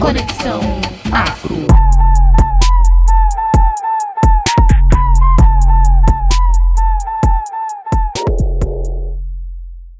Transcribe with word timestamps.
Conexão 0.00 0.60
Afro. 1.12 1.56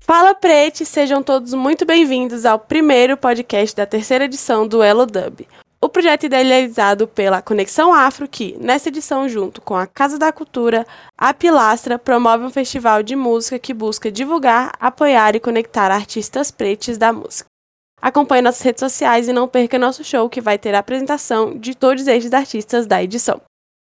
Fala 0.00 0.36
Prete, 0.36 0.86
sejam 0.86 1.20
todos 1.20 1.52
muito 1.52 1.84
bem-vindos 1.84 2.46
ao 2.46 2.60
primeiro 2.60 3.16
podcast 3.16 3.74
da 3.74 3.84
terceira 3.86 4.26
edição 4.26 4.68
do 4.68 4.84
Elo 4.84 5.04
Dub. 5.04 5.48
O 5.80 5.88
projeto 5.88 6.26
idealizado 6.26 7.08
pela 7.08 7.42
Conexão 7.42 7.92
Afro, 7.92 8.28
que, 8.28 8.56
nessa 8.60 8.90
edição, 8.90 9.28
junto 9.28 9.60
com 9.60 9.74
a 9.74 9.86
Casa 9.86 10.16
da 10.16 10.30
Cultura, 10.30 10.86
a 11.16 11.34
Pilastra, 11.34 11.98
promove 11.98 12.44
um 12.44 12.50
festival 12.50 13.02
de 13.02 13.16
música 13.16 13.58
que 13.58 13.74
busca 13.74 14.12
divulgar, 14.12 14.72
apoiar 14.78 15.34
e 15.34 15.40
conectar 15.40 15.90
artistas 15.90 16.52
pretes 16.52 16.96
da 16.96 17.12
música. 17.12 17.48
Acompanhe 18.00 18.42
nossas 18.42 18.62
redes 18.62 18.80
sociais 18.80 19.28
e 19.28 19.32
não 19.32 19.48
perca 19.48 19.78
nosso 19.78 20.04
show, 20.04 20.28
que 20.28 20.40
vai 20.40 20.58
ter 20.58 20.74
a 20.74 20.78
apresentação 20.78 21.58
de 21.58 21.74
todos 21.74 22.06
estes 22.06 22.32
artistas 22.32 22.86
da 22.86 23.02
edição. 23.02 23.40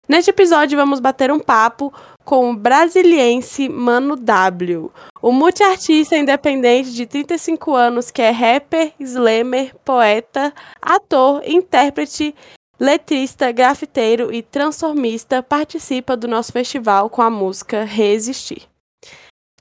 Neste 0.08 0.30
episódio, 0.30 0.76
vamos 0.76 0.98
bater 0.98 1.30
um 1.30 1.38
papo 1.38 1.92
com 2.24 2.50
o 2.50 2.56
brasiliense 2.56 3.68
Mano 3.68 4.16
W, 4.16 4.90
o 5.20 5.32
multiartista 5.32 6.16
independente 6.16 6.92
de 6.92 7.06
35 7.06 7.74
anos 7.74 8.10
que 8.10 8.20
é 8.20 8.30
rapper, 8.30 8.92
slammer, 8.98 9.74
poeta, 9.84 10.52
ator, 10.80 11.40
intérprete, 11.46 12.34
letrista, 12.78 13.52
grafiteiro 13.52 14.34
e 14.34 14.42
transformista, 14.42 15.40
participa 15.40 16.16
do 16.16 16.26
nosso 16.26 16.52
festival 16.52 17.08
com 17.08 17.22
a 17.22 17.30
música 17.30 17.84
Resistir. 17.84 18.71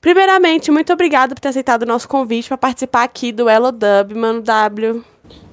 Primeiramente, 0.02 0.68
muito 0.68 0.92
obrigado 0.92 1.32
por 1.32 1.38
ter 1.38 1.50
aceitado 1.50 1.82
o 1.82 1.86
nosso 1.86 2.08
convite 2.08 2.48
para 2.48 2.58
participar 2.58 3.04
aqui 3.04 3.30
do 3.30 3.48
Elo 3.48 3.70
Dub, 3.70 4.16
Mano 4.16 4.42
W. 4.42 5.04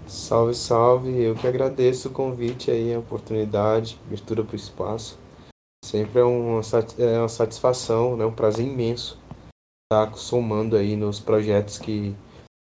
Salve, 0.08 0.55
salve. 0.55 1.22
Eu 1.22 1.36
que 1.36 1.45
agradeço 1.45 2.08
o 2.08 2.11
convite 2.11 2.72
aí, 2.72 2.92
a 2.92 2.97
oportunidade, 2.97 4.00
abertura 4.08 4.44
para 4.44 4.53
o 4.53 4.55
espaço. 4.55 5.20
Sempre 5.86 6.22
é 6.22 6.23
uma, 6.23 6.61
é 6.97 7.20
uma 7.20 7.30
satisfação, 7.30 8.17
né? 8.17 8.25
um 8.25 8.31
prazer 8.31 8.66
imenso 8.66 9.20
estar 9.86 10.11
somando 10.17 10.75
aí 10.75 10.95
nos 10.95 11.20
projetos 11.20 11.77
que 11.77 12.16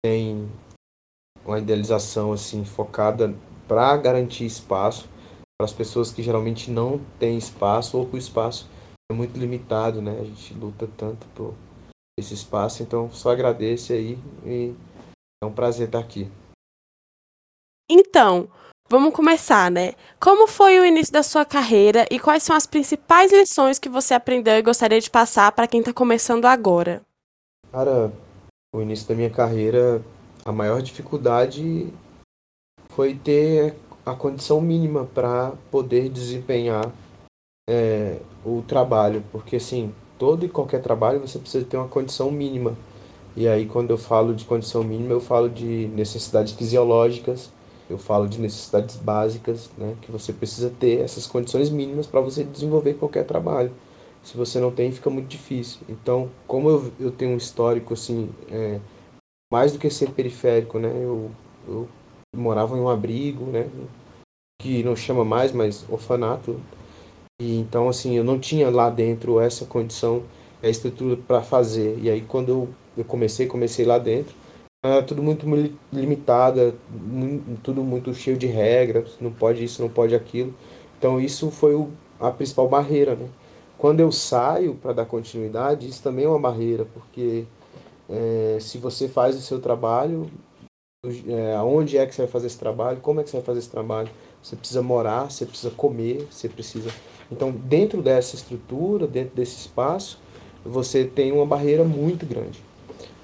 tem 0.05 0.51
uma 1.45 1.61
idealização 1.61 2.33
assim 2.33 2.65
focada 2.65 3.33
para 3.69 3.97
garantir 3.97 4.45
espaço 4.45 5.09
para 5.57 5.67
as 5.67 5.73
pessoas 5.73 6.11
que 6.11 6.21
geralmente 6.21 6.69
não 6.69 7.01
têm 7.17 7.39
espaço 7.39 7.97
ou 7.97 8.11
o 8.13 8.17
espaço 8.19 8.69
é 9.11 9.13
muito 9.13 9.39
limitado, 9.39 10.01
né? 10.01 10.19
A 10.21 10.25
gente 10.25 10.55
luta 10.55 10.89
tanto 10.97 11.27
por 11.35 11.55
esse 12.19 12.33
espaço, 12.33 12.83
então 12.83 13.11
só 13.11 13.31
agradeço 13.31 13.93
aí 13.93 14.17
e 14.47 14.73
é 15.43 15.47
um 15.47 15.53
prazer 15.53 15.89
estar 15.89 15.99
aqui. 15.99 16.31
Então, 17.91 18.49
vamos 18.89 19.13
começar, 19.13 19.69
né? 19.69 19.95
Como 20.21 20.47
foi 20.47 20.79
o 20.79 20.87
início 20.87 21.13
da 21.13 21.25
sua 21.25 21.45
carreira 21.45 22.07
e 22.09 22.21
quais 22.21 22.45
são 22.45 22.55
as 22.55 22.67
principais 22.67 23.33
lições 23.33 23.81
que 23.81 23.89
você 23.89 24.15
aprendeu 24.15 24.55
e 24.55 24.63
gostaria 24.63 25.01
de 25.01 25.11
passar 25.11 25.51
para 25.53 25.67
quem 25.67 25.81
está 25.81 25.93
começando 25.93 26.45
agora? 26.45 27.03
Cara, 27.73 28.13
o 28.73 28.81
início 28.81 29.09
da 29.09 29.15
minha 29.17 29.31
carreira, 29.31 30.01
a 30.45 30.53
maior 30.53 30.81
dificuldade 30.81 31.93
foi 32.91 33.17
ter 33.17 33.75
a 34.07 34.15
condição 34.15 34.61
mínima 34.61 35.05
para 35.05 35.53
poder 35.71 36.09
desempenhar 36.09 36.93
é, 37.71 38.17
o 38.45 38.63
trabalho, 38.67 39.23
porque 39.31 39.57
assim, 39.57 39.93
todo 40.19 40.45
e 40.45 40.49
qualquer 40.49 40.83
trabalho 40.83 41.21
você 41.21 41.39
precisa 41.39 41.65
ter 41.65 41.77
uma 41.77 41.87
condição 41.87 42.29
mínima. 42.29 42.75
E 43.37 43.47
aí, 43.47 43.65
quando 43.65 43.91
eu 43.91 43.97
falo 43.97 44.35
de 44.35 44.45
condição 44.45 44.83
mínima, 44.83 45.13
eu 45.13 45.21
falo 45.21 45.49
de 45.49 45.89
necessidades 45.95 46.53
fisiológicas, 46.53 47.49
eu 47.89 47.97
falo 47.97 48.27
de 48.29 48.41
necessidades 48.41 48.97
básicas, 48.97 49.71
né, 49.79 49.95
que 50.03 50.11
você 50.11 50.33
precisa 50.33 50.69
ter 50.81 51.01
essas 51.01 51.29
condições 51.29 51.71
mínimas 51.71 52.09
para 52.09 52.21
você 52.21 52.43
desenvolver 52.43 52.95
qualquer 52.95 53.25
trabalho. 53.25 53.71
Se 54.25 54.37
você 54.37 54.59
não 54.59 54.73
tem, 54.73 54.91
fica 54.91 55.09
muito 55.09 55.29
difícil. 55.29 55.81
Então, 55.89 56.29
como 56.47 56.69
eu, 56.69 56.93
eu 56.99 57.11
tenho 57.13 57.33
um 57.33 57.37
histórico 57.37 57.95
assim, 57.95 58.29
é, 58.51 58.81
mais 59.51 59.73
do 59.73 59.79
que 59.79 59.89
ser 59.91 60.11
periférico, 60.11 60.79
né, 60.81 60.91
eu, 60.93 61.31
eu 61.69 61.89
morava 62.37 62.77
em 62.77 62.81
um 62.81 62.89
abrigo, 62.89 63.45
né, 63.45 63.69
que 64.61 64.83
não 64.83 64.97
chama 64.97 65.25
mais, 65.25 65.53
mas 65.53 65.85
orfanato. 65.89 66.61
E 67.41 67.59
então 67.59 67.89
assim, 67.89 68.17
eu 68.17 68.23
não 68.25 68.39
tinha 68.39 68.71
lá 68.71 68.91
dentro 68.91 69.41
essa 69.41 69.65
condição, 69.67 70.23
a 70.63 70.69
estrutura 70.69 71.17
para 71.17 71.43
fazer. 71.43 71.99
E 72.01 72.11
aí 72.11 72.21
quando 72.21 72.49
eu, 72.51 72.69
eu 72.99 73.05
comecei, 73.05 73.47
comecei 73.47 73.85
lá 73.85 73.99
dentro, 73.99 74.35
é 74.85 75.03
tudo 75.03 75.23
muito 75.23 75.47
limitada, 75.93 76.75
tudo 77.63 77.83
muito 77.83 78.15
cheio 78.15 78.37
de 78.37 78.47
regras, 78.47 79.17
não 79.21 79.33
pode 79.33 79.65
isso, 79.65 79.83
não 79.83 79.89
pode 79.89 80.15
aquilo. 80.15 80.55
Então 80.99 81.21
isso 81.21 81.51
foi 81.51 81.75
o, 81.75 81.89
a 82.21 82.31
principal 82.31 82.69
barreira, 82.69 83.15
né? 83.17 83.29
Quando 83.79 84.01
eu 84.01 84.13
saio 84.13 84.75
para 84.75 84.93
dar 84.93 85.07
continuidade, 85.07 85.89
isso 85.89 86.03
também 86.03 86.27
é 86.27 86.29
uma 86.29 86.39
barreira, 86.39 86.87
porque 86.93 87.47
é, 88.09 88.59
se 88.61 88.79
você 88.79 89.09
faz 89.09 89.37
o 89.37 89.41
seu 89.41 89.61
trabalho, 89.61 90.31
é, 91.27 91.55
aonde 91.57 91.97
é 91.97 92.05
que 92.07 92.15
você 92.15 92.23
vai 92.23 92.31
fazer 92.31 92.49
esse 92.49 92.59
trabalho, 92.59 93.01
como 93.01 93.21
é 93.21 93.25
que 93.25 93.31
você 93.31 93.39
vai 93.39 93.47
fazer 93.47 93.61
esse 93.61 93.71
trabalho, 93.71 94.11
você 94.43 94.57
precisa 94.57 94.83
morar, 94.83 95.31
você 95.31 95.47
precisa 95.47 95.71
comer, 95.71 96.27
você 96.31 96.49
precisa. 96.49 96.91
Então, 97.31 97.51
dentro 97.51 98.03
dessa 98.03 98.35
estrutura, 98.35 99.07
dentro 99.07 99.37
desse 99.37 99.57
espaço, 99.57 100.19
você 100.65 101.05
tem 101.05 101.33
uma 101.33 101.47
barreira 101.47 101.85
muito 101.85 102.27
grande. 102.27 102.63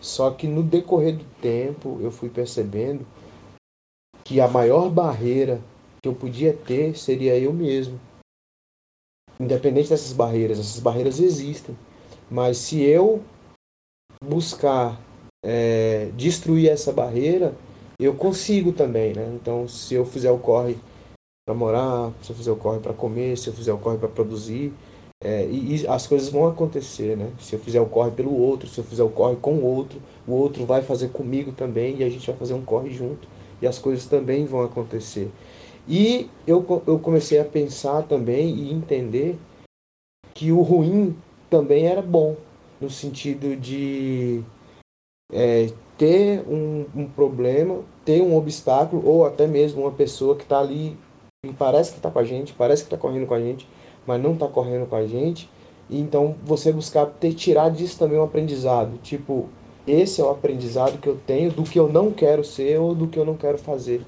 Só 0.01 0.31
que 0.31 0.47
no 0.47 0.63
decorrer 0.63 1.17
do 1.17 1.25
tempo 1.41 1.99
eu 2.01 2.11
fui 2.11 2.29
percebendo 2.29 3.05
que 4.25 4.41
a 4.41 4.49
maior 4.49 4.89
barreira 4.89 5.61
que 6.03 6.09
eu 6.09 6.15
podia 6.15 6.53
ter 6.53 6.97
seria 6.97 7.37
eu 7.39 7.53
mesmo. 7.53 7.99
Independente 9.39 9.89
dessas 9.91 10.13
barreiras, 10.13 10.59
essas 10.59 10.81
barreiras 10.81 11.21
existem. 11.21 11.77
Mas 12.31 12.59
se 12.59 12.81
eu 12.83 13.23
buscar 14.25 15.01
é, 15.45 16.11
destruir 16.17 16.71
essa 16.71 16.93
barreira, 16.93 17.55
eu 17.99 18.15
consigo 18.15 18.73
também, 18.73 19.13
né? 19.13 19.31
Então, 19.35 19.69
se 19.69 19.95
eu 19.95 20.05
fizer 20.05 20.31
o 20.31 20.39
corre 20.39 20.77
para 21.47 21.55
morar, 21.55 22.13
se 22.23 22.31
eu 22.31 22.37
fizer 22.37 22.51
o 22.51 22.57
corre 22.57 22.81
para 22.81 22.93
comer, 22.93 23.39
se 23.39 23.49
eu 23.49 23.55
fizer 23.55 23.73
o 23.73 23.79
corre 23.79 23.97
para 23.97 24.09
produzir, 24.09 24.73
é, 25.23 25.47
e, 25.47 25.77
e, 25.77 25.87
as 25.87 26.05
coisas 26.05 26.29
vão 26.29 26.49
acontecer, 26.49 27.17
né? 27.17 27.31
Se 27.41 27.55
eu 27.55 27.61
fizer 27.61 27.81
o 27.81 27.87
corre 27.87 28.11
pelo 28.11 28.37
outro, 28.37 28.69
se 28.69 28.79
eu 28.79 28.85
fizer 28.85 29.05
o 29.05 29.09
corre 29.09 29.37
com 29.37 29.55
o 29.55 29.65
outro, 29.65 30.03
o 30.27 30.33
outro 30.33 30.67
vai 30.67 30.83
fazer 30.83 31.09
comigo 31.11 31.53
também 31.53 31.99
e 31.99 32.05
a 32.05 32.11
gente 32.11 32.27
vai 32.27 32.37
fazer 32.37 32.53
um 32.53 32.65
corre 32.65 32.91
junto 32.91 33.29
e 33.63 33.67
as 33.67 33.79
coisas 33.79 34.07
também 34.07 34.45
vão 34.45 34.63
acontecer. 34.63 35.31
E 35.89 36.29
eu, 36.47 36.83
eu 36.85 36.99
comecei 36.99 37.39
a 37.39 37.45
pensar 37.45 38.03
também 38.03 38.53
e 38.53 38.73
entender 38.73 39.39
que 40.35 40.51
o 40.51 40.61
ruim 40.63 41.17
também 41.49 41.87
era 41.87 42.03
bom, 42.03 42.37
no 42.81 42.91
sentido 42.91 43.57
de 43.57 44.43
é, 45.33 45.71
ter 45.97 46.41
um, 46.49 46.87
um 46.95 47.07
problema, 47.07 47.83
ter 48.05 48.21
um 48.21 48.37
obstáculo 48.37 49.07
ou 49.07 49.25
até 49.25 49.47
mesmo 49.47 49.83
uma 49.83 49.93
pessoa 49.93 50.35
que 50.35 50.43
está 50.43 50.59
ali 50.59 50.97
e 51.47 51.53
parece 51.53 51.93
que 51.93 51.99
está 51.99 52.11
com 52.11 52.19
a 52.19 52.25
gente, 52.25 52.53
parece 52.53 52.83
que 52.83 52.87
está 52.87 52.97
correndo 52.97 53.27
com 53.27 53.35
a 53.35 53.41
gente, 53.41 53.69
mas 54.07 54.23
não 54.23 54.35
está 54.35 54.47
correndo 54.47 54.87
com 54.87 54.97
a 54.97 55.07
gente. 55.07 55.49
E 55.89 56.01
então 56.01 56.35
você 56.45 56.73
buscar 56.73 57.07
ter 57.07 57.33
tirar 57.33 57.71
disso 57.71 57.99
também 57.99 58.19
um 58.19 58.25
aprendizado. 58.25 58.99
Tipo, 59.03 59.49
esse 59.87 60.21
é 60.21 60.25
o 60.25 60.31
aprendizado 60.31 60.99
que 60.99 61.09
eu 61.09 61.17
tenho 61.27 61.51
do 61.51 61.63
que 61.63 61.79
eu 61.79 61.89
não 61.89 62.11
quero 62.11 62.45
ser 62.45 62.81
ou 62.81 62.95
do 62.95 63.07
que 63.07 63.19
eu 63.19 63.25
não 63.25 63.37
quero 63.37 63.59
fazer. 63.59 64.03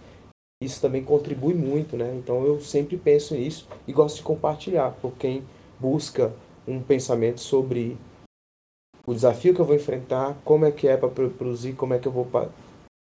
Isso 0.60 0.80
também 0.80 1.04
contribui 1.04 1.54
muito, 1.54 1.96
né? 1.96 2.12
Então 2.16 2.44
eu 2.44 2.60
sempre 2.60 2.96
penso 2.96 3.34
nisso 3.34 3.68
e 3.86 3.92
gosto 3.92 4.16
de 4.16 4.22
compartilhar 4.22 4.90
por 5.00 5.12
quem 5.12 5.44
busca 5.78 6.32
um 6.66 6.82
pensamento 6.82 7.40
sobre 7.40 7.96
o 9.06 9.14
desafio 9.14 9.54
que 9.54 9.60
eu 9.60 9.64
vou 9.64 9.76
enfrentar, 9.76 10.36
como 10.44 10.66
é 10.66 10.72
que 10.72 10.88
é 10.88 10.96
para 10.96 11.08
produzir, 11.08 11.72
como 11.74 11.94
é 11.94 11.98
que 11.98 12.08
eu 12.08 12.12
vou 12.12 12.28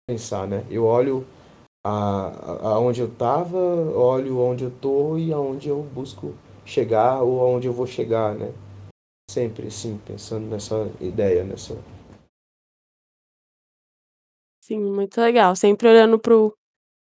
pensar, 0.07 0.45
né? 0.45 0.63
Eu 0.69 0.83
olho 0.85 1.25
a, 1.87 2.69
aonde 2.75 3.01
eu 3.01 3.07
estava, 3.07 3.57
olho 3.57 4.39
onde 4.39 4.65
eu 4.65 4.71
tô 4.71 5.17
e 5.17 5.31
aonde 5.31 5.69
eu 5.69 5.81
busco 5.83 6.33
chegar 6.65 7.21
ou 7.21 7.39
aonde 7.41 7.67
eu 7.67 7.73
vou 7.73 7.87
chegar, 7.87 8.35
né? 8.35 8.53
Sempre 9.29 9.67
assim, 9.67 9.99
pensando 10.05 10.47
nessa 10.47 10.89
ideia, 10.99 11.43
nessa. 11.43 11.77
Sim, 14.61 14.79
muito 14.91 15.19
legal. 15.21 15.55
Sempre 15.55 15.87
olhando 15.87 16.19
pro 16.19 16.53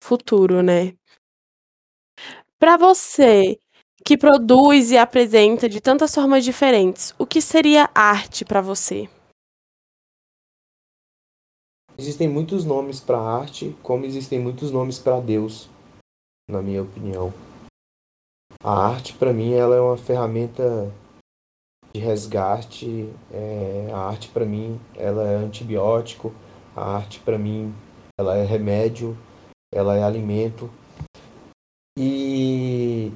futuro, 0.03 0.63
né? 0.63 0.95
Para 2.59 2.77
você, 2.77 3.59
que 4.05 4.17
produz 4.17 4.91
e 4.91 4.99
apresenta 4.99 5.69
de 5.69 5.81
tantas 5.81 6.15
formas 6.15 6.45
diferentes, 6.45 7.15
o 7.19 7.27
que 7.27 7.41
seria 7.41 7.89
arte 7.95 8.45
para 8.45 8.61
você? 8.61 9.09
Existem 12.01 12.27
muitos 12.27 12.65
nomes 12.65 12.99
para 12.99 13.21
arte, 13.21 13.77
como 13.83 14.07
existem 14.07 14.41
muitos 14.41 14.73
nomes 14.73 14.99
para 14.99 15.21
Deus, 15.21 15.69
na 16.49 16.63
minha 16.63 16.83
opinião. 16.83 17.31
A 18.65 18.73
arte, 18.73 19.13
para 19.13 19.35
mim, 19.35 19.53
ela 19.53 19.77
é 19.77 19.81
uma 19.83 19.99
ferramenta 19.99 20.91
de 21.93 22.01
resgate. 22.01 23.07
É, 23.31 23.91
a 23.93 23.99
arte, 23.99 24.31
para 24.31 24.47
mim, 24.47 24.81
ela 24.97 25.29
é 25.29 25.37
antibiótico. 25.37 26.33
A 26.75 26.97
arte, 26.97 27.21
para 27.21 27.37
mim, 27.37 27.71
ela 28.19 28.35
é 28.35 28.47
remédio. 28.47 29.15
ela 29.71 29.95
é 29.95 30.03
alimento. 30.03 30.71
E 31.99 33.13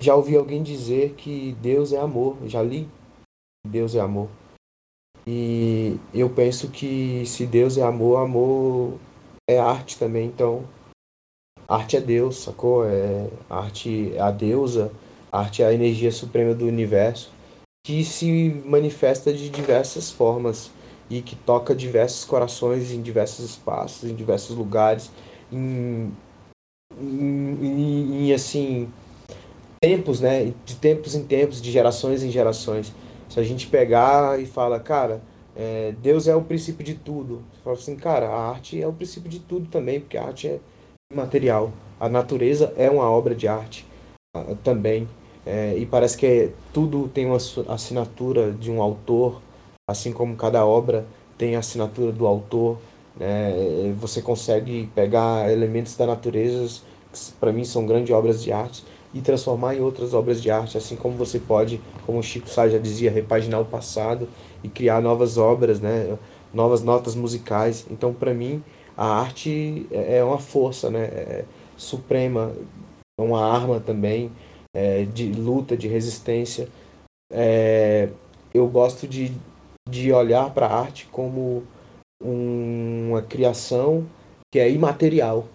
já 0.00 0.16
ouvi 0.16 0.36
alguém 0.36 0.64
dizer 0.64 1.14
que 1.14 1.52
Deus 1.62 1.92
é 1.92 2.00
amor, 2.00 2.36
já 2.48 2.60
li 2.64 2.88
Deus 3.64 3.94
é 3.94 4.00
amor. 4.00 4.28
E 5.32 5.96
eu 6.12 6.28
penso 6.28 6.70
que 6.70 7.22
se 7.24 7.46
Deus 7.46 7.78
é 7.78 7.82
amor, 7.82 8.16
amor 8.16 8.98
é 9.48 9.60
arte 9.60 9.96
também, 9.96 10.26
então 10.26 10.64
arte 11.68 11.96
é 11.96 12.00
Deus, 12.00 12.38
sacou? 12.38 12.84
É, 12.84 13.28
arte 13.48 14.12
é 14.16 14.20
a 14.20 14.32
deusa, 14.32 14.90
arte 15.30 15.62
é 15.62 15.66
a 15.66 15.72
energia 15.72 16.10
suprema 16.10 16.52
do 16.52 16.66
universo, 16.66 17.30
que 17.86 18.02
se 18.04 18.60
manifesta 18.66 19.32
de 19.32 19.48
diversas 19.48 20.10
formas 20.10 20.72
e 21.08 21.22
que 21.22 21.36
toca 21.36 21.76
diversos 21.76 22.24
corações 22.24 22.90
em 22.90 23.00
diversos 23.00 23.50
espaços, 23.50 24.10
em 24.10 24.16
diversos 24.16 24.56
lugares, 24.56 25.12
em, 25.52 26.12
em, 27.00 27.56
em, 27.62 28.26
em 28.26 28.32
assim 28.32 28.92
tempos, 29.80 30.20
né? 30.20 30.52
De 30.64 30.74
tempos 30.74 31.14
em 31.14 31.22
tempos, 31.22 31.62
de 31.62 31.70
gerações 31.70 32.24
em 32.24 32.32
gerações. 32.32 32.92
Se 33.30 33.38
a 33.38 33.44
gente 33.44 33.68
pegar 33.68 34.40
e 34.40 34.44
fala, 34.44 34.80
cara, 34.80 35.22
é, 35.56 35.94
Deus 36.02 36.26
é 36.26 36.34
o 36.34 36.42
princípio 36.42 36.84
de 36.84 36.94
tudo. 36.94 37.42
Você 37.52 37.60
fala 37.62 37.76
assim, 37.76 37.96
cara, 37.96 38.28
a 38.28 38.50
arte 38.50 38.82
é 38.82 38.86
o 38.86 38.92
princípio 38.92 39.30
de 39.30 39.38
tudo 39.38 39.68
também, 39.68 40.00
porque 40.00 40.18
a 40.18 40.24
arte 40.24 40.48
é 40.48 40.58
material. 41.14 41.72
A 42.00 42.08
natureza 42.08 42.74
é 42.76 42.90
uma 42.90 43.08
obra 43.08 43.32
de 43.34 43.46
arte 43.46 43.86
uh, 44.36 44.56
também. 44.64 45.08
É, 45.46 45.76
e 45.78 45.86
parece 45.86 46.18
que 46.18 46.26
é, 46.26 46.52
tudo 46.72 47.08
tem 47.08 47.24
uma 47.24 47.38
assinatura 47.68 48.50
de 48.50 48.70
um 48.70 48.82
autor, 48.82 49.40
assim 49.88 50.12
como 50.12 50.36
cada 50.36 50.66
obra 50.66 51.06
tem 51.38 51.54
a 51.54 51.60
assinatura 51.60 52.10
do 52.10 52.26
autor. 52.26 52.78
Né? 53.16 53.94
Você 54.00 54.20
consegue 54.20 54.88
pegar 54.92 55.50
elementos 55.52 55.96
da 55.96 56.04
natureza, 56.04 56.82
que 57.12 57.32
para 57.38 57.52
mim 57.52 57.64
são 57.64 57.86
grandes 57.86 58.12
obras 58.14 58.42
de 58.42 58.52
arte, 58.52 58.84
e 59.12 59.20
transformar 59.20 59.74
em 59.74 59.80
outras 59.80 60.14
obras 60.14 60.40
de 60.40 60.50
arte, 60.50 60.78
assim 60.78 60.96
como 60.96 61.16
você 61.16 61.38
pode, 61.38 61.80
como 62.06 62.18
o 62.18 62.22
Chico 62.22 62.48
Sá 62.48 62.68
já 62.68 62.78
dizia, 62.78 63.10
repaginar 63.10 63.60
o 63.60 63.64
passado 63.64 64.28
e 64.62 64.68
criar 64.68 65.00
novas 65.00 65.36
obras, 65.36 65.80
né? 65.80 66.16
novas 66.52 66.82
notas 66.82 67.14
musicais. 67.14 67.86
Então, 67.90 68.12
para 68.12 68.34
mim, 68.34 68.62
a 68.96 69.06
arte 69.06 69.86
é, 69.90 70.18
é 70.18 70.24
uma 70.24 70.38
força 70.38 70.90
né? 70.90 71.04
É 71.04 71.44
suprema, 71.76 72.52
é 73.18 73.22
uma 73.22 73.42
arma 73.42 73.80
também 73.80 74.30
é, 74.74 75.04
de 75.04 75.32
luta, 75.32 75.76
de 75.76 75.88
resistência. 75.88 76.68
É, 77.32 78.10
eu 78.52 78.66
gosto 78.68 79.08
de, 79.08 79.32
de 79.88 80.12
olhar 80.12 80.50
para 80.50 80.66
a 80.66 80.80
arte 80.80 81.08
como 81.10 81.64
uma 82.22 83.22
criação 83.22 84.06
que 84.52 84.58
é 84.58 84.70
imaterial. 84.70 85.46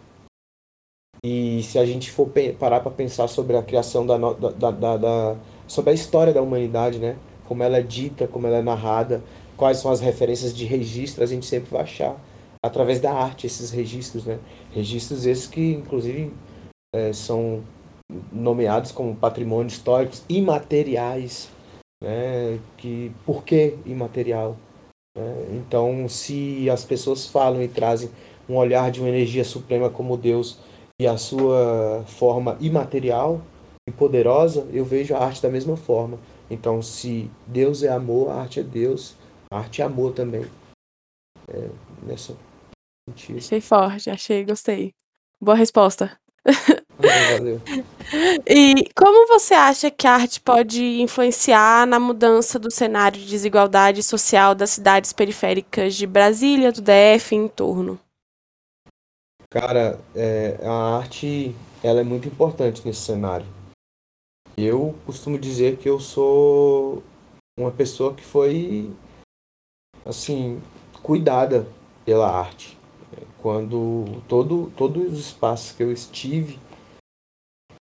E 1.28 1.64
se 1.64 1.80
a 1.80 1.86
gente 1.88 2.12
for 2.12 2.30
parar 2.60 2.82
para 2.82 2.92
pensar 2.92 3.28
sobre 3.28 3.58
a 3.58 3.64
criação 3.64 4.06
da, 4.06 4.16
da, 4.16 4.70
da, 4.70 4.98
da, 4.98 5.36
sobre 5.66 5.90
a 5.90 5.94
história 5.94 6.32
da 6.32 6.40
humanidade, 6.40 7.00
né? 7.00 7.16
Como 7.48 7.64
ela 7.64 7.80
é 7.80 7.82
dita, 7.82 8.28
como 8.28 8.46
ela 8.46 8.58
é 8.58 8.62
narrada, 8.62 9.24
quais 9.58 9.80
são 9.80 9.90
as 9.90 10.02
referências 10.02 10.56
de 10.56 10.66
registro, 10.66 11.24
a 11.24 11.26
gente 11.26 11.48
sempre 11.48 11.72
vai 11.72 11.82
achar 11.82 12.16
através 12.62 13.00
da 13.00 13.12
arte 13.12 13.48
esses 13.48 13.72
registros, 13.72 14.24
né? 14.24 14.38
Registros 14.72 15.26
esses 15.26 15.48
que, 15.48 15.74
inclusive, 15.74 16.32
é, 16.94 17.12
são 17.12 17.64
nomeados 18.32 18.92
como 18.92 19.16
patrimônios 19.16 19.74
históricos 19.74 20.22
imateriais, 20.30 21.50
né? 22.04 22.60
Que 22.78 23.12
por 23.26 23.44
que 23.44 23.74
imaterial? 23.84 24.58
Né? 25.18 25.48
Então, 25.54 26.08
se 26.08 26.70
as 26.70 26.84
pessoas 26.84 27.26
falam 27.26 27.64
e 27.64 27.68
trazem 27.68 28.12
um 28.48 28.58
olhar 28.58 28.92
de 28.92 29.00
uma 29.00 29.10
energia 29.10 29.44
suprema 29.44 29.90
como 29.90 30.16
Deus 30.16 30.60
e 31.00 31.08
a 31.08 31.18
sua 31.18 32.04
forma 32.08 32.58
imaterial 32.60 33.42
e 33.88 33.92
poderosa, 33.92 34.68
eu 34.72 34.86
vejo 34.86 35.14
a 35.16 35.20
arte 35.20 35.42
da 35.42 35.50
mesma 35.50 35.76
forma. 35.76 36.18
Então, 36.50 36.82
se 36.82 37.30
Deus 37.46 37.84
é 37.84 37.90
amor, 37.90 38.30
a 38.30 38.42
arte 38.42 38.60
é 38.60 38.64
Deus, 38.64 39.16
a 39.52 39.60
arte 39.60 39.82
é 39.82 39.86
amor 39.86 40.14
também. 40.14 40.46
É, 41.48 41.70
nessa 42.04 42.36
sentido. 43.10 43.38
Achei 43.38 43.62
forte, 43.62 44.10
achei, 44.10 44.44
gostei. 44.44 44.94
Boa 45.40 45.56
resposta. 45.56 46.18
Valeu. 46.98 47.62
E 48.48 48.90
como 48.96 49.28
você 49.28 49.54
acha 49.54 49.92
que 49.92 50.08
a 50.08 50.14
arte 50.14 50.40
pode 50.40 51.02
influenciar 51.02 51.86
na 51.86 52.00
mudança 52.00 52.58
do 52.58 52.72
cenário 52.72 53.20
de 53.20 53.28
desigualdade 53.28 54.02
social 54.02 54.56
das 54.56 54.72
cidades 54.72 55.12
periféricas 55.12 55.96
de 55.96 56.08
Brasília, 56.08 56.72
do 56.72 56.82
DF 56.82 57.36
e 57.36 57.38
em 57.38 57.48
torno? 57.48 58.00
Cara, 59.56 59.98
é, 60.14 60.60
a 60.68 60.98
arte 60.98 61.56
ela 61.82 62.02
é 62.02 62.04
muito 62.04 62.28
importante 62.28 62.86
nesse 62.86 63.00
cenário. 63.00 63.46
Eu 64.58 64.94
costumo 65.06 65.40
dizer 65.40 65.78
que 65.78 65.88
eu 65.88 65.98
sou 65.98 67.02
uma 67.58 67.72
pessoa 67.72 68.14
que 68.14 68.22
foi 68.22 68.92
assim 70.06 70.62
cuidada 71.02 71.66
pela 72.04 72.30
arte. 72.30 72.78
Quando 73.38 74.22
todo, 74.28 74.74
todos 74.76 75.14
os 75.14 75.20
espaços 75.28 75.72
que 75.72 75.84
eu 75.84 75.90
estive 75.90 76.60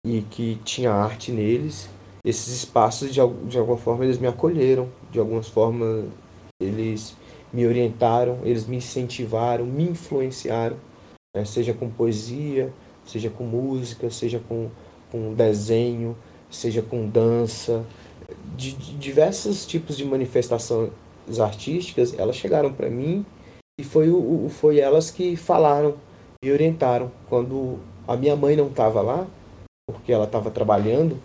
e 0.07 0.23
que 0.23 0.61
tinha 0.65 0.93
arte 0.93 1.33
neles, 1.33 1.91
esses 2.25 2.55
espaços 2.55 3.13
de, 3.13 3.21
de 3.49 3.59
alguma 3.59 3.79
forma 3.79 4.05
eles 4.05 4.19
me 4.19 4.29
acolheram, 4.29 4.89
de 5.11 5.19
alguma 5.19 5.43
forma 5.43 6.07
eles 6.63 7.17
me 7.53 7.67
orientaram, 7.67 8.39
eles 8.45 8.65
me 8.65 8.77
incentivaram, 8.77 9.67
me 9.67 9.83
influenciaram, 9.83 10.77
né? 11.35 11.45
seja 11.45 11.75
com 11.75 11.91
poesia, 11.91 12.73
seja 13.05 13.29
com 13.29 13.45
música, 13.45 14.11
seja 14.11 14.41
com, 14.49 14.69
com 15.11 15.35
desenho, 15.35 16.17
seja 16.51 16.81
com 16.81 17.09
dança, 17.09 17.85
de, 18.57 18.73
de 18.73 18.97
diversos 18.97 19.67
tipos 19.67 19.97
de 19.97 20.05
manifestações 20.05 20.91
artísticas, 21.41 22.15
elas 22.19 22.37
chegaram 22.37 22.73
para 22.73 22.89
mim 22.89 23.25
e 23.79 23.85
foi, 23.85 24.11
o, 24.11 24.49
foi 24.49 24.79
elas 24.79 25.11
que 25.11 25.37
falaram, 25.37 25.97
me 26.45 26.53
orientaram. 26.53 27.11
Quando 27.29 27.79
a 28.07 28.17
minha 28.17 28.37
mãe 28.37 28.57
não 28.57 28.69
estava 28.69 29.03
lá, 29.03 29.27
porque 29.87 30.13
ela 30.13 30.25
estava 30.25 30.51
trabalhando, 30.51 31.19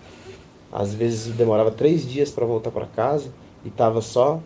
às 0.71 0.93
vezes 0.93 1.35
demorava 1.35 1.71
três 1.71 2.07
dias 2.07 2.31
para 2.31 2.45
voltar 2.45 2.71
para 2.71 2.85
casa 2.87 3.31
e 3.63 3.67
estava 3.67 4.01
só 4.01 4.41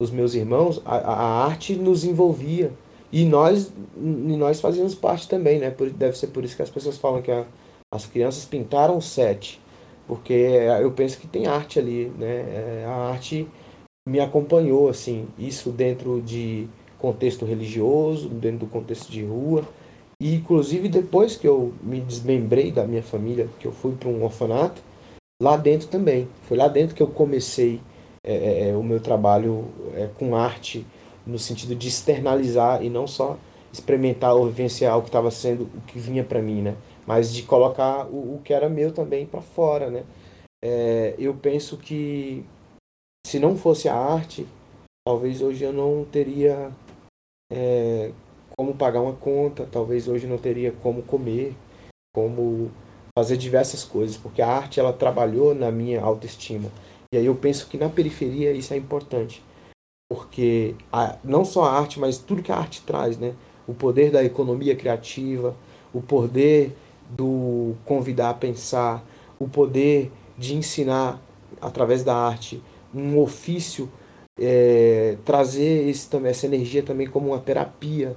os 0.00 0.10
meus 0.10 0.34
irmãos, 0.34 0.82
a, 0.84 0.96
a, 0.96 1.44
arte 1.44 1.76
nos 1.76 2.04
envolvia 2.04 2.72
e 3.14 3.24
nós 3.24 3.72
e 3.96 4.36
nós 4.36 4.60
fazíamos 4.60 4.92
parte 4.92 5.28
também, 5.28 5.60
né? 5.60 5.70
Por, 5.70 5.88
deve 5.88 6.18
ser 6.18 6.26
por 6.26 6.44
isso 6.44 6.56
que 6.56 6.62
as 6.62 6.70
pessoas 6.70 6.98
falam 6.98 7.22
que 7.22 7.30
a, 7.30 7.44
as 7.92 8.06
crianças 8.06 8.44
pintaram 8.44 9.00
sete, 9.00 9.60
porque 10.08 10.32
eu 10.32 10.90
penso 10.90 11.20
que 11.20 11.28
tem 11.28 11.46
arte 11.46 11.78
ali, 11.78 12.10
né? 12.18 12.26
É, 12.26 12.84
a 12.88 13.10
arte 13.10 13.46
me 14.08 14.18
acompanhou 14.18 14.88
assim, 14.88 15.28
isso 15.38 15.70
dentro 15.70 16.20
de 16.22 16.66
contexto 16.98 17.44
religioso, 17.44 18.28
dentro 18.28 18.60
do 18.60 18.66
contexto 18.66 19.12
de 19.12 19.22
rua. 19.22 19.62
E 20.20 20.34
inclusive 20.34 20.88
depois 20.88 21.36
que 21.36 21.46
eu 21.46 21.72
me 21.82 22.00
desmembrei 22.00 22.72
da 22.72 22.84
minha 22.84 23.02
família, 23.02 23.48
que 23.60 23.66
eu 23.66 23.72
fui 23.72 23.92
para 23.92 24.08
um 24.08 24.24
orfanato, 24.24 24.82
lá 25.40 25.56
dentro 25.56 25.86
também. 25.86 26.26
Foi 26.48 26.56
lá 26.56 26.66
dentro 26.66 26.96
que 26.96 27.02
eu 27.02 27.06
comecei 27.06 27.80
é, 28.26 28.34
é, 28.34 28.68
é, 28.70 28.76
o 28.76 28.82
meu 28.82 28.98
trabalho 28.98 29.66
é, 29.94 30.08
com 30.18 30.34
arte, 30.34 30.84
no 31.26 31.38
sentido 31.38 31.74
de 31.74 31.88
externalizar 31.88 32.82
e 32.82 32.90
não 32.90 33.06
só 33.06 33.38
experimentar 33.72 34.34
ou 34.34 34.46
vivenciar 34.46 34.96
o 34.98 35.02
que 35.02 35.08
estava 35.08 35.30
sendo, 35.30 35.64
o 35.64 35.80
que 35.86 35.98
vinha 35.98 36.22
para 36.22 36.40
mim, 36.40 36.62
né? 36.62 36.76
Mas 37.06 37.32
de 37.32 37.42
colocar 37.42 38.06
o, 38.06 38.36
o 38.36 38.40
que 38.44 38.52
era 38.52 38.68
meu 38.68 38.92
também 38.92 39.26
para 39.26 39.40
fora, 39.40 39.90
né? 39.90 40.04
É, 40.64 41.14
eu 41.18 41.34
penso 41.34 41.76
que 41.76 42.44
se 43.26 43.38
não 43.38 43.56
fosse 43.56 43.88
a 43.88 43.96
arte, 43.96 44.46
talvez 45.06 45.42
hoje 45.42 45.64
eu 45.64 45.72
não 45.72 46.04
teria 46.04 46.70
é, 47.52 48.12
como 48.56 48.74
pagar 48.74 49.00
uma 49.00 49.14
conta, 49.14 49.68
talvez 49.70 50.08
hoje 50.08 50.26
não 50.26 50.38
teria 50.38 50.72
como 50.72 51.02
comer, 51.02 51.54
como 52.14 52.70
fazer 53.16 53.36
diversas 53.36 53.84
coisas, 53.84 54.16
porque 54.16 54.40
a 54.40 54.48
arte 54.48 54.80
ela 54.80 54.92
trabalhou 54.92 55.54
na 55.54 55.70
minha 55.70 56.00
autoestima. 56.00 56.70
E 57.12 57.18
aí 57.18 57.26
eu 57.26 57.34
penso 57.34 57.68
que 57.68 57.76
na 57.76 57.88
periferia 57.88 58.52
isso 58.52 58.72
é 58.72 58.76
importante, 58.76 59.42
porque 60.08 60.74
a, 60.92 61.16
não 61.24 61.44
só 61.44 61.64
a 61.64 61.78
arte, 61.78 61.98
mas 61.98 62.18
tudo 62.18 62.42
que 62.42 62.52
a 62.52 62.56
arte 62.56 62.82
traz, 62.82 63.18
né? 63.18 63.34
O 63.66 63.74
poder 63.74 64.10
da 64.10 64.22
economia 64.22 64.76
criativa, 64.76 65.56
o 65.92 66.02
poder 66.02 66.76
do 67.10 67.74
convidar 67.84 68.30
a 68.30 68.34
pensar, 68.34 69.04
o 69.38 69.48
poder 69.48 70.10
de 70.36 70.54
ensinar 70.54 71.20
através 71.60 72.02
da 72.02 72.14
arte 72.14 72.62
um 72.94 73.18
ofício 73.18 73.90
é, 74.38 75.16
trazer 75.24 75.88
esse, 75.88 76.08
essa 76.26 76.46
energia 76.46 76.82
também 76.82 77.06
como 77.06 77.28
uma 77.28 77.38
terapia. 77.38 78.16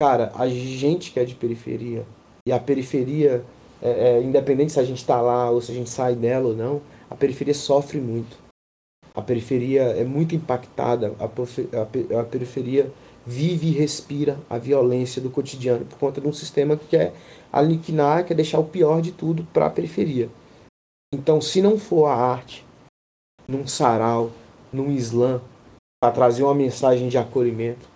Cara, 0.00 0.32
a 0.34 0.48
gente 0.48 1.10
que 1.10 1.18
é 1.18 1.24
de 1.24 1.34
periferia, 1.34 2.06
e 2.46 2.52
a 2.52 2.58
periferia, 2.58 3.44
é, 3.82 3.90
é, 3.90 4.22
independente 4.22 4.72
se 4.72 4.80
a 4.80 4.84
gente 4.84 4.98
está 4.98 5.20
lá 5.20 5.50
ou 5.50 5.60
se 5.60 5.72
a 5.72 5.74
gente 5.74 5.90
sai 5.90 6.14
dela 6.14 6.48
ou 6.48 6.56
não, 6.56 6.80
a 7.10 7.16
periferia 7.16 7.54
sofre 7.54 7.98
muito. 7.98 8.47
A 9.18 9.22
periferia 9.22 9.82
é 9.82 10.04
muito 10.04 10.36
impactada, 10.36 11.12
a, 11.18 12.22
periferia 12.22 12.88
vive 13.26 13.66
e 13.66 13.72
respira 13.72 14.38
a 14.48 14.58
violência 14.58 15.20
do 15.20 15.28
cotidiano 15.28 15.84
por 15.84 15.98
conta 15.98 16.20
de 16.20 16.28
um 16.28 16.32
sistema 16.32 16.76
que 16.76 16.86
quer 16.86 17.12
aniquilar, 17.52 18.24
quer 18.24 18.34
deixar 18.34 18.60
o 18.60 18.64
pior 18.64 19.02
de 19.02 19.10
tudo 19.10 19.42
para 19.52 19.66
a 19.66 19.70
periferia. 19.70 20.28
Então, 21.12 21.40
se 21.40 21.60
não 21.60 21.76
for 21.76 22.06
a 22.06 22.14
arte, 22.14 22.64
num 23.48 23.66
sarau, 23.66 24.30
num 24.72 24.92
slam, 24.92 25.40
para 26.00 26.14
trazer 26.14 26.44
uma 26.44 26.54
mensagem 26.54 27.08
de 27.08 27.18
acolhimento, 27.18 27.88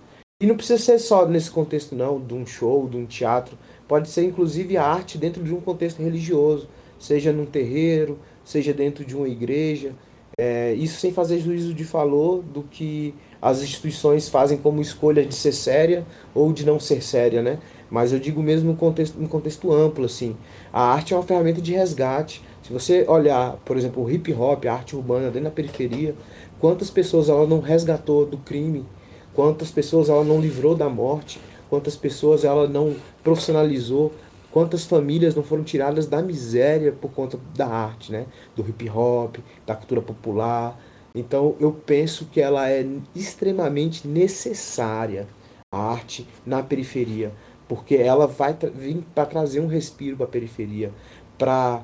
e 0.42 0.46
não 0.46 0.56
precisa 0.56 0.82
ser 0.82 0.98
só 0.98 1.24
nesse 1.24 1.52
contexto, 1.52 1.94
não, 1.94 2.20
de 2.20 2.34
um 2.34 2.44
show, 2.44 2.88
de 2.88 2.96
um 2.96 3.06
teatro, 3.06 3.56
pode 3.86 4.08
ser 4.08 4.24
inclusive 4.24 4.76
a 4.76 4.84
arte 4.84 5.18
dentro 5.18 5.44
de 5.44 5.54
um 5.54 5.60
contexto 5.60 6.02
religioso, 6.02 6.68
seja 6.98 7.32
num 7.32 7.46
terreiro, 7.46 8.18
seja 8.44 8.74
dentro 8.74 9.04
de 9.04 9.16
uma 9.16 9.28
igreja. 9.28 9.92
É, 10.44 10.74
isso 10.74 10.98
sem 10.98 11.12
fazer 11.12 11.38
juízo 11.38 11.72
de 11.72 11.84
valor 11.84 12.42
do 12.42 12.64
que 12.64 13.14
as 13.40 13.62
instituições 13.62 14.28
fazem 14.28 14.58
como 14.58 14.80
escolha 14.80 15.24
de 15.24 15.36
ser 15.36 15.52
séria 15.52 16.04
ou 16.34 16.52
de 16.52 16.66
não 16.66 16.80
ser 16.80 17.00
séria, 17.00 17.40
né? 17.40 17.60
Mas 17.88 18.12
eu 18.12 18.18
digo 18.18 18.42
mesmo 18.42 18.72
no 18.72 18.76
contexto, 18.76 19.20
no 19.20 19.28
contexto 19.28 19.72
amplo, 19.72 20.04
assim. 20.04 20.36
A 20.72 20.82
arte 20.94 21.14
é 21.14 21.16
uma 21.16 21.22
ferramenta 21.22 21.60
de 21.60 21.72
resgate. 21.72 22.42
Se 22.60 22.72
você 22.72 23.04
olhar, 23.06 23.52
por 23.64 23.76
exemplo, 23.76 24.02
o 24.02 24.10
hip 24.10 24.34
hop, 24.34 24.66
a 24.66 24.72
arte 24.72 24.96
urbana 24.96 25.26
dentro 25.26 25.44
da 25.44 25.50
periferia, 25.52 26.12
quantas 26.58 26.90
pessoas 26.90 27.28
ela 27.28 27.46
não 27.46 27.60
resgatou 27.60 28.26
do 28.26 28.36
crime, 28.36 28.84
quantas 29.34 29.70
pessoas 29.70 30.08
ela 30.08 30.24
não 30.24 30.40
livrou 30.40 30.74
da 30.74 30.88
morte, 30.88 31.40
quantas 31.70 31.94
pessoas 31.94 32.42
ela 32.42 32.66
não 32.66 32.96
profissionalizou, 33.22 34.12
quantas 34.52 34.84
famílias 34.84 35.34
não 35.34 35.42
foram 35.42 35.64
tiradas 35.64 36.06
da 36.06 36.22
miséria 36.22 36.92
por 36.92 37.10
conta 37.10 37.40
da 37.56 37.66
arte, 37.66 38.12
né? 38.12 38.26
Do 38.54 38.62
hip 38.68 38.88
hop, 38.88 39.38
da 39.66 39.74
cultura 39.74 40.02
popular. 40.02 40.78
Então 41.14 41.56
eu 41.58 41.72
penso 41.72 42.26
que 42.26 42.40
ela 42.40 42.70
é 42.70 42.86
extremamente 43.14 44.06
necessária 44.06 45.26
a 45.72 45.78
arte 45.78 46.28
na 46.44 46.62
periferia, 46.62 47.32
porque 47.66 47.96
ela 47.96 48.26
vai 48.26 48.56
vir 48.74 49.02
para 49.14 49.26
trazer 49.26 49.60
um 49.60 49.66
respiro 49.66 50.16
para 50.16 50.26
a 50.26 50.28
periferia, 50.28 50.92
para 51.38 51.82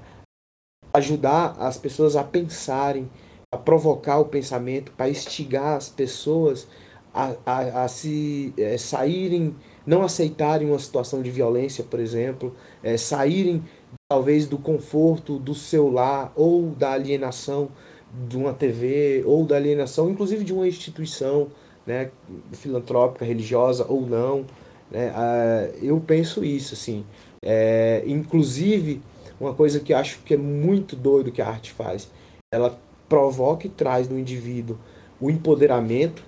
ajudar 0.92 1.56
as 1.58 1.78
pessoas 1.78 2.16
a 2.16 2.22
pensarem, 2.22 3.10
a 3.52 3.56
provocar 3.56 4.18
o 4.18 4.26
pensamento, 4.26 4.92
para 4.92 5.08
instigar 5.08 5.76
as 5.76 5.88
pessoas 5.88 6.68
a, 7.14 7.34
a, 7.46 7.84
a 7.84 7.88
se 7.88 8.52
é, 8.58 8.76
saírem 8.76 9.56
não 9.88 10.02
aceitarem 10.02 10.68
uma 10.68 10.78
situação 10.78 11.22
de 11.22 11.30
violência, 11.30 11.82
por 11.82 11.98
exemplo, 11.98 12.54
é, 12.82 12.98
saírem 12.98 13.64
talvez 14.06 14.46
do 14.46 14.58
conforto 14.58 15.38
do 15.38 15.54
seu 15.54 15.90
lar 15.90 16.30
ou 16.36 16.72
da 16.72 16.92
alienação 16.92 17.70
de 18.28 18.36
uma 18.36 18.52
TV 18.52 19.22
ou 19.24 19.46
da 19.46 19.56
alienação, 19.56 20.10
inclusive 20.10 20.44
de 20.44 20.52
uma 20.52 20.68
instituição, 20.68 21.48
né, 21.86 22.10
filantrópica, 22.52 23.24
religiosa 23.24 23.86
ou 23.88 24.02
não. 24.02 24.44
Né, 24.90 25.10
ah, 25.14 25.70
eu 25.80 25.98
penso 26.00 26.44
isso, 26.44 26.74
assim. 26.74 27.02
É, 27.42 28.02
inclusive, 28.06 29.00
uma 29.40 29.54
coisa 29.54 29.80
que 29.80 29.94
acho 29.94 30.18
que 30.18 30.34
é 30.34 30.36
muito 30.36 30.96
doido 30.96 31.32
que 31.32 31.40
a 31.40 31.48
arte 31.48 31.72
faz, 31.72 32.10
ela 32.52 32.78
provoca 33.08 33.66
e 33.66 33.70
traz 33.70 34.06
no 34.06 34.18
indivíduo 34.18 34.76
o 35.18 35.30
empoderamento 35.30 36.22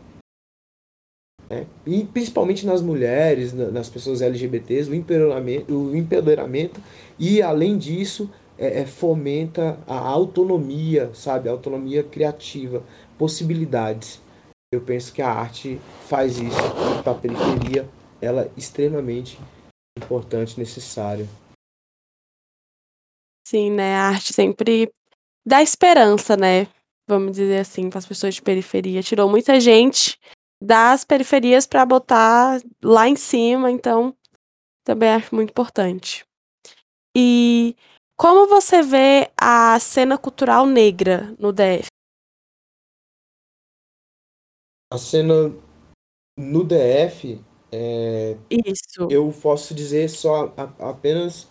né? 1.51 1.67
E 1.85 2.05
principalmente 2.05 2.65
nas 2.65 2.81
mulheres, 2.81 3.53
nas 3.53 3.89
pessoas 3.89 4.23
LGBTs, 4.23 4.89
o 4.89 4.95
empoderamento, 4.95 5.75
o 5.75 5.97
empoderamento 5.97 6.81
e, 7.19 7.43
além 7.43 7.77
disso, 7.77 8.31
é, 8.57 8.83
é, 8.83 8.87
fomenta 8.87 9.77
a 9.87 9.99
autonomia, 9.99 11.11
sabe? 11.13 11.49
A 11.49 11.53
autonomia 11.53 12.05
criativa, 12.05 12.85
possibilidades. 13.19 14.21
Eu 14.73 14.81
penso 14.81 15.13
que 15.13 15.21
a 15.21 15.29
arte 15.29 15.81
faz 16.07 16.39
isso 16.39 16.57
para 17.03 17.13
a 17.13 17.17
periferia, 17.17 17.89
ela 18.21 18.43
é 18.43 18.51
extremamente 18.57 19.37
importante, 19.99 20.57
necessária. 20.57 21.29
Sim, 23.45 23.73
né? 23.73 23.97
A 23.97 24.11
arte 24.11 24.33
sempre 24.33 24.89
dá 25.45 25.61
esperança, 25.61 26.37
né? 26.37 26.69
Vamos 27.09 27.33
dizer 27.33 27.59
assim, 27.59 27.91
para 27.91 27.99
as 27.99 28.07
pessoas 28.07 28.37
de 28.37 28.43
periferia. 28.43 29.03
Tirou 29.03 29.29
muita 29.29 29.59
gente 29.59 30.17
das 30.61 31.05
periferias 31.05 31.67
para 31.67 31.87
botar 31.87 32.61
lá 32.83 33.09
em 33.09 33.17
cima, 33.17 33.71
então 33.71 34.15
também 34.85 35.11
acho 35.11 35.35
muito 35.35 35.51
importante. 35.51 36.25
E 37.17 37.75
como 38.17 38.47
você 38.47 38.83
vê 38.83 39.31
a 39.41 39.79
cena 39.81 40.19
cultural 40.19 40.67
negra 40.67 41.35
no 41.39 41.53
DF? 41.53 41.87
A 44.93 44.99
cena 44.99 45.55
no 46.37 46.65
DF, 46.65 47.41
é, 47.73 48.37
Isso. 48.51 49.09
eu 49.11 49.33
posso 49.41 49.75
dizer 49.75 50.09
só 50.11 50.53
apenas 50.79 51.49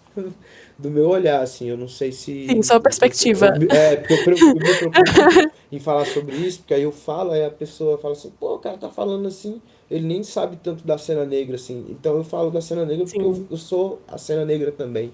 do 0.80 0.90
meu 0.90 1.10
olhar, 1.10 1.42
assim, 1.42 1.68
eu 1.70 1.78
não 1.78 1.90
sei 1.90 2.14
se. 2.14 2.48
Sim, 2.48 2.64
sua 2.64 2.80
perspectiva. 2.80 3.48
é, 3.70 3.98
porque 3.98 4.14
eu, 4.14 4.38
eu 4.38 4.54
me 4.54 4.60
preocupo 4.60 4.98
em 5.70 5.78
falar 5.78 6.06
sobre 6.06 6.38
isso, 6.38 6.60
porque 6.60 6.74
aí 6.74 6.84
eu 6.84 6.92
falo, 6.92 7.32
aí 7.32 7.44
a 7.44 7.52
pessoa 7.52 7.98
fala 7.98 8.14
assim, 8.14 8.32
pô, 8.40 8.56
o 8.56 8.60
cara 8.60 8.78
tá 8.78 8.90
falando 8.90 9.28
assim, 9.28 9.62
ele 9.92 10.08
nem 10.08 10.24
sabe 10.24 10.58
tanto 10.64 10.88
da 10.88 10.98
cena 10.98 11.26
negra, 11.26 11.56
assim. 11.56 11.86
Então 11.90 12.16
eu 12.16 12.24
falo 12.24 12.50
da 12.50 12.62
cena 12.62 12.86
negra 12.86 13.04
porque 13.04 13.22
eu, 13.22 13.46
eu, 13.52 13.58
sou 13.58 14.00
a 14.08 14.18
cena 14.18 14.46
negra 14.46 14.72
também, 14.72 15.12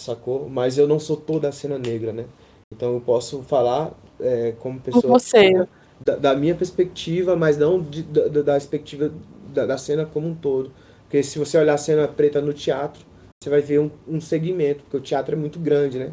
sacou? 0.00 0.48
Mas 0.48 0.78
eu 0.78 0.86
não 0.86 1.00
sou 1.00 1.16
toda 1.16 1.48
a 1.48 1.52
cena 1.52 1.76
negra, 1.76 2.12
né? 2.12 2.26
Então 2.72 2.94
eu 2.94 3.00
posso 3.00 3.42
falar 3.42 3.92
é, 4.20 4.54
como 4.60 4.78
pessoa. 4.78 5.02
Com 5.02 5.08
você. 5.08 5.66
Da, 6.04 6.14
da, 6.14 6.36
minha 6.36 6.54
perspectiva, 6.54 7.34
mas 7.34 7.58
não 7.58 7.82
de, 7.82 8.04
da, 8.04 8.28
da 8.28 8.52
perspectiva 8.52 9.12
da, 9.52 9.66
da 9.66 9.76
cena 9.76 10.06
como 10.06 10.28
um 10.28 10.34
todo. 10.36 10.70
Porque 11.02 11.20
se 11.24 11.36
você 11.36 11.58
olhar 11.58 11.74
a 11.74 11.78
cena 11.78 12.06
preta 12.06 12.40
no 12.40 12.52
teatro, 12.54 13.09
você 13.42 13.48
vai 13.48 13.62
ver 13.62 13.80
um, 13.80 13.90
um 14.06 14.20
segmento, 14.20 14.82
porque 14.82 14.98
o 14.98 15.00
teatro 15.00 15.34
é 15.34 15.38
muito 15.38 15.58
grande, 15.58 15.98
né? 15.98 16.12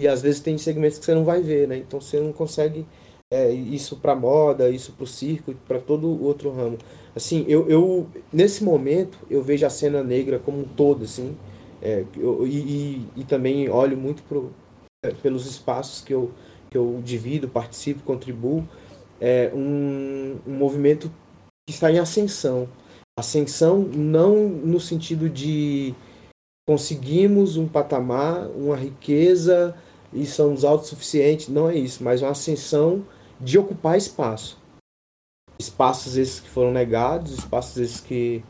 E 0.00 0.08
às 0.08 0.22
vezes 0.22 0.40
tem 0.40 0.56
segmentos 0.56 0.98
que 0.98 1.04
você 1.04 1.14
não 1.14 1.24
vai 1.24 1.42
ver, 1.42 1.68
né? 1.68 1.76
Então 1.76 2.00
você 2.00 2.18
não 2.18 2.32
consegue 2.32 2.86
é, 3.30 3.50
isso 3.50 3.96
para 3.96 4.14
moda, 4.14 4.70
isso 4.70 4.92
para 4.92 5.04
o 5.04 5.06
circo, 5.06 5.54
para 5.68 5.78
todo 5.78 6.24
outro 6.24 6.50
ramo. 6.50 6.78
Assim, 7.14 7.44
eu, 7.46 7.68
eu 7.68 8.06
nesse 8.32 8.64
momento 8.64 9.18
eu 9.28 9.42
vejo 9.42 9.66
a 9.66 9.70
cena 9.70 10.02
negra 10.02 10.38
como 10.38 10.60
um 10.60 10.64
todo, 10.64 11.04
assim, 11.04 11.36
é, 11.82 12.04
eu, 12.16 12.46
e, 12.46 13.06
e, 13.16 13.24
também 13.24 13.68
olho 13.68 13.96
muito 13.96 14.22
pro, 14.22 14.50
é, 15.04 15.10
pelos 15.10 15.46
espaços 15.46 16.00
que 16.02 16.14
eu, 16.14 16.30
que 16.70 16.78
eu 16.78 17.02
divido, 17.04 17.48
participo, 17.48 18.02
contribuo, 18.02 18.66
é 19.20 19.50
um, 19.54 20.38
um 20.46 20.54
movimento 20.54 21.12
que 21.66 21.74
está 21.74 21.92
em 21.92 21.98
ascensão. 21.98 22.66
Ascensão 23.18 23.78
não 23.78 24.48
no 24.48 24.80
sentido 24.80 25.28
de 25.28 25.94
conseguimos 26.66 27.56
um 27.56 27.66
patamar, 27.66 28.48
uma 28.48 28.76
riqueza 28.76 29.74
e 30.12 30.26
somos 30.26 30.64
autossuficientes. 30.64 31.48
Não 31.48 31.68
é 31.68 31.76
isso, 31.76 32.02
mas 32.02 32.22
uma 32.22 32.30
ascensão 32.30 33.04
de 33.40 33.58
ocupar 33.58 33.96
espaço. 33.96 34.58
Espaços 35.58 36.16
esses 36.16 36.40
que 36.40 36.48
foram 36.48 36.72
negados, 36.72 37.32
espaços 37.32 37.76
esses 37.76 38.00
que 38.00 38.42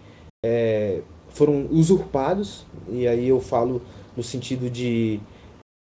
é, 0.45 1.02
foram 1.28 1.66
usurpados, 1.71 2.64
e 2.88 3.07
aí 3.07 3.28
eu 3.28 3.40
falo 3.40 3.83
no 4.16 4.23
sentido 4.23 4.69
de 4.69 5.21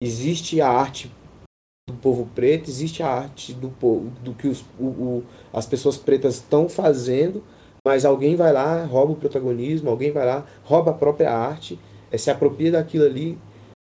existe 0.03 0.61
a 0.61 0.69
arte 0.69 1.11
do 1.89 1.95
povo 1.95 2.29
preto, 2.35 2.69
existe 2.69 3.03
a 3.03 3.09
arte 3.09 3.55
do, 3.55 3.71
povo, 3.71 4.11
do 4.23 4.35
que 4.35 4.47
os, 4.47 4.65
o, 4.79 4.87
o, 4.87 5.25
as 5.53 5.67
pessoas 5.67 5.97
pretas 5.97 6.35
estão 6.35 6.69
fazendo, 6.69 7.43
mas 7.85 8.05
alguém 8.05 8.37
vai 8.37 8.53
lá, 8.53 8.85
rouba 8.85 9.13
o 9.13 9.17
protagonismo, 9.17 9.89
alguém 9.89 10.13
vai 10.13 10.27
lá, 10.27 10.47
rouba 10.65 10.91
a 10.91 10.95
própria 10.95 11.33
arte 11.33 11.79
é, 12.11 12.19
se 12.19 12.31
apropria 12.31 12.73
daquilo 12.73 13.05
ali, 13.05 13.39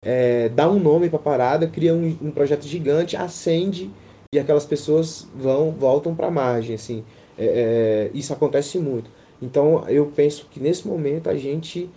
é, 0.03 0.49
dá 0.49 0.69
um 0.69 0.79
nome 0.79 1.09
para 1.09 1.19
a 1.19 1.21
parada, 1.21 1.67
cria 1.67 1.93
um, 1.93 2.17
um, 2.21 2.31
projeto 2.31 2.63
gigante, 2.63 3.15
acende 3.15 3.89
e 4.33 4.39
aquelas 4.39 4.65
pessoas 4.65 5.27
vão 5.35 5.71
voltam 5.71 6.15
para 6.15 6.27
a 6.27 6.31
margem. 6.31 6.75
Assim, 6.75 7.03
é, 7.37 7.45
é, 7.45 8.11
isso 8.13 8.33
acontece 8.33 8.79
muito. 8.79 9.09
Então 9.41 9.87
eu 9.89 10.11
penso 10.15 10.47
que 10.49 10.59
nesse 10.59 10.87
momento 10.87 11.29
a 11.29 11.35
gente 11.35 11.89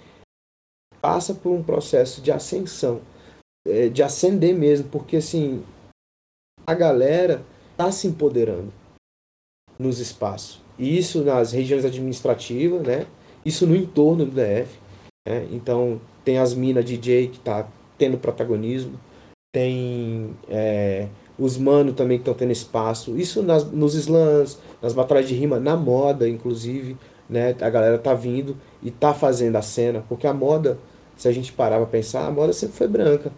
passa 1.00 1.34
por 1.34 1.50
um 1.50 1.62
processo 1.62 2.20
de 2.20 2.30
ascensão, 2.30 3.00
é, 3.66 3.88
de 3.88 4.02
ascender 4.02 4.54
mesmo, 4.54 4.88
porque 4.88 5.16
assim 5.16 5.62
a 6.66 6.74
galera 6.74 7.42
está 7.72 7.90
se 7.90 8.06
empoderando 8.06 8.72
nos 9.78 9.98
espaços. 9.98 10.62
Isso 10.78 11.22
nas 11.22 11.52
regiões 11.52 11.84
administrativas, 11.84 12.82
né? 12.82 13.06
Isso 13.44 13.66
no 13.66 13.76
entorno 13.76 14.24
do 14.24 14.32
DF. 14.32 14.78
Né? 15.26 15.46
Então 15.52 16.00
tem 16.24 16.38
as 16.38 16.54
minas 16.54 16.84
DJ 16.84 17.28
que 17.28 17.38
tá 17.38 17.68
tendo 17.98 18.18
protagonismo, 18.18 18.98
tem 19.52 20.30
é, 20.48 21.08
os 21.38 21.56
mano 21.56 21.92
também 21.92 22.18
que 22.18 22.22
estão 22.22 22.34
tendo 22.34 22.52
espaço. 22.52 23.16
Isso 23.16 23.42
nas, 23.42 23.70
nos 23.70 23.94
slams, 23.94 24.58
nas 24.80 24.92
batalhas 24.92 25.28
de 25.28 25.34
rima, 25.34 25.60
na 25.60 25.76
moda, 25.76 26.28
inclusive, 26.28 26.96
né? 27.28 27.54
A 27.60 27.70
galera 27.70 27.98
tá 27.98 28.14
vindo 28.14 28.56
e 28.82 28.90
tá 28.90 29.14
fazendo 29.14 29.56
a 29.56 29.62
cena, 29.62 30.04
porque 30.08 30.26
a 30.26 30.34
moda, 30.34 30.78
se 31.16 31.28
a 31.28 31.32
gente 31.32 31.52
parar 31.52 31.76
pra 31.76 31.86
pensar, 31.86 32.26
a 32.26 32.30
moda 32.30 32.52
sempre 32.52 32.76
foi 32.76 32.88
branca. 32.88 33.32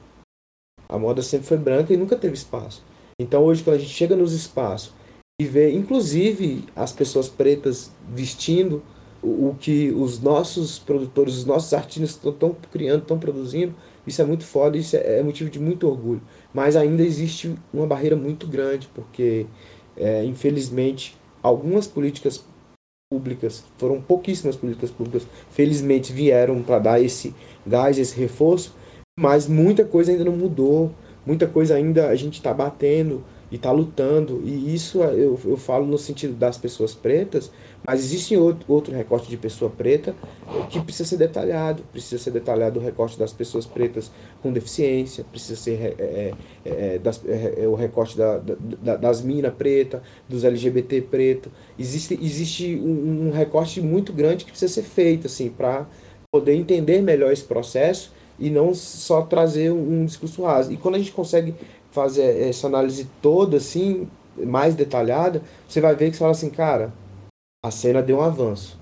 A 0.88 0.98
moda 0.98 1.20
sempre 1.20 1.46
foi 1.46 1.56
branca 1.56 1.92
e 1.92 1.96
nunca 1.96 2.16
teve 2.16 2.34
espaço. 2.34 2.82
Então 3.20 3.44
hoje 3.44 3.62
quando 3.64 3.76
a 3.76 3.78
gente 3.78 3.92
chega 3.92 4.14
nos 4.14 4.32
espaços 4.32 4.92
e 5.40 5.44
vê, 5.44 5.72
inclusive, 5.72 6.64
as 6.74 6.92
pessoas 6.92 7.28
pretas 7.28 7.90
vestindo 8.08 8.82
o, 9.26 9.56
que 9.58 9.90
os 9.90 10.20
nossos 10.20 10.78
produtores, 10.78 11.34
os 11.34 11.44
nossos 11.44 11.72
artistas 11.74 12.10
estão 12.10 12.56
criando, 12.70 13.02
estão 13.02 13.18
produzindo, 13.18 13.74
isso 14.06 14.22
é 14.22 14.24
muito 14.24 14.44
foda, 14.44 14.78
isso 14.78 14.96
é, 14.96 15.18
é, 15.18 15.22
motivo 15.22 15.50
de 15.50 15.58
muito 15.58 15.88
orgulho. 15.88 16.22
Mas 16.54 16.76
ainda 16.76 17.02
existe 17.02 17.54
uma 17.72 17.86
barreira 17.86 18.14
muito 18.14 18.46
grande, 18.46 18.88
porque, 18.94 19.46
é, 19.96 20.24
infelizmente, 20.24 21.16
algumas 21.42 21.86
políticas 21.86 22.44
públicas, 23.10 23.64
foram 23.78 24.00
pouquíssimas 24.00 24.56
políticas 24.56 24.90
públicas, 24.90 25.26
felizmente 25.50 26.12
vieram 26.12 26.62
para 26.62 26.78
dar 26.78 27.00
esse 27.00 27.34
gás, 27.66 27.98
esse 27.98 28.18
reforço, 28.18 28.74
mas 29.18 29.48
muita 29.48 29.84
coisa 29.84 30.10
ainda 30.12 30.24
não 30.24 30.36
mudou, 30.36 30.92
muita 31.24 31.46
coisa 31.46 31.74
ainda 31.74 32.08
a 32.08 32.14
gente 32.14 32.34
está 32.34 32.52
batendo 32.52 33.22
e 33.50 33.56
está 33.56 33.70
lutando, 33.70 34.42
e 34.44 34.74
isso 34.74 35.02
eu, 35.02 35.38
eu 35.44 35.56
falo 35.56 35.86
no 35.86 35.96
sentido 35.96 36.34
das 36.34 36.58
pessoas 36.58 36.94
pretas, 36.94 37.50
mas 37.86 38.00
existe 38.00 38.36
outro, 38.36 38.64
outro 38.66 38.92
recorte 38.92 39.28
de 39.28 39.36
pessoa 39.36 39.70
preta 39.70 40.12
que 40.68 40.80
precisa 40.80 41.08
ser 41.08 41.16
detalhado. 41.16 41.84
Precisa 41.92 42.20
ser 42.20 42.32
detalhado 42.32 42.80
o 42.80 42.82
recorte 42.82 43.16
das 43.16 43.32
pessoas 43.32 43.64
pretas 43.64 44.10
com 44.42 44.52
deficiência, 44.52 45.24
precisa 45.30 45.54
ser 45.54 45.80
é, 45.80 45.94
é, 45.98 46.34
é, 46.64 46.98
das, 46.98 47.24
é, 47.24 47.62
é, 47.62 47.68
o 47.68 47.76
recorte 47.76 48.18
da, 48.18 48.38
da, 48.38 48.96
das 48.96 49.22
minas 49.22 49.54
preta, 49.54 50.02
dos 50.28 50.42
LGBT 50.42 51.02
preto. 51.02 51.48
Existe, 51.78 52.18
existe 52.20 52.74
um, 52.74 53.28
um, 53.28 53.30
recorte 53.30 53.80
muito 53.80 54.12
grande 54.12 54.44
que 54.44 54.50
precisa 54.50 54.72
ser 54.72 54.82
feito 54.82 55.28
assim, 55.28 55.48
para 55.48 55.86
poder 56.32 56.54
entender 56.54 57.00
melhor 57.00 57.32
esse 57.32 57.44
processo 57.44 58.12
e 58.38 58.50
não 58.50 58.74
só 58.74 59.22
trazer 59.22 59.70
um 59.70 60.04
discurso 60.04 60.42
raso. 60.42 60.72
E 60.72 60.76
quando 60.76 60.96
a 60.96 60.98
gente 60.98 61.12
consegue 61.12 61.54
fazer 61.96 62.48
essa 62.48 62.66
análise 62.66 63.08
toda 63.20 63.56
assim, 63.56 64.08
mais 64.36 64.74
detalhada, 64.74 65.42
você 65.68 65.80
vai 65.80 65.94
ver 65.94 66.10
que 66.10 66.16
você 66.16 66.20
fala 66.20 66.32
assim, 66.32 66.50
cara 66.50 66.92
a 67.66 67.70
cena 67.70 68.00
deu 68.00 68.18
um 68.18 68.22
avanço. 68.22 68.78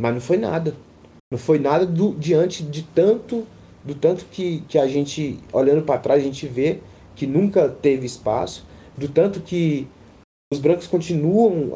Mas 0.00 0.12
não 0.12 0.20
foi 0.20 0.36
nada. 0.36 0.74
Não 1.32 1.38
foi 1.38 1.58
nada 1.58 1.86
do, 1.86 2.14
diante 2.14 2.62
de 2.62 2.82
tanto 2.82 3.46
do 3.82 3.94
tanto 3.94 4.26
que, 4.26 4.60
que 4.68 4.78
a 4.78 4.86
gente, 4.86 5.38
olhando 5.50 5.82
para 5.82 5.98
trás, 5.98 6.20
a 6.20 6.24
gente 6.24 6.46
vê 6.46 6.80
que 7.16 7.26
nunca 7.26 7.66
teve 7.66 8.04
espaço, 8.04 8.66
do 8.94 9.08
tanto 9.08 9.40
que 9.40 9.88
os 10.52 10.58
brancos 10.58 10.86
continuam 10.86 11.70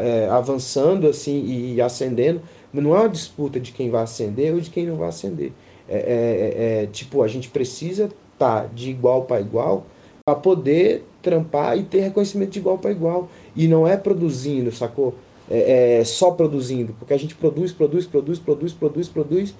é, 0.00 0.28
avançando 0.28 1.06
assim 1.06 1.44
e 1.44 1.80
ascendendo, 1.80 2.40
mas 2.72 2.82
não 2.82 2.96
é 2.96 3.00
uma 3.00 3.08
disputa 3.08 3.60
de 3.60 3.72
quem 3.72 3.90
vai 3.90 4.02
ascender 4.02 4.54
ou 4.54 4.60
de 4.60 4.70
quem 4.70 4.86
não 4.86 4.96
vai 4.96 5.08
ascender. 5.08 5.52
É, 5.86 5.98
é, 5.98 6.00
é, 6.00 6.82
é 6.84 6.86
tipo, 6.86 7.22
a 7.22 7.28
gente 7.28 7.50
precisa 7.50 8.04
estar 8.04 8.62
tá 8.62 8.66
de 8.74 8.88
igual 8.88 9.24
para 9.24 9.40
igual 9.40 9.84
para 10.26 10.38
poder 10.38 11.04
trampar 11.22 11.78
e 11.78 11.84
ter 11.84 12.00
reconhecimento 12.00 12.50
de 12.50 12.58
igual 12.58 12.78
para 12.78 12.90
igual. 12.90 13.28
E 13.54 13.68
não 13.68 13.86
é 13.86 13.96
produzindo, 13.96 14.72
sacou? 14.72 15.14
é, 15.48 15.98
é, 15.98 16.04
só 16.04 16.32
produzindo, 16.32 16.92
porque 16.98 17.14
a 17.14 17.18
gente 17.18 17.34
produz, 17.34 17.72
produz, 17.72 18.06
produz, 18.06 18.38
produz, 18.38 18.72
produz, 18.72 19.08
produz, 19.08 19.54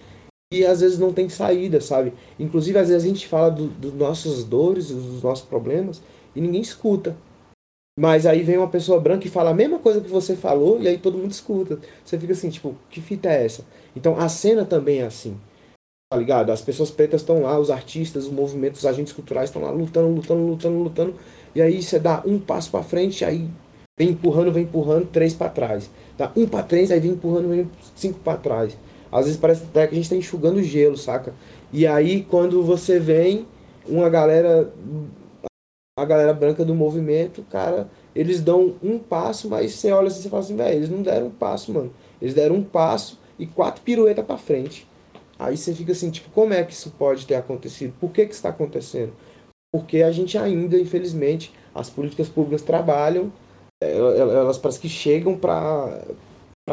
e 0.52 0.64
às 0.64 0.80
vezes 0.80 0.98
não 0.98 1.12
tem 1.12 1.28
saída, 1.28 1.80
sabe? 1.80 2.12
Inclusive, 2.38 2.78
às 2.78 2.88
vezes 2.88 3.04
a 3.04 3.08
gente 3.08 3.26
fala 3.26 3.50
dos 3.50 3.70
do 3.70 4.44
dores, 4.44 4.88
dos 4.88 5.22
nossos 5.22 5.44
problemas, 5.44 6.00
e 6.34 6.40
ninguém 6.40 6.60
escuta. 6.60 7.16
Mas 7.98 8.26
aí 8.26 8.42
vem 8.42 8.58
uma 8.58 8.68
pessoa 8.68 9.00
branca 9.00 9.26
e 9.26 9.30
fala 9.30 9.50
a 9.50 9.54
mesma 9.54 9.78
coisa 9.78 10.00
que 10.00 10.10
você 10.10 10.36
falou, 10.36 10.80
e 10.80 10.86
aí 10.86 10.98
todo 10.98 11.18
mundo 11.18 11.32
escuta. 11.32 11.78
Você 12.04 12.18
fica 12.18 12.32
assim, 12.32 12.50
tipo, 12.50 12.76
que 12.90 13.00
fita 13.00 13.28
é 13.28 13.44
essa? 13.44 13.64
Então 13.94 14.18
a 14.18 14.28
cena 14.28 14.64
também 14.64 15.00
é 15.00 15.06
assim. 15.06 15.36
Tá 16.10 16.16
ligado? 16.16 16.50
As 16.50 16.62
pessoas 16.62 16.90
pretas 16.90 17.22
estão 17.22 17.42
lá, 17.42 17.58
os 17.58 17.70
artistas, 17.70 18.26
os 18.26 18.32
movimentos, 18.32 18.80
os 18.80 18.86
agentes 18.86 19.12
culturais 19.12 19.50
estão 19.50 19.62
lá 19.62 19.70
lutando, 19.70 20.08
lutando, 20.08 20.46
lutando, 20.46 20.78
lutando. 20.78 21.14
E 21.54 21.60
aí 21.60 21.82
você 21.82 21.98
dá 21.98 22.22
um 22.24 22.38
passo 22.38 22.70
para 22.70 22.82
frente, 22.82 23.24
aí 23.24 23.48
Vem 23.98 24.10
empurrando, 24.10 24.52
vem 24.52 24.64
empurrando, 24.64 25.06
três 25.06 25.32
para 25.32 25.48
trás. 25.48 25.90
Dá 26.18 26.30
um 26.36 26.46
para 26.46 26.62
três, 26.62 26.90
aí 26.90 27.00
vem 27.00 27.12
empurrando, 27.12 27.48
vem 27.48 27.70
cinco 27.94 28.20
para 28.20 28.36
trás. 28.36 28.76
Às 29.10 29.24
vezes 29.24 29.40
parece 29.40 29.62
até 29.62 29.86
que 29.86 29.94
a 29.94 29.96
gente 29.96 30.04
está 30.04 30.16
enxugando 30.16 30.62
gelo, 30.62 30.98
saca? 30.98 31.32
E 31.72 31.86
aí 31.86 32.22
quando 32.22 32.62
você 32.62 32.98
vem, 32.98 33.46
uma 33.88 34.10
galera, 34.10 34.70
a 35.98 36.04
galera 36.04 36.34
branca 36.34 36.62
do 36.62 36.74
movimento, 36.74 37.42
cara, 37.48 37.88
eles 38.14 38.42
dão 38.42 38.74
um 38.82 38.98
passo, 38.98 39.48
mas 39.48 39.72
você 39.72 39.90
olha 39.90 40.08
assim 40.08 40.28
e 40.28 40.30
fala 40.30 40.42
assim, 40.42 40.56
velho, 40.56 40.76
eles 40.76 40.90
não 40.90 41.00
deram 41.00 41.28
um 41.28 41.30
passo, 41.30 41.72
mano. 41.72 41.90
Eles 42.20 42.34
deram 42.34 42.56
um 42.56 42.62
passo 42.62 43.18
e 43.38 43.46
quatro 43.46 43.80
piruetas 43.80 44.26
para 44.26 44.36
frente. 44.36 44.86
Aí 45.38 45.56
você 45.56 45.74
fica 45.74 45.92
assim, 45.92 46.10
tipo, 46.10 46.30
como 46.30 46.54
é 46.54 46.64
que 46.64 46.72
isso 46.72 46.90
pode 46.98 47.26
ter 47.26 47.34
acontecido? 47.34 47.94
Por 48.00 48.10
que 48.10 48.26
que 48.26 48.34
está 48.34 48.48
acontecendo? 48.48 49.12
Porque 49.72 50.02
a 50.02 50.10
gente 50.10 50.38
ainda, 50.38 50.78
infelizmente, 50.78 51.52
as 51.74 51.90
políticas 51.90 52.28
públicas 52.28 52.62
trabalham 52.62 53.30
elas 53.82 54.56
parece 54.56 54.80
que 54.80 54.88
chegam 54.88 55.36
para 55.36 56.02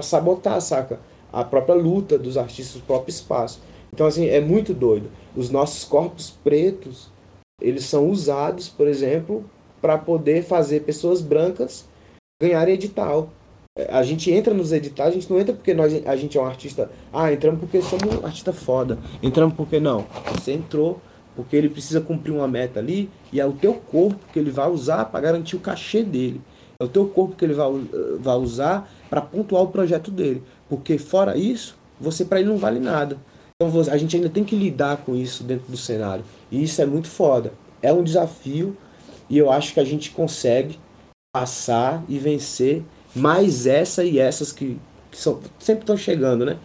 sabotar, 0.02 0.62
saca? 0.62 1.00
A 1.32 1.44
própria 1.44 1.76
luta 1.76 2.18
dos 2.18 2.38
artistas, 2.38 2.82
o 2.82 2.86
próprio 2.86 3.12
espaço. 3.12 3.60
Então, 3.94 4.08
assim, 4.08 4.28
é 4.28 4.40
muito 4.40 4.74
doido. 4.74 5.10
Os 5.36 5.50
nossos 5.50 5.84
corpos 5.84 6.32
pretos, 6.44 7.10
eles 7.62 7.86
são 7.86 8.10
usados, 8.10 8.70
por 8.70 8.88
exemplo, 8.88 9.44
para 9.82 9.98
poder 9.98 10.44
fazer 10.44 10.82
pessoas 10.82 11.22
brancas 11.22 11.86
ganharem 12.42 12.76
edital. 12.76 13.30
A 13.90 14.04
gente 14.04 14.30
entra 14.30 14.54
nos 14.54 14.72
editais, 14.72 15.10
a 15.10 15.14
gente 15.14 15.32
não 15.32 15.40
entra 15.40 15.52
porque 15.52 15.74
nós, 15.74 15.92
a 16.06 16.16
gente 16.16 16.38
é 16.38 16.42
um 16.42 16.46
artista. 16.46 16.92
Ah, 17.12 17.34
entramos 17.34 17.60
porque 17.60 17.82
somos 17.82 18.22
um 18.22 18.24
artista 18.24 18.54
foda. 18.54 19.00
Entramos 19.22 19.56
porque 19.56 19.80
não. 19.80 20.06
Você 20.32 20.52
entrou 20.52 21.02
porque 21.36 21.56
ele 21.56 21.70
precisa 21.70 22.00
cumprir 22.00 22.32
uma 22.32 22.48
meta 22.48 22.80
ali 22.80 23.10
e 23.32 23.42
é 23.42 23.46
o 23.48 23.52
teu 23.52 23.74
corpo 23.74 24.20
que 24.32 24.38
ele 24.38 24.52
vai 24.52 24.70
usar 24.70 25.06
para 25.06 25.22
garantir 25.22 25.56
o 25.56 25.60
cachê 25.60 26.04
dele. 26.04 26.40
É 26.80 26.84
o 26.84 26.88
teu 26.88 27.08
corpo 27.08 27.36
que 27.36 27.44
ele 27.44 27.56
vai, 27.56 27.68
vai 28.20 28.36
usar 28.36 28.88
para 29.10 29.22
pontuar 29.22 29.64
o 29.64 29.70
projeto 29.70 30.12
dele. 30.12 30.44
Porque 30.70 31.00
fora 31.00 31.36
isso, 31.36 31.76
você 32.00 32.24
para 32.24 32.42
ele 32.42 32.50
não 32.50 32.58
vale 32.58 32.80
nada. 32.80 33.18
Então 33.60 33.82
a 33.92 33.98
gente 33.98 34.16
ainda 34.16 34.30
tem 34.30 34.44
que 34.44 34.56
lidar 34.56 34.98
com 34.98 35.16
isso 35.16 35.44
dentro 35.44 35.66
do 35.72 35.78
cenário. 35.78 36.24
E 36.52 36.62
isso 36.62 36.80
é 36.80 36.86
muito 36.86 37.08
foda. 37.08 37.52
É 37.82 37.92
um 37.92 38.04
desafio 38.04 38.78
e 39.28 39.36
eu 39.36 39.52
acho 39.52 39.74
que 39.74 39.80
a 39.80 39.84
gente 39.84 40.12
consegue 40.12 40.78
passar 41.34 42.04
e 42.08 42.20
vencer 42.20 42.84
mais 43.16 43.68
essa 43.68 44.04
e 44.04 44.20
essas 44.20 44.52
que, 44.52 44.78
que 45.12 45.18
são, 45.18 45.40
sempre 45.60 45.84
estão 45.84 45.98
chegando, 45.98 46.46
né? 46.46 46.58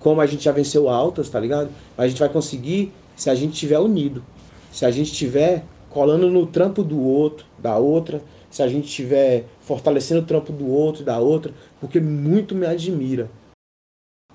Como 0.00 0.20
a 0.20 0.26
gente 0.26 0.44
já 0.44 0.52
venceu 0.52 0.88
altas, 0.88 1.28
tá 1.28 1.38
ligado? 1.38 1.70
A 1.96 2.06
gente 2.08 2.18
vai 2.18 2.28
conseguir 2.28 2.92
se 3.16 3.30
a 3.30 3.34
gente 3.34 3.52
estiver 3.52 3.78
unido. 3.78 4.24
Se 4.72 4.84
a 4.84 4.90
gente 4.90 5.12
estiver 5.12 5.64
colando 5.88 6.28
no 6.28 6.46
trampo 6.46 6.82
do 6.82 7.00
outro, 7.00 7.46
da 7.58 7.76
outra, 7.76 8.20
se 8.50 8.62
a 8.62 8.68
gente 8.68 8.86
estiver 8.86 9.46
fortalecendo 9.60 10.20
o 10.22 10.26
trampo 10.26 10.52
do 10.52 10.68
outro 10.68 11.04
da 11.04 11.18
outra, 11.18 11.52
porque 11.80 12.00
muito 12.00 12.54
me 12.54 12.66
admira. 12.66 13.30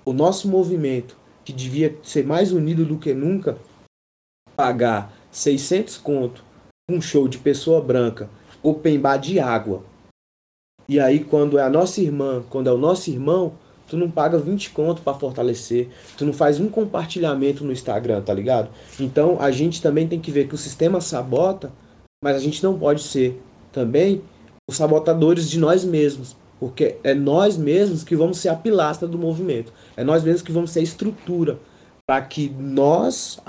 O 0.05 0.13
nosso 0.13 0.47
movimento, 0.47 1.17
que 1.43 1.51
devia 1.51 1.97
ser 2.03 2.25
mais 2.25 2.51
unido 2.53 2.85
do 2.85 2.97
que 2.97 3.13
nunca, 3.13 3.57
pagar 4.55 5.13
600 5.31 5.97
conto 5.97 6.43
um 6.89 6.99
show 6.99 7.27
de 7.27 7.37
pessoa 7.37 7.79
branca, 7.79 8.29
open 8.63 8.99
bar 8.99 9.17
de 9.17 9.39
água. 9.39 9.83
E 10.89 10.99
aí 10.99 11.19
quando 11.19 11.59
é 11.59 11.61
a 11.61 11.69
nossa 11.69 12.01
irmã, 12.01 12.43
quando 12.49 12.67
é 12.67 12.73
o 12.73 12.77
nosso 12.77 13.11
irmão, 13.11 13.53
tu 13.87 13.95
não 13.95 14.09
paga 14.09 14.39
20 14.39 14.71
conto 14.71 15.03
para 15.03 15.13
fortalecer, 15.13 15.87
tu 16.17 16.25
não 16.25 16.33
faz 16.33 16.59
um 16.59 16.67
compartilhamento 16.67 17.63
no 17.63 17.71
Instagram, 17.71 18.21
tá 18.21 18.33
ligado? 18.33 18.69
Então 18.99 19.37
a 19.39 19.51
gente 19.51 19.83
também 19.83 20.07
tem 20.07 20.19
que 20.19 20.31
ver 20.31 20.47
que 20.47 20.55
o 20.55 20.57
sistema 20.57 20.99
sabota, 20.99 21.71
mas 22.23 22.35
a 22.35 22.39
gente 22.39 22.63
não 22.63 22.77
pode 22.77 23.03
ser 23.03 23.39
também 23.71 24.23
os 24.67 24.77
sabotadores 24.77 25.47
de 25.47 25.59
nós 25.59 25.85
mesmos, 25.85 26.35
porque 26.59 26.97
é 27.03 27.13
nós 27.13 27.55
mesmos 27.55 28.03
que 28.03 28.15
vamos 28.15 28.39
ser 28.39 28.49
a 28.49 28.55
pilastra 28.55 29.07
do 29.07 29.17
movimento, 29.17 29.71
é 29.95 30.03
nós 30.03 30.23
mesmos 30.23 30.41
que 30.41 30.51
vamos 30.51 30.71
ser 30.71 30.79
a 30.79 30.83
estrutura 30.83 31.59
para 32.07 32.19
que 32.23 32.49
nós 32.49 33.39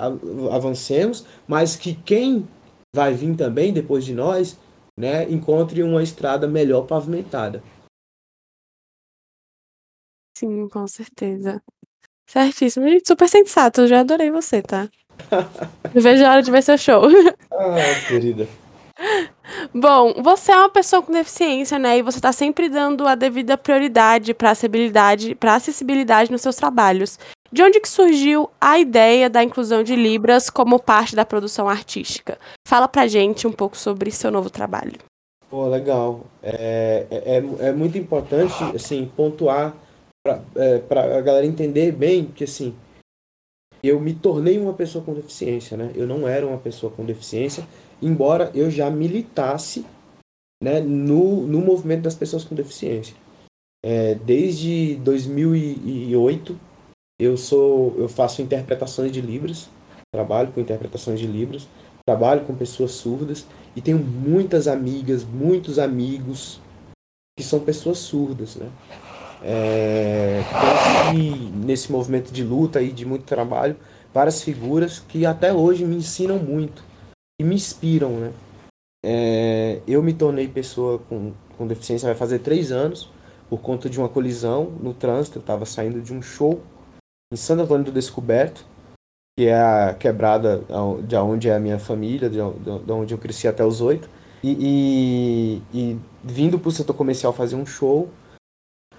avancemos, 0.52 1.24
mas 1.48 1.74
que 1.74 1.94
quem 1.94 2.46
vai 2.94 3.14
vir 3.14 3.34
também 3.34 3.72
depois 3.72 4.04
de 4.04 4.12
nós, 4.12 4.58
né, 5.00 5.28
encontre 5.30 5.82
uma 5.82 6.02
estrada 6.02 6.46
melhor 6.46 6.86
pavimentada. 6.86 7.62
Sim, 10.36 10.68
com 10.68 10.86
certeza. 10.86 11.60
Certíssimo. 12.26 12.88
Gente, 12.88 13.08
super 13.08 13.28
sensato. 13.28 13.82
Eu 13.82 13.88
já 13.88 14.00
adorei 14.00 14.30
você, 14.30 14.62
tá? 14.62 14.88
Eu 15.94 16.00
vejo 16.00 16.24
a 16.24 16.30
hora 16.30 16.42
de 16.42 16.50
ver 16.50 16.62
seu 16.62 16.78
show. 16.78 17.02
Ah, 17.52 18.08
querida. 18.08 18.48
Bom, 19.74 20.14
você 20.22 20.50
é 20.50 20.56
uma 20.56 20.70
pessoa 20.70 21.02
com 21.02 21.12
deficiência, 21.12 21.78
né? 21.78 21.98
E 21.98 22.02
você 22.02 22.18
está 22.18 22.32
sempre 22.32 22.70
dando 22.70 23.06
a 23.06 23.14
devida 23.14 23.58
prioridade 23.58 24.32
para 24.32 24.50
acessibilidade, 24.50 25.34
para 25.34 25.56
acessibilidade 25.56 26.30
nos 26.30 26.40
seus 26.40 26.56
trabalhos. 26.56 27.18
De 27.52 27.62
onde 27.62 27.80
que 27.80 27.88
surgiu 27.88 28.48
a 28.60 28.78
ideia 28.78 29.28
da 29.28 29.42
inclusão 29.42 29.82
de 29.82 29.96
Libras 29.96 30.48
como 30.48 30.78
parte 30.78 31.16
da 31.16 31.24
produção 31.24 31.68
artística? 31.68 32.38
Fala 32.66 32.86
pra 32.86 33.08
gente 33.08 33.46
um 33.46 33.52
pouco 33.52 33.76
sobre 33.76 34.12
seu 34.12 34.30
novo 34.30 34.48
trabalho. 34.48 34.98
Pô, 35.48 35.66
legal. 35.66 36.26
É, 36.42 37.06
é, 37.10 37.36
é, 37.36 37.68
é 37.68 37.72
muito 37.72 37.98
importante, 37.98 38.62
assim, 38.74 39.10
pontuar 39.16 39.74
para 40.22 40.40
é, 40.54 41.16
a 41.18 41.20
galera 41.20 41.44
entender 41.44 41.90
bem 41.90 42.26
que, 42.26 42.44
assim, 42.44 42.72
eu 43.82 43.98
me 43.98 44.14
tornei 44.14 44.56
uma 44.56 44.74
pessoa 44.74 45.02
com 45.04 45.12
deficiência, 45.12 45.76
né? 45.76 45.90
Eu 45.96 46.06
não 46.06 46.28
era 46.28 46.46
uma 46.46 46.58
pessoa 46.58 46.92
com 46.92 47.04
deficiência, 47.04 47.66
embora 48.00 48.52
eu 48.54 48.70
já 48.70 48.88
militasse 48.90 49.84
né, 50.62 50.80
no, 50.80 51.46
no 51.48 51.60
movimento 51.60 52.02
das 52.02 52.14
pessoas 52.14 52.44
com 52.44 52.54
deficiência. 52.54 53.16
É, 53.84 54.14
desde 54.14 54.96
2008 54.96 56.69
eu 57.20 57.36
sou 57.36 57.94
eu 57.98 58.08
faço 58.08 58.40
interpretações 58.40 59.12
de 59.12 59.20
libras, 59.20 59.68
trabalho 60.12 60.50
com 60.52 60.60
interpretações 60.60 61.20
de 61.20 61.26
libras, 61.26 61.68
trabalho 62.06 62.44
com 62.46 62.54
pessoas 62.54 62.92
surdas 62.92 63.46
e 63.76 63.82
tenho 63.82 63.98
muitas 63.98 64.66
amigas, 64.66 65.22
muitos 65.22 65.78
amigos 65.78 66.58
que 67.38 67.44
são 67.44 67.60
pessoas 67.60 67.98
surdas, 67.98 68.56
né? 68.56 68.68
É, 69.42 70.42
nesse 71.64 71.90
movimento 71.90 72.30
de 72.30 72.42
luta 72.42 72.82
e 72.82 72.92
de 72.92 73.06
muito 73.06 73.24
trabalho 73.24 73.76
várias 74.12 74.42
figuras 74.42 74.98
que 74.98 75.24
até 75.24 75.52
hoje 75.52 75.84
me 75.84 75.96
ensinam 75.96 76.38
muito 76.38 76.82
e 77.40 77.44
me 77.44 77.54
inspiram, 77.54 78.10
né? 78.18 78.32
É, 79.04 79.80
eu 79.86 80.02
me 80.02 80.12
tornei 80.12 80.46
pessoa 80.48 80.98
com, 80.98 81.32
com 81.56 81.66
deficiência 81.66 82.06
vai 82.06 82.16
fazer 82.16 82.40
três 82.40 82.70
anos 82.70 83.10
por 83.48 83.60
conta 83.60 83.88
de 83.88 83.98
uma 83.98 84.08
colisão 84.08 84.64
no 84.80 84.92
trânsito. 84.92 85.38
Eu 85.38 85.40
estava 85.40 85.64
saindo 85.64 86.00
de 86.02 86.12
um 86.12 86.20
show 86.20 86.60
em 87.32 87.36
Santo 87.36 87.62
Antônio 87.62 87.84
do 87.84 87.92
Descoberto, 87.92 88.64
que 89.38 89.46
é 89.46 89.54
a 89.54 89.94
quebrada 89.94 90.64
de 91.06 91.16
onde 91.16 91.48
é 91.48 91.54
a 91.54 91.60
minha 91.60 91.78
família, 91.78 92.28
de 92.28 92.40
onde 92.40 93.14
eu 93.14 93.18
cresci 93.18 93.46
até 93.46 93.64
os 93.64 93.80
oito. 93.80 94.08
E, 94.42 95.62
e, 95.72 95.78
e 95.78 95.98
vindo 96.24 96.58
para 96.58 96.68
o 96.68 96.72
setor 96.72 96.94
comercial 96.94 97.32
fazer 97.32 97.54
um 97.54 97.64
show, 97.64 98.08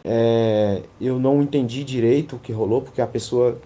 é, 0.04 0.82
eu 1.00 1.20
não 1.20 1.42
entendi 1.42 1.84
direito 1.84 2.38
o 2.38 2.40
que 2.40 2.54
rolou, 2.54 2.82
porque 2.82 3.02
a 3.02 3.08
pessoa, 3.08 3.60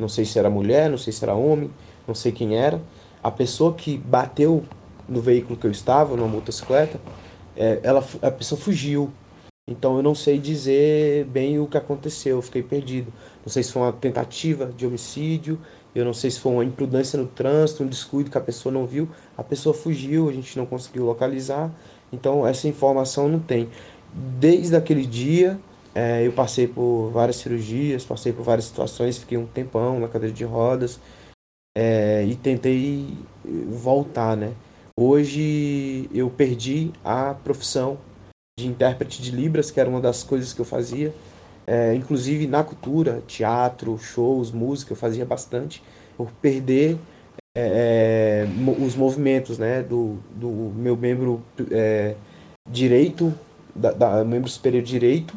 não 0.00 0.08
sei 0.08 0.24
se 0.24 0.38
era 0.38 0.50
mulher, 0.50 0.90
não 0.90 0.98
sei 0.98 1.12
se 1.12 1.24
era 1.24 1.34
homem, 1.34 1.70
não 2.06 2.14
sei 2.14 2.32
quem 2.32 2.56
era, 2.56 2.80
a 3.22 3.30
pessoa 3.30 3.72
que 3.72 3.96
bateu 3.96 4.64
no 5.08 5.20
veículo 5.20 5.56
que 5.56 5.66
eu 5.66 5.70
estava, 5.70 6.16
numa 6.16 6.28
motocicleta, 6.28 7.00
é, 7.56 7.78
ela, 7.84 8.04
a 8.20 8.30
pessoa 8.30 8.60
fugiu. 8.60 9.12
Então 9.70 9.96
eu 9.96 10.02
não 10.02 10.14
sei 10.14 10.38
dizer 10.38 11.24
bem 11.26 11.60
o 11.60 11.68
que 11.68 11.76
aconteceu, 11.76 12.36
eu 12.36 12.42
fiquei 12.42 12.62
perdido. 12.62 13.12
Não 13.44 13.52
sei 13.52 13.62
se 13.62 13.72
foi 13.72 13.82
uma 13.82 13.92
tentativa 13.92 14.66
de 14.66 14.86
homicídio, 14.86 15.58
eu 15.94 16.04
não 16.04 16.14
sei 16.14 16.30
se 16.30 16.40
foi 16.40 16.52
uma 16.52 16.64
imprudência 16.64 17.18
no 17.18 17.26
trânsito, 17.26 17.82
um 17.82 17.86
descuido 17.86 18.30
que 18.30 18.38
a 18.38 18.40
pessoa 18.40 18.72
não 18.72 18.86
viu. 18.86 19.08
A 19.36 19.42
pessoa 19.42 19.74
fugiu, 19.74 20.28
a 20.28 20.32
gente 20.32 20.56
não 20.56 20.64
conseguiu 20.64 21.04
localizar. 21.04 21.70
Então 22.12 22.46
essa 22.46 22.66
informação 22.66 23.28
não 23.28 23.38
tem. 23.38 23.68
Desde 24.14 24.74
aquele 24.76 25.04
dia 25.04 25.58
é, 25.94 26.26
eu 26.26 26.32
passei 26.32 26.66
por 26.66 27.10
várias 27.10 27.36
cirurgias, 27.36 28.04
passei 28.04 28.32
por 28.32 28.42
várias 28.42 28.64
situações, 28.64 29.18
fiquei 29.18 29.36
um 29.36 29.46
tempão 29.46 30.00
na 30.00 30.08
cadeira 30.08 30.34
de 30.34 30.44
rodas 30.44 30.98
é, 31.76 32.24
e 32.24 32.34
tentei 32.34 33.14
voltar, 33.68 34.36
né? 34.36 34.52
Hoje 34.98 36.08
eu 36.12 36.30
perdi 36.30 36.90
a 37.04 37.34
profissão 37.34 37.98
de 38.58 38.66
intérprete 38.66 39.20
de 39.22 39.30
Libras, 39.30 39.70
que 39.70 39.80
era 39.80 39.88
uma 39.88 40.00
das 40.00 40.22
coisas 40.22 40.52
que 40.52 40.60
eu 40.60 40.64
fazia. 40.64 41.14
É, 41.66 41.94
inclusive 41.94 42.46
na 42.46 42.64
cultura, 42.64 43.22
teatro, 43.26 43.96
shows, 43.98 44.50
música, 44.50 44.92
eu 44.92 44.96
fazia 44.96 45.24
bastante. 45.24 45.82
Por 46.16 46.30
perder 46.32 46.96
é, 47.56 48.46
é 48.46 48.84
os 48.84 48.94
movimentos 48.94 49.58
né, 49.58 49.82
do, 49.82 50.18
do 50.34 50.48
meu 50.76 50.96
membro 50.96 51.42
é, 51.70 52.14
direito, 52.68 53.32
da, 53.74 53.92
da, 53.92 54.24
membro 54.24 54.48
superior 54.48 54.82
direito, 54.82 55.34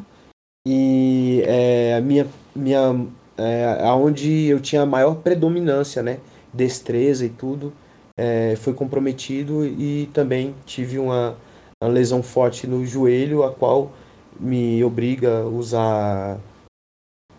e 0.66 1.42
é, 1.46 1.94
a 1.96 2.00
minha, 2.00 2.26
minha 2.54 3.06
é, 3.36 3.80
aonde 3.84 4.46
eu 4.46 4.60
tinha 4.60 4.84
maior 4.86 5.16
predominância, 5.16 6.02
né, 6.02 6.18
destreza 6.52 7.24
e 7.24 7.28
tudo, 7.28 7.72
é, 8.18 8.56
foi 8.56 8.72
comprometido 8.72 9.64
e 9.64 10.08
também 10.12 10.54
tive 10.64 10.98
uma, 10.98 11.36
uma 11.82 11.92
lesão 11.92 12.22
forte 12.22 12.66
no 12.66 12.84
joelho, 12.84 13.42
a 13.42 13.52
qual 13.52 13.92
me 14.38 14.82
obriga 14.84 15.40
a 15.40 15.46
usar 15.46 16.40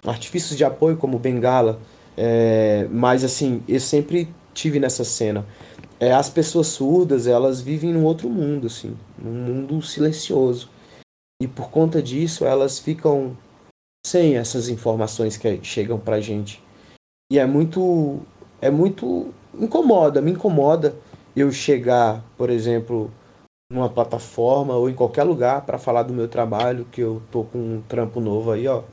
artifícios 0.05 0.57
de 0.57 0.63
apoio 0.63 0.97
como 0.97 1.19
bengala, 1.19 1.79
é, 2.15 2.88
mas 2.89 3.23
assim, 3.23 3.63
eu 3.67 3.79
sempre 3.79 4.27
tive 4.53 4.79
nessa 4.79 5.03
cena. 5.03 5.45
É, 5.99 6.12
as 6.12 6.29
pessoas 6.29 6.67
surdas, 6.67 7.27
elas 7.27 7.60
vivem 7.62 7.93
num 7.93 8.03
outro 8.03 8.29
mundo, 8.29 8.67
assim, 8.67 8.95
num 9.17 9.31
mundo 9.31 9.81
silencioso. 9.81 10.69
E 11.41 11.47
por 11.47 11.69
conta 11.69 12.01
disso, 12.01 12.45
elas 12.45 12.79
ficam 12.79 13.36
sem 14.05 14.38
essas 14.38 14.69
informações 14.69 15.38
que 15.38 15.60
chegam 15.63 15.99
pra 15.99 16.21
gente. 16.21 16.62
E 17.31 17.38
é 17.38 17.45
muito 17.45 18.21
é 18.62 18.71
muito 18.71 19.33
incomoda, 19.53 20.21
me 20.21 20.31
incomoda 20.31 20.95
eu 21.36 21.51
chegar, 21.51 22.23
por 22.36 22.49
exemplo, 22.49 23.12
numa 23.71 23.89
plataforma 23.89 24.75
ou 24.75 24.89
em 24.89 24.93
qualquer 24.93 25.23
lugar 25.23 25.65
para 25.65 25.77
falar 25.77 26.03
do 26.03 26.13
meu 26.13 26.27
trabalho, 26.27 26.86
que 26.91 27.01
eu 27.01 27.21
tô 27.32 27.43
com 27.43 27.58
um 27.58 27.82
trampo 27.82 28.19
novo 28.19 28.51
aí, 28.51 28.67
ó. 28.67 28.84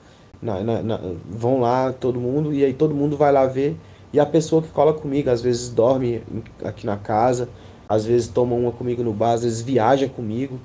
Na, 0.43 0.61
na, 0.63 0.83
na, 0.83 1.01
vão 1.25 1.61
lá 1.61 1.93
todo 1.93 2.21
mundo 2.21 2.53
e 2.53 2.65
aí 2.65 2.75
todo 2.75 2.95
mundo 2.95 3.17
vai 3.17 3.33
lá 3.33 3.47
ver 3.47 3.79
e 4.13 4.21
a 4.21 4.27
pessoa 4.27 4.61
que 4.61 4.69
cola 4.69 4.93
comigo 4.93 5.31
às 5.31 5.41
vezes 5.41 5.71
dorme 5.71 6.23
aqui 6.63 6.85
na 6.85 6.99
casa, 6.99 7.49
às 7.89 8.05
vezes 8.05 8.29
toma 8.29 8.55
uma 8.55 8.71
comigo 8.71 9.03
no 9.03 9.13
bar, 9.13 9.33
às 9.33 9.43
vezes 9.43 9.63
viaja 9.63 10.09
comigo. 10.09 10.59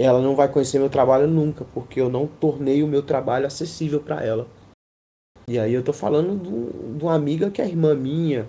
Ela 0.00 0.20
não 0.20 0.34
vai 0.34 0.48
conhecer 0.48 0.78
meu 0.78 0.88
trabalho 0.88 1.26
nunca, 1.28 1.64
porque 1.74 2.00
eu 2.00 2.08
não 2.08 2.26
tornei 2.26 2.82
o 2.82 2.88
meu 2.88 3.02
trabalho 3.02 3.46
acessível 3.46 4.00
para 4.00 4.24
ela. 4.24 4.46
E 5.46 5.58
aí 5.58 5.74
eu 5.74 5.82
tô 5.82 5.92
falando 5.92 6.40
de 6.96 7.04
uma 7.04 7.14
amiga 7.14 7.50
que 7.50 7.60
é 7.60 7.66
irmã 7.66 7.94
minha, 7.94 8.48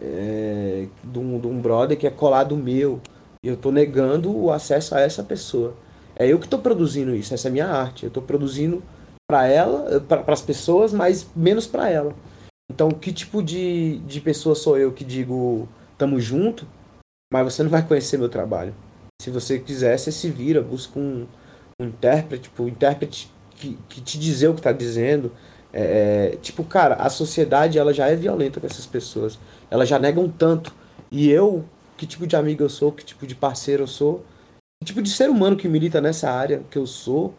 é, 0.00 0.86
de, 1.02 1.18
um, 1.18 1.40
de 1.40 1.46
um 1.46 1.60
brother 1.60 1.98
que 1.98 2.06
é 2.06 2.10
colado 2.10 2.56
meu. 2.56 3.00
Eu 3.42 3.56
tô 3.56 3.70
negando 3.70 4.34
o 4.36 4.52
acesso 4.52 4.94
a 4.94 5.00
essa 5.00 5.22
pessoa. 5.22 5.74
É 6.16 6.26
eu 6.26 6.38
que 6.38 6.46
estou 6.46 6.58
produzindo 6.58 7.14
isso, 7.14 7.32
essa 7.32 7.48
é 7.48 7.50
a 7.50 7.52
minha 7.52 7.68
arte. 7.68 8.04
Eu 8.04 8.08
estou 8.08 8.22
produzindo 8.22 8.82
para 9.28 9.46
ela, 9.46 10.00
para 10.00 10.32
as 10.32 10.42
pessoas, 10.42 10.92
mas 10.92 11.28
menos 11.34 11.66
para 11.66 11.88
ela. 11.88 12.14
Então, 12.70 12.90
que 12.90 13.12
tipo 13.12 13.42
de, 13.42 13.98
de 14.00 14.20
pessoa 14.20 14.54
sou 14.54 14.76
eu 14.76 14.92
que 14.92 15.04
digo 15.04 15.68
tamo 15.96 16.20
junto, 16.20 16.66
mas 17.32 17.44
você 17.44 17.62
não 17.62 17.70
vai 17.70 17.86
conhecer 17.86 18.18
meu 18.18 18.28
trabalho? 18.28 18.74
Se 19.20 19.30
você 19.30 19.58
quiser, 19.58 19.98
você 19.98 20.12
se 20.12 20.30
vira, 20.30 20.62
busca 20.62 20.98
um, 20.98 21.26
um 21.80 21.86
intérprete, 21.86 22.44
tipo, 22.44 22.62
um 22.62 22.68
intérprete 22.68 23.32
que, 23.50 23.76
que 23.88 24.00
te 24.00 24.18
dizer 24.18 24.48
o 24.48 24.54
que 24.54 24.60
está 24.60 24.72
dizendo, 24.72 25.32
é, 25.72 26.32
é, 26.32 26.36
tipo, 26.36 26.64
cara, 26.64 26.94
a 26.96 27.10
sociedade 27.10 27.78
ela 27.78 27.92
já 27.92 28.08
é 28.08 28.16
violenta 28.16 28.60
com 28.60 28.66
essas 28.66 28.86
pessoas. 28.86 29.38
Elas 29.70 29.88
já 29.88 29.98
negam 29.98 30.28
tanto. 30.28 30.72
E 31.10 31.30
eu, 31.30 31.64
que 31.98 32.06
tipo 32.06 32.26
de 32.26 32.36
amigo 32.36 32.62
eu 32.62 32.68
sou, 32.68 32.92
que 32.92 33.04
tipo 33.04 33.26
de 33.26 33.34
parceiro 33.34 33.82
eu 33.82 33.86
sou, 33.88 34.24
que 34.80 34.86
tipo 34.86 35.02
de 35.02 35.10
ser 35.10 35.28
humano 35.28 35.56
que 35.56 35.68
milita 35.68 36.00
nessa 36.00 36.30
área 36.30 36.62
que 36.70 36.78
eu 36.78 36.86
sou, 36.86 37.34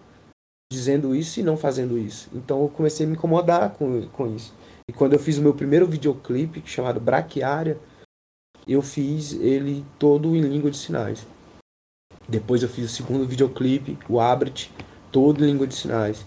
dizendo 0.71 1.15
isso 1.15 1.39
e 1.39 1.43
não 1.43 1.57
fazendo 1.57 1.97
isso. 1.97 2.29
Então 2.33 2.61
eu 2.61 2.69
comecei 2.69 3.05
a 3.05 3.09
me 3.09 3.15
incomodar 3.15 3.71
com, 3.71 4.07
com 4.09 4.35
isso. 4.35 4.53
E 4.87 4.93
quando 4.93 5.13
eu 5.13 5.19
fiz 5.19 5.37
o 5.37 5.41
meu 5.41 5.53
primeiro 5.53 5.87
videoclipe, 5.87 6.61
chamado 6.65 6.99
Braquiária, 6.99 7.79
eu 8.67 8.81
fiz 8.81 9.33
ele 9.33 9.85
todo 9.97 10.35
em 10.35 10.41
língua 10.41 10.69
de 10.69 10.77
sinais. 10.77 11.25
Depois 12.27 12.61
eu 12.61 12.69
fiz 12.69 12.85
o 12.85 12.95
segundo 12.95 13.25
videoclipe, 13.25 13.97
o 14.07 14.19
Abrit, 14.19 14.71
todo 15.11 15.43
em 15.43 15.47
língua 15.47 15.65
de 15.65 15.73
sinais. 15.73 16.25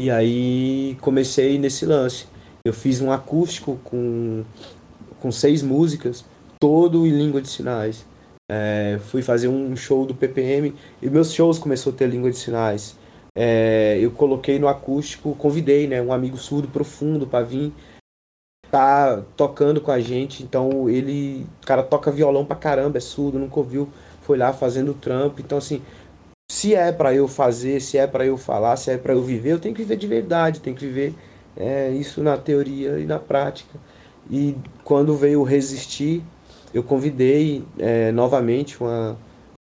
E 0.00 0.10
aí 0.10 0.96
comecei 1.00 1.58
nesse 1.58 1.86
lance. 1.86 2.26
Eu 2.64 2.74
fiz 2.74 3.00
um 3.00 3.10
acústico 3.10 3.78
com, 3.82 4.44
com 5.20 5.32
seis 5.32 5.62
músicas, 5.62 6.24
todo 6.58 7.06
em 7.06 7.10
língua 7.10 7.40
de 7.40 7.48
sinais. 7.48 8.04
É, 8.50 8.98
fui 9.06 9.22
fazer 9.22 9.48
um 9.48 9.74
show 9.76 10.06
do 10.06 10.14
PPM 10.14 10.72
e 11.02 11.10
meus 11.10 11.32
shows 11.32 11.58
começou 11.58 11.92
a 11.92 11.96
ter 11.96 12.08
língua 12.08 12.30
de 12.30 12.38
sinais. 12.38 12.96
É, 13.34 13.98
eu 14.00 14.10
coloquei 14.10 14.58
no 14.58 14.68
acústico, 14.68 15.34
convidei 15.34 15.86
né, 15.86 16.00
um 16.00 16.12
amigo 16.12 16.36
surdo 16.36 16.68
profundo 16.68 17.26
para 17.26 17.44
vir 17.44 17.72
tá 18.70 19.22
tocando 19.36 19.80
com 19.80 19.90
a 19.90 20.00
gente. 20.00 20.42
Então 20.42 20.88
ele, 20.88 21.46
cara 21.64 21.82
toca 21.82 22.10
violão 22.10 22.44
pra 22.44 22.56
caramba, 22.56 22.98
é 22.98 23.00
surdo, 23.00 23.38
nunca 23.38 23.58
ouviu, 23.58 23.88
foi 24.22 24.36
lá 24.36 24.52
fazendo 24.52 24.94
trampo. 24.94 25.40
Então 25.40 25.58
assim, 25.58 25.82
se 26.50 26.74
é 26.74 26.92
para 26.92 27.14
eu 27.14 27.28
fazer, 27.28 27.80
se 27.80 27.98
é 27.98 28.06
para 28.06 28.26
eu 28.26 28.36
falar, 28.36 28.76
se 28.76 28.90
é 28.90 28.98
para 28.98 29.12
eu 29.12 29.22
viver, 29.22 29.52
eu 29.52 29.58
tenho 29.58 29.74
que 29.74 29.82
viver 29.82 29.96
de 29.96 30.06
verdade, 30.06 30.60
tenho 30.60 30.76
que 30.76 30.86
viver 30.86 31.14
é, 31.56 31.90
isso 31.90 32.22
na 32.22 32.36
teoria 32.36 32.98
e 32.98 33.06
na 33.06 33.18
prática. 33.18 33.78
E 34.30 34.56
quando 34.84 35.16
veio 35.16 35.42
resistir, 35.42 36.22
eu 36.76 36.82
convidei 36.82 37.64
é, 37.78 38.12
novamente 38.12 38.78
uma, 38.78 39.16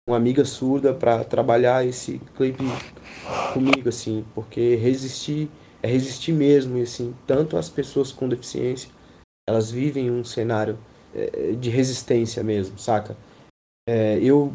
uma 0.08 0.16
amiga 0.16 0.46
surda 0.46 0.94
para 0.94 1.22
trabalhar 1.22 1.86
esse 1.86 2.18
clipe 2.34 2.64
comigo, 3.52 3.90
assim, 3.90 4.24
porque 4.34 4.76
resistir 4.76 5.50
é 5.82 5.88
resistir 5.88 6.32
mesmo, 6.32 6.78
e 6.78 6.82
assim, 6.82 7.14
tanto 7.26 7.58
as 7.58 7.68
pessoas 7.68 8.12
com 8.12 8.26
deficiência, 8.26 8.88
elas 9.46 9.70
vivem 9.70 10.10
um 10.10 10.24
cenário 10.24 10.78
é, 11.14 11.52
de 11.52 11.68
resistência 11.68 12.42
mesmo, 12.42 12.78
saca? 12.78 13.14
É, 13.86 14.18
eu 14.22 14.54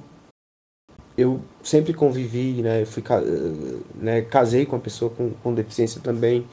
eu 1.16 1.40
sempre 1.64 1.94
convivi, 1.94 2.64
né? 2.64 2.86
Fui, 2.86 3.04
né, 3.94 4.24
casei 4.24 4.66
com 4.66 4.76
uma 4.78 4.82
pessoa 4.82 5.12
com, 5.12 5.30
com 5.32 5.54
deficiência 5.54 6.02
também. 6.02 6.48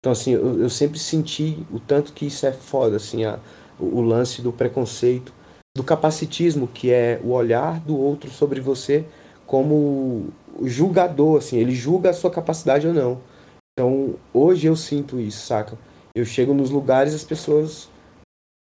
Então, 0.00 0.10
assim, 0.10 0.32
eu, 0.32 0.60
eu 0.60 0.70
sempre 0.70 0.98
senti 0.98 1.64
o 1.70 1.78
tanto 1.78 2.12
que 2.12 2.26
isso 2.26 2.46
é 2.46 2.52
foda, 2.52 2.96
assim, 2.96 3.24
a, 3.24 3.38
o, 3.78 4.00
lance 4.00 4.42
do 4.42 4.52
preconceito, 4.52 5.32
do 5.76 5.84
capacitismo, 5.84 6.66
que 6.66 6.90
é 6.90 7.20
o 7.22 7.30
olhar 7.30 7.80
do 7.80 7.96
outro 7.96 8.30
sobre 8.30 8.60
você 8.60 9.04
como 9.46 10.28
julgador, 10.62 11.38
assim, 11.38 11.58
ele 11.58 11.74
julga 11.74 12.10
a 12.10 12.14
sua 12.14 12.30
capacidade 12.30 12.86
ou 12.86 12.94
não. 12.94 13.20
Então, 13.72 14.14
hoje 14.32 14.66
eu 14.66 14.74
sinto 14.74 15.20
isso, 15.20 15.46
saca? 15.46 15.78
Eu 16.14 16.24
chego 16.24 16.54
nos 16.54 16.70
lugares 16.70 17.14
as 17.14 17.22
pessoas 17.22 17.88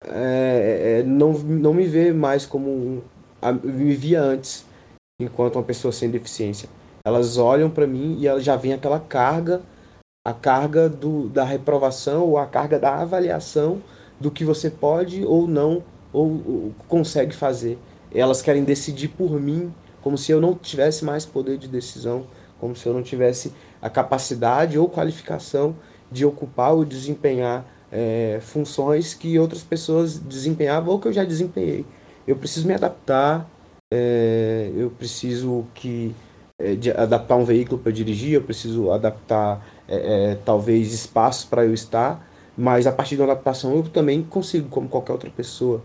é, 0.04 0.98
é, 0.98 1.02
não, 1.02 1.32
não 1.32 1.72
me 1.72 1.86
vê 1.86 2.12
mais 2.12 2.44
como 2.44 3.02
me 3.62 3.94
via 3.94 4.20
antes, 4.20 4.64
enquanto 5.20 5.56
uma 5.56 5.62
pessoa 5.62 5.92
sem 5.92 6.10
deficiência. 6.10 6.68
Elas 7.04 7.38
olham 7.38 7.70
para 7.70 7.86
mim 7.86 8.18
e 8.20 8.40
já 8.40 8.56
vem 8.56 8.72
aquela 8.72 8.98
carga, 8.98 9.62
a 10.26 10.34
carga 10.34 10.88
do, 10.88 11.28
da 11.28 11.44
reprovação 11.44 12.24
ou 12.24 12.36
a 12.36 12.46
carga 12.46 12.78
da 12.78 12.96
avaliação 12.96 13.80
do 14.20 14.30
que 14.30 14.44
você 14.44 14.70
pode 14.70 15.24
ou 15.24 15.46
não 15.46 15.82
ou, 16.12 16.26
ou 16.46 16.74
consegue 16.88 17.34
fazer. 17.34 17.78
Elas 18.14 18.40
querem 18.40 18.64
decidir 18.64 19.08
por 19.08 19.38
mim, 19.40 19.72
como 20.00 20.16
se 20.16 20.32
eu 20.32 20.40
não 20.40 20.54
tivesse 20.54 21.04
mais 21.04 21.26
poder 21.26 21.58
de 21.58 21.68
decisão, 21.68 22.26
como 22.58 22.74
se 22.74 22.86
eu 22.86 22.94
não 22.94 23.02
tivesse 23.02 23.52
a 23.82 23.90
capacidade 23.90 24.78
ou 24.78 24.88
qualificação 24.88 25.76
de 26.10 26.24
ocupar 26.24 26.72
ou 26.72 26.84
desempenhar 26.84 27.66
é, 27.90 28.38
funções 28.40 29.14
que 29.14 29.38
outras 29.38 29.62
pessoas 29.62 30.18
desempenhavam 30.18 30.94
ou 30.94 31.00
que 31.00 31.08
eu 31.08 31.12
já 31.12 31.24
desempenhei. 31.24 31.84
Eu 32.26 32.36
preciso 32.36 32.66
me 32.66 32.74
adaptar, 32.74 33.48
é, 33.92 34.70
eu 34.74 34.90
preciso 34.90 35.64
que 35.74 36.14
é, 36.58 36.74
de 36.74 36.90
adaptar 36.90 37.36
um 37.36 37.44
veículo 37.44 37.78
para 37.78 37.92
dirigir, 37.92 38.32
eu 38.32 38.42
preciso 38.42 38.90
adaptar 38.90 39.64
é, 39.86 40.32
é, 40.32 40.34
talvez 40.36 40.92
espaços 40.92 41.44
para 41.44 41.64
eu 41.64 41.74
estar, 41.74 42.26
mas 42.56 42.86
a 42.86 42.92
partir 42.92 43.16
da 43.16 43.24
adaptação 43.24 43.74
eu 43.74 43.82
também 43.84 44.22
consigo, 44.22 44.68
como 44.68 44.88
qualquer 44.88 45.12
outra 45.12 45.30
pessoa. 45.30 45.82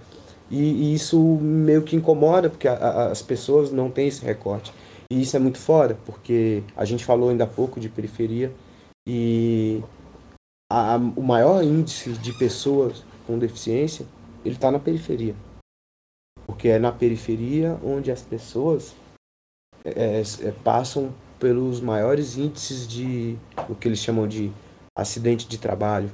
E, 0.49 0.59
e 0.59 0.93
isso 0.93 1.19
meio 1.19 1.81
que 1.81 1.95
incomoda, 1.95 2.49
porque 2.49 2.67
a, 2.67 2.73
a, 2.73 3.11
as 3.11 3.21
pessoas 3.21 3.71
não 3.71 3.89
têm 3.89 4.07
esse 4.07 4.23
recorte. 4.23 4.73
E 5.11 5.21
isso 5.21 5.35
é 5.35 5.39
muito 5.39 5.57
fora, 5.57 5.97
porque 6.05 6.63
a 6.75 6.85
gente 6.85 7.03
falou 7.03 7.29
ainda 7.29 7.43
há 7.43 7.47
pouco 7.47 7.79
de 7.79 7.89
periferia 7.89 8.51
e 9.07 9.81
a, 10.71 10.95
o 10.95 11.21
maior 11.21 11.63
índice 11.63 12.11
de 12.13 12.31
pessoas 12.37 13.03
com 13.27 13.37
deficiência 13.37 14.05
ele 14.43 14.55
está 14.55 14.71
na 14.71 14.79
periferia. 14.79 15.35
Porque 16.45 16.69
é 16.69 16.79
na 16.79 16.91
periferia 16.91 17.77
onde 17.83 18.11
as 18.11 18.21
pessoas 18.21 18.95
é, 19.83 20.21
é, 20.21 20.51
passam 20.63 21.13
pelos 21.39 21.81
maiores 21.81 22.37
índices 22.37 22.87
de 22.87 23.37
o 23.69 23.75
que 23.75 23.87
eles 23.87 23.99
chamam 23.99 24.27
de 24.27 24.51
acidente 24.97 25.47
de 25.47 25.57
trabalho, 25.57 26.11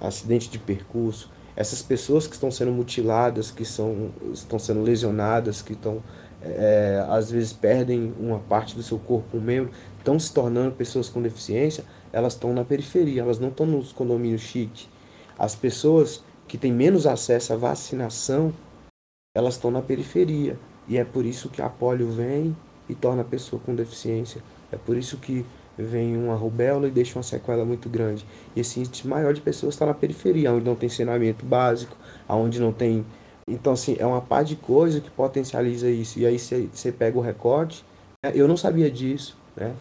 acidente 0.00 0.48
de 0.48 0.58
percurso. 0.58 1.30
Essas 1.54 1.82
pessoas 1.82 2.26
que 2.26 2.34
estão 2.34 2.50
sendo 2.50 2.72
mutiladas, 2.72 3.50
que 3.50 3.64
são, 3.64 4.10
estão 4.32 4.58
sendo 4.58 4.82
lesionadas, 4.82 5.60
que 5.60 5.72
estão 5.72 6.02
é, 6.42 7.04
às 7.08 7.30
vezes 7.30 7.52
perdem 7.52 8.14
uma 8.18 8.38
parte 8.38 8.74
do 8.74 8.82
seu 8.82 8.98
corpo, 8.98 9.36
um 9.36 9.40
membro, 9.40 9.70
estão 9.98 10.18
se 10.18 10.32
tornando 10.32 10.74
pessoas 10.74 11.08
com 11.08 11.20
deficiência, 11.20 11.84
elas 12.12 12.32
estão 12.32 12.52
na 12.52 12.64
periferia, 12.64 13.22
elas 13.22 13.38
não 13.38 13.48
estão 13.48 13.66
nos 13.66 13.92
condomínios 13.92 14.42
chique. 14.42 14.88
As 15.38 15.54
pessoas 15.54 16.22
que 16.48 16.58
têm 16.58 16.72
menos 16.72 17.06
acesso 17.06 17.52
à 17.52 17.56
vacinação, 17.56 18.52
elas 19.34 19.54
estão 19.54 19.70
na 19.70 19.82
periferia. 19.82 20.58
E 20.88 20.96
é 20.96 21.04
por 21.04 21.24
isso 21.24 21.48
que 21.48 21.62
a 21.62 21.68
polio 21.68 22.10
vem 22.10 22.56
e 22.88 22.94
torna 22.94 23.22
a 23.22 23.24
pessoa 23.24 23.62
com 23.64 23.74
deficiência. 23.74 24.42
É 24.72 24.76
por 24.76 24.96
isso 24.96 25.18
que 25.18 25.46
vem 25.80 26.16
uma 26.16 26.34
rubéola 26.34 26.88
e 26.88 26.90
deixa 26.90 27.18
uma 27.18 27.22
sequela 27.22 27.64
muito 27.64 27.88
grande. 27.88 28.24
E 28.54 28.60
esse 28.60 28.80
índice 28.80 29.06
maior 29.06 29.32
de 29.32 29.40
pessoas 29.40 29.74
está 29.74 29.86
na 29.86 29.94
periferia, 29.94 30.52
onde 30.52 30.64
não 30.64 30.74
tem 30.74 30.88
saneamento 30.88 31.44
básico, 31.44 31.96
onde 32.28 32.60
não 32.60 32.72
tem. 32.72 33.04
Então, 33.48 33.72
assim, 33.72 33.96
é 33.98 34.06
uma 34.06 34.20
par 34.20 34.44
de 34.44 34.56
coisa 34.56 35.00
que 35.00 35.10
potencializa 35.10 35.90
isso. 35.90 36.18
E 36.18 36.26
aí 36.26 36.38
você 36.38 36.92
pega 36.92 37.18
o 37.18 37.20
recorte. 37.20 37.84
Né? 38.24 38.32
Eu 38.34 38.46
não 38.46 38.56
sabia 38.56 38.90
disso, 38.90 39.36
né? 39.56 39.72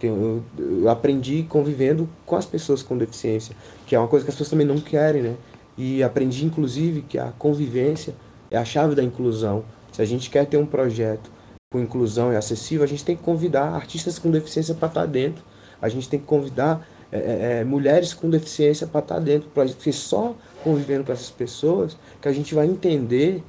Eu, 0.00 0.42
eu, 0.56 0.88
aprendi 0.88 1.42
convivendo 1.48 2.08
com 2.24 2.36
as 2.36 2.46
pessoas 2.46 2.82
com 2.82 2.96
deficiência, 2.96 3.54
que 3.84 3.96
é 3.96 3.98
uma 3.98 4.06
coisa 4.06 4.24
que 4.24 4.30
as 4.30 4.34
pessoas 4.34 4.50
também 4.50 4.66
não 4.66 4.80
querem, 4.80 5.22
né? 5.22 5.36
E 5.76 6.02
aprendi, 6.02 6.44
inclusive, 6.44 7.02
que 7.02 7.18
a 7.18 7.32
convivência 7.38 8.14
é 8.50 8.56
a 8.56 8.64
chave 8.64 8.94
da 8.94 9.02
inclusão. 9.02 9.64
Se 9.92 10.00
a 10.00 10.04
gente 10.04 10.30
quer 10.30 10.46
ter 10.46 10.56
um 10.56 10.66
projeto 10.66 11.30
com 11.72 11.80
inclusão 11.80 12.32
e 12.32 12.36
acessível, 12.36 12.84
a 12.84 12.86
gente 12.86 13.04
tem 13.04 13.16
que 13.16 13.22
convidar 13.22 13.74
artistas 13.74 14.18
com 14.18 14.30
deficiência 14.30 14.74
para 14.74 14.88
estar 14.88 15.00
tá 15.00 15.06
dentro. 15.06 15.42
A 15.80 15.88
gente 15.88 16.08
tem 16.08 16.20
que 16.20 16.26
convidar 16.26 16.86
é, 17.10 17.18
é, 17.18 17.60
é 17.60 17.64
mulheres 17.64 18.12
com 18.12 18.28
deficiência 18.28 18.86
para 18.86 19.00
estar 19.00 19.14
tá 19.14 19.20
dentro, 19.20 19.48
porque 19.52 19.92
só 19.92 20.36
convivendo 20.62 21.04
com 21.04 21.12
essas 21.12 21.30
pessoas 21.30 21.96
que 22.20 22.28
a 22.28 22.32
gente 22.32 22.54
vai 22.54 22.66
entender 22.66 23.42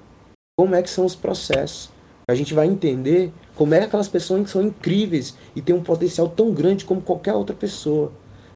como 0.57 0.73
é 0.73 0.81
que 0.81 0.89
são 0.89 1.05
os 1.05 1.15
processos. 1.15 1.91
A 2.27 2.33
gente 2.33 2.53
vai 2.53 2.67
entender 2.67 3.33
como 3.55 3.73
é 3.73 3.79
que 3.79 3.85
aquelas 3.85 4.07
pessoas 4.07 4.43
que 4.43 4.49
são 4.49 4.61
incríveis 4.61 5.35
e 5.55 5.61
têm 5.61 5.75
um 5.75 5.83
potencial 5.83 6.29
tão 6.29 6.53
grande 6.53 6.85
como 6.85 7.01
qualquer 7.01 7.33
outra 7.33 7.55
pessoa. 7.55 8.11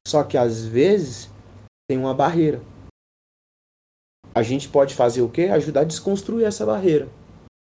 Só 0.06 0.24
que 0.24 0.38
às 0.38 0.64
vezes 0.64 1.28
tem 1.86 1.98
uma 1.98 2.14
barreira. 2.14 2.62
A 4.34 4.42
gente 4.42 4.68
pode 4.68 4.94
fazer 4.94 5.20
o 5.20 5.28
quê? 5.28 5.44
Ajudar 5.44 5.82
a 5.82 5.84
desconstruir 5.84 6.46
essa 6.46 6.64
barreira. 6.64 7.08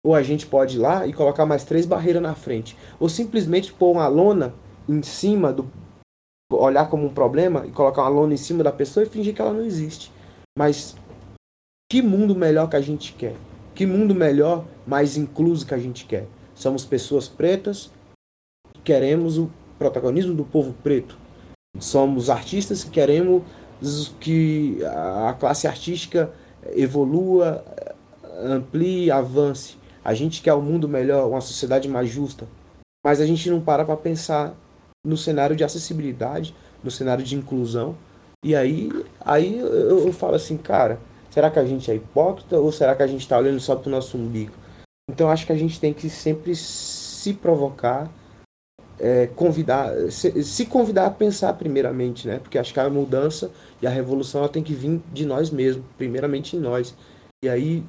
Ou 0.05 0.15
a 0.15 0.23
gente 0.23 0.45
pode 0.45 0.77
ir 0.77 0.79
lá 0.79 1.05
e 1.05 1.13
colocar 1.13 1.45
mais 1.45 1.63
três 1.63 1.85
barreiras 1.85 2.21
na 2.21 2.35
frente. 2.35 2.77
Ou 2.99 3.09
simplesmente 3.09 3.73
pôr 3.73 3.91
uma 3.91 4.07
lona 4.07 4.53
em 4.87 5.01
cima 5.01 5.51
do. 5.51 5.69
olhar 6.51 6.89
como 6.89 7.05
um 7.05 7.13
problema 7.13 7.65
e 7.65 7.71
colocar 7.71 8.03
uma 8.03 8.09
lona 8.09 8.33
em 8.33 8.37
cima 8.37 8.63
da 8.63 8.71
pessoa 8.71 9.05
e 9.05 9.09
fingir 9.09 9.33
que 9.33 9.41
ela 9.41 9.53
não 9.53 9.65
existe. 9.65 10.11
Mas 10.57 10.95
que 11.91 12.01
mundo 12.01 12.35
melhor 12.35 12.69
que 12.69 12.75
a 12.75 12.81
gente 12.81 13.13
quer? 13.13 13.35
Que 13.75 13.85
mundo 13.85 14.15
melhor, 14.15 14.65
mais 14.85 15.17
incluso 15.17 15.65
que 15.65 15.73
a 15.73 15.77
gente 15.77 16.05
quer? 16.05 16.25
Somos 16.55 16.83
pessoas 16.83 17.27
pretas 17.27 17.91
que 18.73 18.81
queremos 18.81 19.37
o 19.37 19.51
protagonismo 19.77 20.33
do 20.33 20.43
povo 20.43 20.73
preto. 20.83 21.17
Somos 21.79 22.29
artistas 22.29 22.83
que 22.83 22.89
queremos 22.89 23.43
que 24.19 24.79
a 24.83 25.35
classe 25.39 25.67
artística 25.67 26.31
evolua, 26.75 27.63
amplie, 28.41 29.11
avance. 29.11 29.77
A 30.07 30.13
gente 30.13 30.41
quer 30.41 30.53
um 30.53 30.61
mundo 30.61 30.87
melhor, 30.87 31.27
uma 31.27 31.41
sociedade 31.41 31.89
mais 31.89 32.09
justa, 32.09 32.47
mas 33.05 33.19
a 33.19 33.25
gente 33.25 33.49
não 33.49 33.59
para 33.59 33.83
para 33.83 33.97
pensar 33.97 34.55
no 35.05 35.17
cenário 35.17 35.53
de 35.53 35.65
acessibilidade, 35.65 36.55
no 36.81 36.89
cenário 36.89 37.25
de 37.25 37.35
inclusão. 37.35 37.93
E 38.41 38.55
aí, 38.55 38.89
aí 39.19 39.59
eu, 39.59 40.07
eu 40.07 40.13
falo 40.13 40.35
assim, 40.35 40.55
cara, 40.55 40.97
será 41.29 41.51
que 41.51 41.59
a 41.59 41.65
gente 41.65 41.91
é 41.91 41.95
hipócrita 41.95 42.57
ou 42.57 42.71
será 42.71 42.95
que 42.95 43.03
a 43.03 43.07
gente 43.07 43.19
está 43.19 43.37
olhando 43.37 43.59
só 43.59 43.75
para 43.75 43.89
o 43.89 43.91
nosso 43.91 44.17
umbigo? 44.17 44.53
Então 45.11 45.29
acho 45.29 45.45
que 45.45 45.51
a 45.51 45.57
gente 45.57 45.77
tem 45.77 45.93
que 45.93 46.09
sempre 46.09 46.55
se 46.55 47.33
provocar, 47.33 48.09
é, 48.97 49.27
convidar, 49.27 49.91
se, 50.09 50.41
se, 50.41 50.67
convidar 50.67 51.07
a 51.07 51.11
pensar 51.11 51.51
primeiramente, 51.55 52.25
né? 52.25 52.39
Porque 52.39 52.57
acho 52.57 52.73
que 52.73 52.79
a 52.79 52.89
mudança 52.89 53.51
e 53.81 53.85
a 53.85 53.89
revolução 53.89 54.39
ela 54.39 54.49
tem 54.49 54.63
que 54.63 54.73
vir 54.73 55.01
de 55.11 55.25
nós 55.25 55.49
mesmos, 55.49 55.83
primeiramente 55.97 56.55
em 56.55 56.59
nós. 56.61 56.95
E 57.43 57.49
aí 57.49 57.83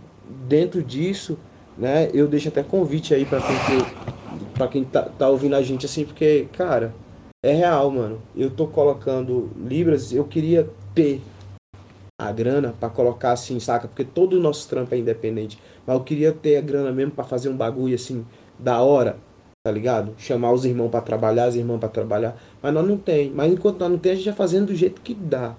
dentro 0.49 0.83
disso 0.83 1.39
né? 1.79 2.11
Eu 2.13 2.27
deixo 2.27 2.49
até 2.49 2.63
convite 2.63 3.15
aí 3.15 3.25
para 3.25 3.41
quem, 3.41 4.49
pra 4.55 4.69
quem 4.69 4.85
tá, 4.85 5.03
tá 5.03 5.29
ouvindo 5.29 5.55
a 5.55 5.63
gente 5.63 5.87
assim, 5.87 6.05
porque, 6.05 6.49
cara, 6.53 6.93
é 7.43 7.53
real, 7.53 7.91
mano. 7.91 8.21
Eu 8.37 8.51
tô 8.51 8.67
colocando 8.67 9.51
libras, 9.57 10.13
eu 10.13 10.25
queria 10.25 10.69
ter 10.95 11.23
a 12.21 12.33
grana 12.33 12.75
para 12.79 12.91
colocar 12.91 13.31
assim, 13.31 13.61
saca? 13.61 13.87
Porque 13.87 14.05
todo 14.05 14.35
o 14.35 14.41
nosso 14.41 14.69
trampo 14.69 14.93
é 14.95 14.99
independente. 14.99 15.57
Mas 15.87 15.97
eu 15.97 16.03
queria 16.03 16.33
ter 16.33 16.57
a 16.57 16.61
grana 16.61 16.91
mesmo 16.91 17.13
para 17.13 17.23
fazer 17.23 17.49
um 17.49 17.57
bagulho 17.57 17.95
assim, 17.95 18.27
da 18.59 18.81
hora, 18.81 19.17
tá 19.65 19.71
ligado? 19.71 20.15
Chamar 20.19 20.53
os 20.53 20.65
irmãos 20.65 20.91
para 20.91 21.01
trabalhar, 21.01 21.45
as 21.45 21.55
irmãs 21.55 21.79
para 21.79 21.89
trabalhar. 21.89 22.37
Mas 22.61 22.75
nós 22.75 22.87
não 22.87 22.99
tem. 22.99 23.31
Mas 23.31 23.53
enquanto 23.53 23.79
nós 23.79 23.91
não 23.91 23.99
tem, 23.99 24.13
a 24.13 24.15
gente 24.17 24.25
vai 24.25 24.35
fazendo 24.35 24.67
do 24.67 24.75
jeito 24.75 25.01
que 25.01 25.15
dá. 25.15 25.55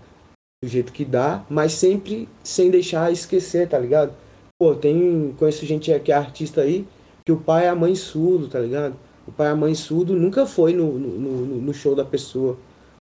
Do 0.62 0.70
jeito 0.70 0.92
que 0.92 1.06
dá, 1.06 1.46
mas 1.50 1.72
sempre 1.72 2.28
sem 2.44 2.70
deixar 2.70 3.10
esquecer, 3.10 3.70
tá 3.70 3.80
ligado? 3.80 4.12
Pô, 4.62 4.76
tem. 4.76 5.34
Conheço 5.39 5.65
gente 5.65 5.98
que 6.00 6.12
é 6.12 6.15
artista 6.15 6.62
aí, 6.62 6.86
que 7.26 7.32
o 7.32 7.38
pai 7.38 7.65
é 7.65 7.69
a 7.69 7.76
mãe 7.76 7.95
surdo, 7.95 8.50
tá 8.50 8.60
ligado? 8.60 8.93
O 9.26 9.32
pai 9.32 9.48
e 9.48 9.52
a 9.52 9.56
mãe 9.56 9.74
surdo 9.74 10.13
nunca 10.15 10.45
foi 10.45 10.74
no, 10.74 11.00
no, 11.00 11.62
no 11.62 11.74
show 11.74 11.95
da 11.95 12.04
pessoa. 12.04 12.58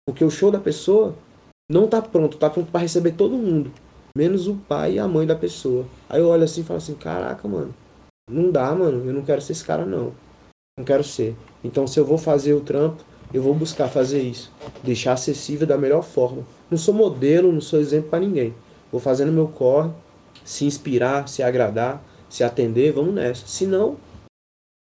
Porque 0.06 0.24
o 0.24 0.30
show 0.30 0.52
da 0.52 0.60
pessoa 0.60 1.16
não 1.68 1.88
tá 1.88 2.00
pronto, 2.00 2.36
tá 2.36 2.48
pronto 2.48 2.70
para 2.70 2.82
receber 2.82 3.12
todo 3.12 3.36
mundo. 3.36 3.72
Menos 4.16 4.46
o 4.46 4.54
pai 4.54 4.94
e 4.94 4.98
a 4.98 5.08
mãe 5.08 5.26
da 5.26 5.34
pessoa. 5.34 5.84
Aí 6.08 6.20
eu 6.20 6.28
olho 6.28 6.44
assim 6.44 6.60
e 6.60 6.64
falo 6.64 6.78
assim, 6.78 6.94
caraca, 6.94 7.46
mano, 7.48 7.74
não 8.30 8.50
dá, 8.50 8.72
mano, 8.74 9.04
eu 9.04 9.12
não 9.12 9.22
quero 9.22 9.42
ser 9.42 9.52
esse 9.52 9.64
cara 9.64 9.84
não. 9.84 10.12
Não 10.78 10.84
quero 10.84 11.02
ser. 11.02 11.34
Então 11.64 11.86
se 11.86 11.98
eu 11.98 12.04
vou 12.04 12.18
fazer 12.18 12.54
o 12.54 12.60
trampo, 12.60 13.02
eu 13.34 13.42
vou 13.42 13.52
buscar 13.52 13.88
fazer 13.88 14.22
isso. 14.22 14.50
Deixar 14.82 15.14
acessível 15.14 15.66
da 15.66 15.76
melhor 15.76 16.02
forma. 16.02 16.44
Não 16.70 16.78
sou 16.78 16.94
modelo, 16.94 17.52
não 17.52 17.60
sou 17.60 17.80
exemplo 17.80 18.10
para 18.10 18.20
ninguém. 18.20 18.54
Vou 18.92 19.00
fazendo 19.00 19.32
meu 19.32 19.48
corre, 19.48 19.90
se 20.48 20.64
inspirar, 20.64 21.28
se 21.28 21.42
agradar, 21.42 22.02
se 22.26 22.42
atender, 22.42 22.90
vamos 22.90 23.12
nessa. 23.14 23.46
Se 23.46 23.66
não, 23.66 23.98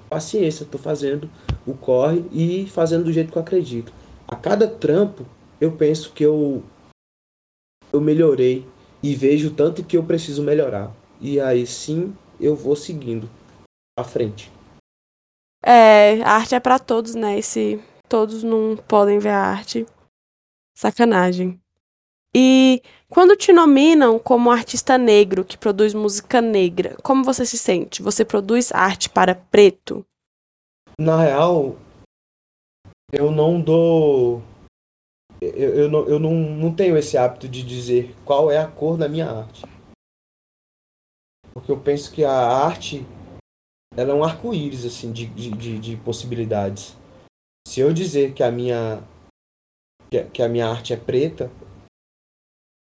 paciência, 0.09 0.64
estou 0.64 0.81
fazendo 0.81 1.29
o 1.66 1.75
corre 1.75 2.25
e 2.33 2.66
fazendo 2.66 3.05
do 3.05 3.12
jeito 3.12 3.31
que 3.31 3.37
eu 3.37 3.42
acredito. 3.42 3.92
A 4.27 4.35
cada 4.35 4.66
trampo, 4.66 5.27
eu 5.61 5.73
penso 5.73 6.12
que 6.14 6.25
eu 6.25 6.62
eu 7.92 8.01
melhorei 8.01 8.66
e 9.03 9.14
vejo 9.14 9.53
tanto 9.53 9.85
que 9.85 9.99
eu 9.99 10.03
preciso 10.03 10.42
melhorar. 10.42 10.94
E 11.20 11.38
aí 11.38 11.66
sim, 11.66 12.16
eu 12.40 12.57
vou 12.57 12.75
seguindo 12.75 13.29
à 13.99 14.03
frente. 14.03 14.51
É, 15.62 16.23
a 16.23 16.37
arte 16.37 16.55
é 16.55 16.61
para 16.61 16.79
todos, 16.79 17.14
né? 17.14 17.38
E 17.38 17.42
se 17.42 17.79
todos 18.09 18.42
não 18.42 18.79
podem 18.88 19.18
ver 19.18 19.29
a 19.29 19.42
arte, 19.42 19.85
sacanagem. 20.75 21.61
E 22.35 22.83
quando 23.09 23.37
te 23.37 23.53
nominam 23.53 24.19
como 24.19 24.51
artista 24.51 24.97
negro 24.97 25.45
que 25.45 25.59
produz 25.59 25.93
música 25.93 26.40
negra, 26.40 26.97
como 27.03 27.25
você 27.25 27.45
se 27.45 27.59
sente? 27.59 28.03
Você 28.03 28.25
produz 28.25 28.71
arte 28.73 29.11
para 29.11 29.35
preto? 29.35 30.07
Na 30.99 31.21
real, 31.23 31.77
eu 33.12 33.31
não 33.31 33.61
dou. 33.61 34.43
Eu, 35.40 35.75
eu, 35.75 35.90
não, 35.90 36.07
eu 36.07 36.19
não, 36.19 36.35
não 36.35 36.75
tenho 36.75 36.97
esse 36.97 37.16
hábito 37.16 37.49
de 37.49 37.62
dizer 37.62 38.14
qual 38.25 38.51
é 38.51 38.59
a 38.59 38.69
cor 38.69 38.97
da 38.97 39.09
minha 39.09 39.29
arte. 39.29 39.64
Porque 41.53 41.73
eu 41.73 41.81
penso 41.81 42.12
que 42.12 42.25
a 42.25 42.33
arte 42.33 43.05
ela 43.97 44.12
é 44.12 44.14
um 44.14 44.23
arco-íris 44.23 44.85
assim, 44.85 45.12
de, 45.12 45.27
de, 45.27 45.79
de, 45.79 45.97
possibilidades. 45.97 46.97
Se 47.66 47.81
eu 47.81 47.93
dizer 47.93 48.35
que 48.35 48.43
a 48.43 48.51
minha, 48.51 49.03
que 50.33 50.43
a 50.43 50.49
minha 50.49 50.69
arte 50.69 50.93
é 50.93 50.97
preta, 50.97 51.51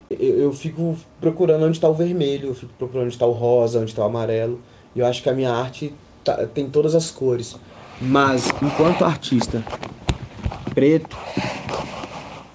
eu, 0.09 0.39
eu 0.39 0.53
fico 0.53 0.97
procurando 1.19 1.65
onde 1.65 1.77
está 1.77 1.89
o 1.89 1.93
vermelho, 1.93 2.49
eu 2.49 2.55
fico 2.55 2.73
procurando 2.77 3.05
onde 3.05 3.15
está 3.15 3.25
o 3.25 3.31
rosa, 3.31 3.79
onde 3.79 3.91
está 3.91 4.03
o 4.03 4.05
amarelo. 4.05 4.59
E 4.95 4.99
eu 4.99 5.05
acho 5.05 5.21
que 5.21 5.29
a 5.29 5.33
minha 5.33 5.51
arte 5.51 5.93
tá, 6.23 6.45
tem 6.47 6.69
todas 6.69 6.95
as 6.95 7.11
cores. 7.11 7.55
Mas, 8.01 8.47
enquanto 8.61 9.05
artista 9.05 9.63
preto, 10.73 11.17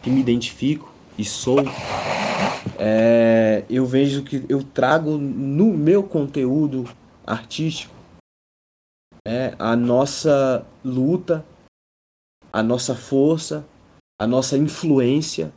que 0.02 0.10
me 0.10 0.20
identifico 0.20 0.92
e 1.16 1.24
sou, 1.24 1.60
é, 2.78 3.64
eu 3.68 3.86
vejo 3.86 4.22
que 4.22 4.44
eu 4.48 4.62
trago 4.62 5.16
no 5.16 5.66
meu 5.66 6.02
conteúdo 6.02 6.88
artístico 7.26 7.94
é, 9.26 9.54
a 9.58 9.76
nossa 9.76 10.66
luta, 10.84 11.44
a 12.52 12.62
nossa 12.62 12.94
força, 12.94 13.64
a 14.20 14.26
nossa 14.26 14.56
influência. 14.56 15.52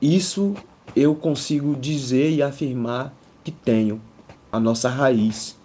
Isso 0.00 0.54
eu 0.94 1.14
consigo 1.14 1.74
dizer 1.74 2.30
e 2.30 2.42
afirmar 2.42 3.14
que 3.42 3.50
tenho 3.50 4.00
a 4.50 4.60
nossa 4.60 4.88
raiz. 4.88 5.56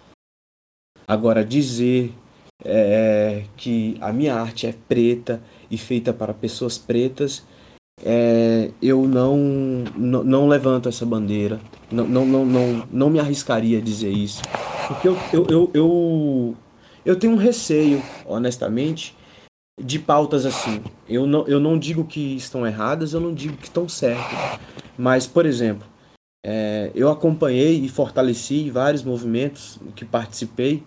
Agora, 1.06 1.44
dizer 1.44 2.12
é, 2.64 3.44
que 3.56 3.96
a 4.00 4.12
minha 4.12 4.34
arte 4.34 4.66
é 4.66 4.74
preta 4.88 5.42
e 5.70 5.76
feita 5.76 6.12
para 6.12 6.32
pessoas 6.32 6.78
pretas, 6.78 7.42
é, 8.04 8.70
eu 8.80 9.06
não, 9.06 9.36
não, 9.96 10.24
não, 10.24 10.48
levanto 10.48 10.88
essa 10.88 11.04
bandeira, 11.04 11.60
não, 11.90 12.06
não, 12.06 12.26
não, 12.26 12.44
não, 12.44 12.88
não 12.90 13.10
me 13.10 13.20
arriscaria 13.20 13.78
a 13.78 13.80
dizer 13.80 14.10
isso. 14.10 14.42
Porque 14.88 15.08
eu, 15.08 15.16
eu, 15.32 15.46
eu, 15.48 15.70
eu, 15.74 16.56
eu 17.04 17.16
tenho 17.16 17.34
um 17.34 17.36
receio, 17.36 18.02
honestamente, 18.26 19.16
de 19.80 19.98
pautas 19.98 20.46
assim. 20.46 20.82
Eu 21.08 21.26
não, 21.26 21.46
eu 21.46 21.60
não 21.60 21.78
digo 21.78 22.04
que 22.04 22.36
estão 22.36 22.66
erradas, 22.66 23.12
eu 23.12 23.20
não 23.20 23.32
digo 23.32 23.56
que 23.56 23.64
estão 23.64 23.88
certas. 23.88 24.60
Mas, 24.96 25.26
por 25.26 25.46
exemplo, 25.46 25.86
é, 26.44 26.90
eu 26.94 27.10
acompanhei 27.10 27.80
e 27.80 27.88
fortaleci 27.88 28.70
vários 28.70 29.02
movimentos 29.02 29.78
que 29.94 30.04
participei 30.04 30.82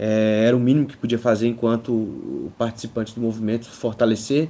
é, 0.00 0.44
era 0.46 0.56
o 0.56 0.60
mínimo 0.60 0.86
que 0.86 0.96
podia 0.96 1.18
fazer 1.18 1.48
enquanto 1.48 2.52
participante 2.56 3.14
do 3.14 3.20
movimento, 3.20 3.66
fortalecer, 3.66 4.48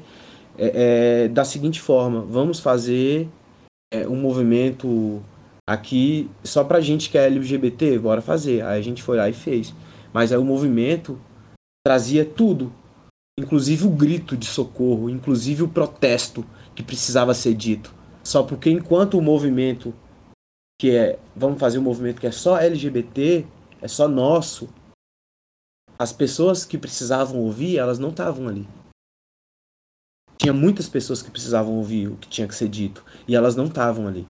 é, 0.58 1.24
é, 1.24 1.28
da 1.28 1.44
seguinte 1.44 1.80
forma: 1.80 2.20
vamos 2.20 2.60
fazer 2.60 3.28
é, 3.92 4.06
um 4.06 4.16
movimento 4.16 5.22
aqui 5.66 6.30
só 6.44 6.62
pra 6.62 6.80
gente 6.80 7.08
que 7.08 7.16
é 7.16 7.26
LGBT, 7.26 7.98
bora 7.98 8.20
fazer. 8.20 8.62
Aí 8.62 8.78
a 8.78 8.82
gente 8.82 9.02
foi 9.02 9.16
lá 9.16 9.28
e 9.28 9.32
fez. 9.32 9.74
Mas 10.12 10.32
aí 10.32 10.38
o 10.38 10.44
movimento 10.44 11.18
trazia 11.86 12.24
tudo, 12.24 12.72
inclusive 13.38 13.86
o 13.86 13.90
grito 13.90 14.36
de 14.36 14.46
socorro, 14.46 15.08
inclusive 15.08 15.62
o 15.62 15.68
protesto 15.68 16.44
que 16.74 16.82
precisava 16.82 17.32
ser 17.34 17.54
dito. 17.54 17.94
Só 18.24 18.42
porque 18.42 18.68
enquanto 18.68 19.16
o 19.16 19.22
movimento 19.22 19.94
que 20.80 20.90
é, 20.90 21.18
vamos 21.34 21.58
fazer 21.58 21.78
um 21.78 21.82
movimento 21.82 22.20
que 22.20 22.26
é 22.26 22.32
só 22.32 22.58
LGBT, 22.58 23.46
é 23.80 23.88
só 23.88 24.08
nosso, 24.08 24.68
as 25.98 26.12
pessoas 26.12 26.64
que 26.64 26.76
precisavam 26.76 27.40
ouvir, 27.40 27.78
elas 27.78 27.98
não 27.98 28.10
estavam 28.10 28.48
ali. 28.48 28.66
Tinha 30.36 30.52
muitas 30.52 30.88
pessoas 30.88 31.22
que 31.22 31.30
precisavam 31.30 31.74
ouvir 31.74 32.08
o 32.08 32.16
que 32.16 32.28
tinha 32.28 32.46
que 32.46 32.54
ser 32.54 32.68
dito 32.68 33.04
e 33.26 33.34
elas 33.34 33.56
não 33.56 33.66
estavam 33.66 34.06
ali. 34.06 34.26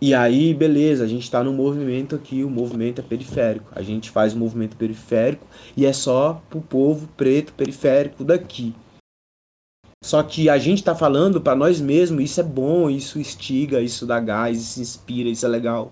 E 0.00 0.12
aí, 0.12 0.52
beleza, 0.52 1.04
a 1.04 1.06
gente 1.06 1.22
está 1.22 1.42
no 1.42 1.52
movimento 1.52 2.14
aqui, 2.16 2.42
o 2.42 2.50
movimento 2.50 3.00
é 3.00 3.04
periférico. 3.04 3.68
A 3.72 3.80
gente 3.80 4.10
faz 4.10 4.34
o 4.34 4.38
movimento 4.38 4.76
periférico 4.76 5.46
e 5.76 5.86
é 5.86 5.92
só 5.92 6.42
pro 6.50 6.60
povo 6.60 7.08
preto 7.16 7.52
periférico 7.52 8.24
daqui. 8.24 8.74
Só 10.04 10.22
que 10.22 10.50
a 10.50 10.58
gente 10.58 10.80
está 10.80 10.94
falando 10.94 11.40
para 11.40 11.56
nós 11.56 11.80
mesmos, 11.80 12.24
isso 12.24 12.40
é 12.40 12.44
bom, 12.44 12.90
isso 12.90 13.18
instiga, 13.18 13.80
isso 13.80 14.04
dá 14.04 14.20
gás, 14.20 14.60
isso 14.60 14.80
inspira, 14.80 15.30
isso 15.30 15.46
é 15.46 15.48
legal. 15.48 15.90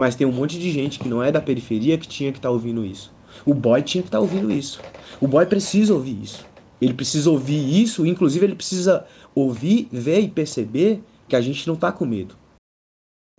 Mas 0.00 0.16
tem 0.16 0.26
um 0.26 0.32
monte 0.32 0.58
de 0.58 0.70
gente 0.70 0.98
que 0.98 1.08
não 1.08 1.22
é 1.22 1.30
da 1.30 1.40
periferia 1.40 1.98
que 1.98 2.08
tinha 2.08 2.32
que 2.32 2.38
estar 2.38 2.48
tá 2.48 2.52
ouvindo 2.52 2.84
isso. 2.84 3.12
O 3.44 3.52
boy 3.52 3.82
tinha 3.82 4.02
que 4.02 4.08
estar 4.08 4.18
tá 4.18 4.22
ouvindo 4.22 4.50
isso. 4.50 4.80
O 5.20 5.28
boy 5.28 5.44
precisa 5.44 5.92
ouvir 5.92 6.22
isso. 6.22 6.46
Ele 6.80 6.94
precisa 6.94 7.30
ouvir 7.30 7.82
isso, 7.82 8.06
inclusive 8.06 8.46
ele 8.46 8.54
precisa 8.54 9.04
ouvir, 9.34 9.88
ver 9.92 10.20
e 10.20 10.28
perceber 10.28 11.02
que 11.28 11.36
a 11.36 11.40
gente 11.40 11.66
não 11.66 11.74
está 11.74 11.92
com 11.92 12.06
medo. 12.06 12.41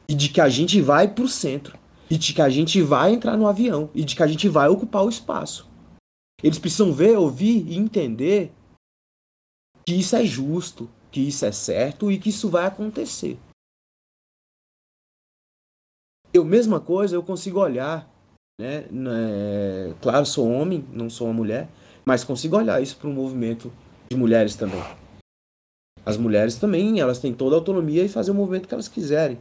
E 0.08 0.14
de 0.14 0.30
que 0.30 0.42
a 0.42 0.50
gente 0.50 0.82
vai 0.82 1.08
pro 1.08 1.28
centro. 1.28 1.78
E 2.10 2.18
de 2.18 2.34
que 2.34 2.42
a 2.42 2.50
gente 2.50 2.82
vai 2.82 3.14
entrar 3.14 3.38
no 3.38 3.48
avião. 3.48 3.90
E 3.94 4.04
de 4.04 4.16
que 4.16 4.24
a 4.24 4.28
gente 4.28 4.48
vai 4.48 4.68
ocupar 4.68 5.04
o 5.04 5.10
espaço. 5.10 5.70
Eles 6.42 6.60
precisam 6.60 6.92
ver, 6.92 7.18
ouvir 7.18 7.66
e 7.68 7.78
entender 7.78 8.52
que 9.86 9.94
isso 9.94 10.16
é 10.16 10.26
justo, 10.26 10.90
que 11.12 11.22
isso 11.22 11.46
é 11.46 11.52
certo 11.52 12.12
e 12.12 12.20
que 12.20 12.30
isso 12.30 12.50
vai 12.50 12.66
acontecer. 12.66 13.40
Eu, 16.34 16.44
mesma 16.44 16.80
coisa, 16.80 17.16
eu 17.16 17.24
consigo 17.24 17.60
olhar 17.60 18.12
né? 18.60 18.86
É, 18.88 19.94
claro, 20.00 20.26
sou 20.26 20.48
homem, 20.50 20.86
não 20.92 21.10
sou 21.10 21.28
uma 21.28 21.34
mulher, 21.34 21.68
mas 22.06 22.24
consigo 22.24 22.56
olhar 22.56 22.82
isso 22.82 22.96
para 22.98 23.10
um 23.10 23.14
movimento 23.14 23.72
de 24.10 24.16
mulheres 24.16 24.56
também. 24.56 24.82
As 26.06 26.18
mulheres 26.18 26.56
também, 26.56 27.00
elas 27.00 27.20
têm 27.20 27.34
toda 27.34 27.56
a 27.56 27.60
autonomia 27.60 28.04
e 28.04 28.10
fazer 28.10 28.32
o 28.32 28.36
movimento 28.36 28.68
que 28.68 28.74
elas 28.74 28.88
quiserem. 28.88 29.40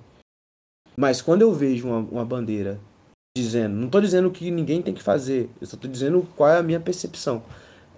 Mas 0.97 1.23
quando 1.23 1.43
eu 1.43 1.53
vejo 1.53 1.89
uma, 1.89 1.99
uma 1.99 2.25
bandeira 2.25 2.81
dizendo, 3.37 3.75
não 3.75 3.87
estou 3.87 4.01
dizendo 4.01 4.31
que 4.31 4.51
ninguém 4.51 4.83
tem 4.83 4.93
que 4.93 5.03
fazer, 5.03 5.49
eu 5.61 5.67
só 5.67 5.77
estou 5.77 5.91
dizendo 5.91 6.27
qual 6.37 6.51
é 6.51 6.59
a 6.59 6.63
minha 6.63 6.81
percepção. 6.81 7.43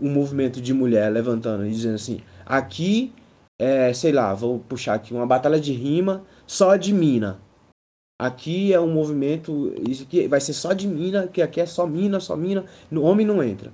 Um 0.01 0.11
movimento 0.11 0.61
de 0.61 0.73
mulher 0.73 1.11
levantando 1.11 1.67
e 1.67 1.71
dizendo 1.71 1.95
assim, 1.95 2.21
aqui 2.45 3.13
é, 3.61 3.93
sei 3.93 4.13
lá, 4.13 4.35
vou 4.35 4.59
puxar 4.59 4.95
aqui 4.95 5.15
uma 5.15 5.27
batalha 5.27 5.61
de 5.61 5.73
rima 5.73 6.25
só 6.47 6.77
de 6.77 6.93
mina. 6.93 7.41
Aqui 8.21 8.73
é 8.73 8.81
um 8.81 8.93
movimento, 8.93 9.75
isso 9.89 10.05
aqui 10.05 10.29
vai 10.29 10.41
ser 10.41 10.53
só 10.53 10.73
de 10.73 10.87
mina, 10.87 11.27
que 11.27 11.43
aqui 11.43 11.61
é 11.61 11.67
só 11.67 11.87
mina, 11.87 12.21
só 12.21 12.37
mina, 12.37 12.65
no 12.91 13.03
homem 13.03 13.27
não 13.27 13.43
entra. 13.43 13.73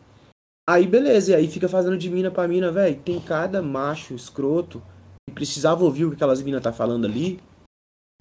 Aí 0.68 0.87
beleza, 0.87 1.33
e 1.33 1.35
aí 1.35 1.48
fica 1.48 1.68
fazendo 1.68 1.98
de 1.98 2.09
mina 2.09 2.30
pra 2.30 2.48
mina, 2.48 2.70
velho. 2.70 2.96
Tem 3.04 3.20
cada 3.20 3.61
macho 3.61 4.14
escroto 4.14 4.83
que 5.26 5.35
precisava 5.35 5.85
ouvir 5.85 6.04
o 6.04 6.11
que 6.11 6.16
aquelas 6.16 6.42
minas 6.42 6.62
tá 6.62 6.72
falando 6.72 7.06
ali, 7.06 7.40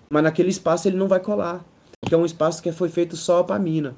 mas 0.10 0.24
naquele 0.24 0.50
espaço 0.50 0.88
ele 0.88 0.98
não 0.98 1.08
vai 1.08 1.20
colar. 1.20 1.66
Porque 2.02 2.16
é 2.16 2.18
um 2.18 2.26
espaço 2.26 2.62
que 2.64 2.72
foi 2.72 2.90
feito 2.90 3.16
só 3.16 3.44
pra 3.44 3.60
mina. 3.60 3.96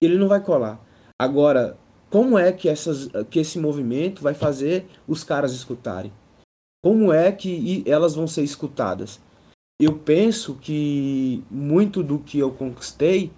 Ele 0.00 0.18
não 0.18 0.28
vai 0.28 0.40
colar. 0.40 0.80
Agora, 1.18 1.78
como 2.10 2.38
é 2.38 2.52
que, 2.52 2.68
essas, 2.68 3.08
que 3.30 3.38
esse 3.38 3.58
movimento 3.58 4.22
vai 4.22 4.34
fazer 4.34 4.86
os 5.08 5.24
caras 5.24 5.52
escutarem? 5.52 6.12
Como 6.84 7.12
é 7.12 7.32
que 7.32 7.82
elas 7.86 8.14
vão 8.14 8.26
ser 8.26 8.42
escutadas? 8.42 9.20
eu 9.78 9.98
penso 9.98 10.54
que 10.54 11.44
muito 11.50 12.02
do 12.02 12.18
que 12.18 12.38
eu 12.38 12.52
conquistei 12.52 13.30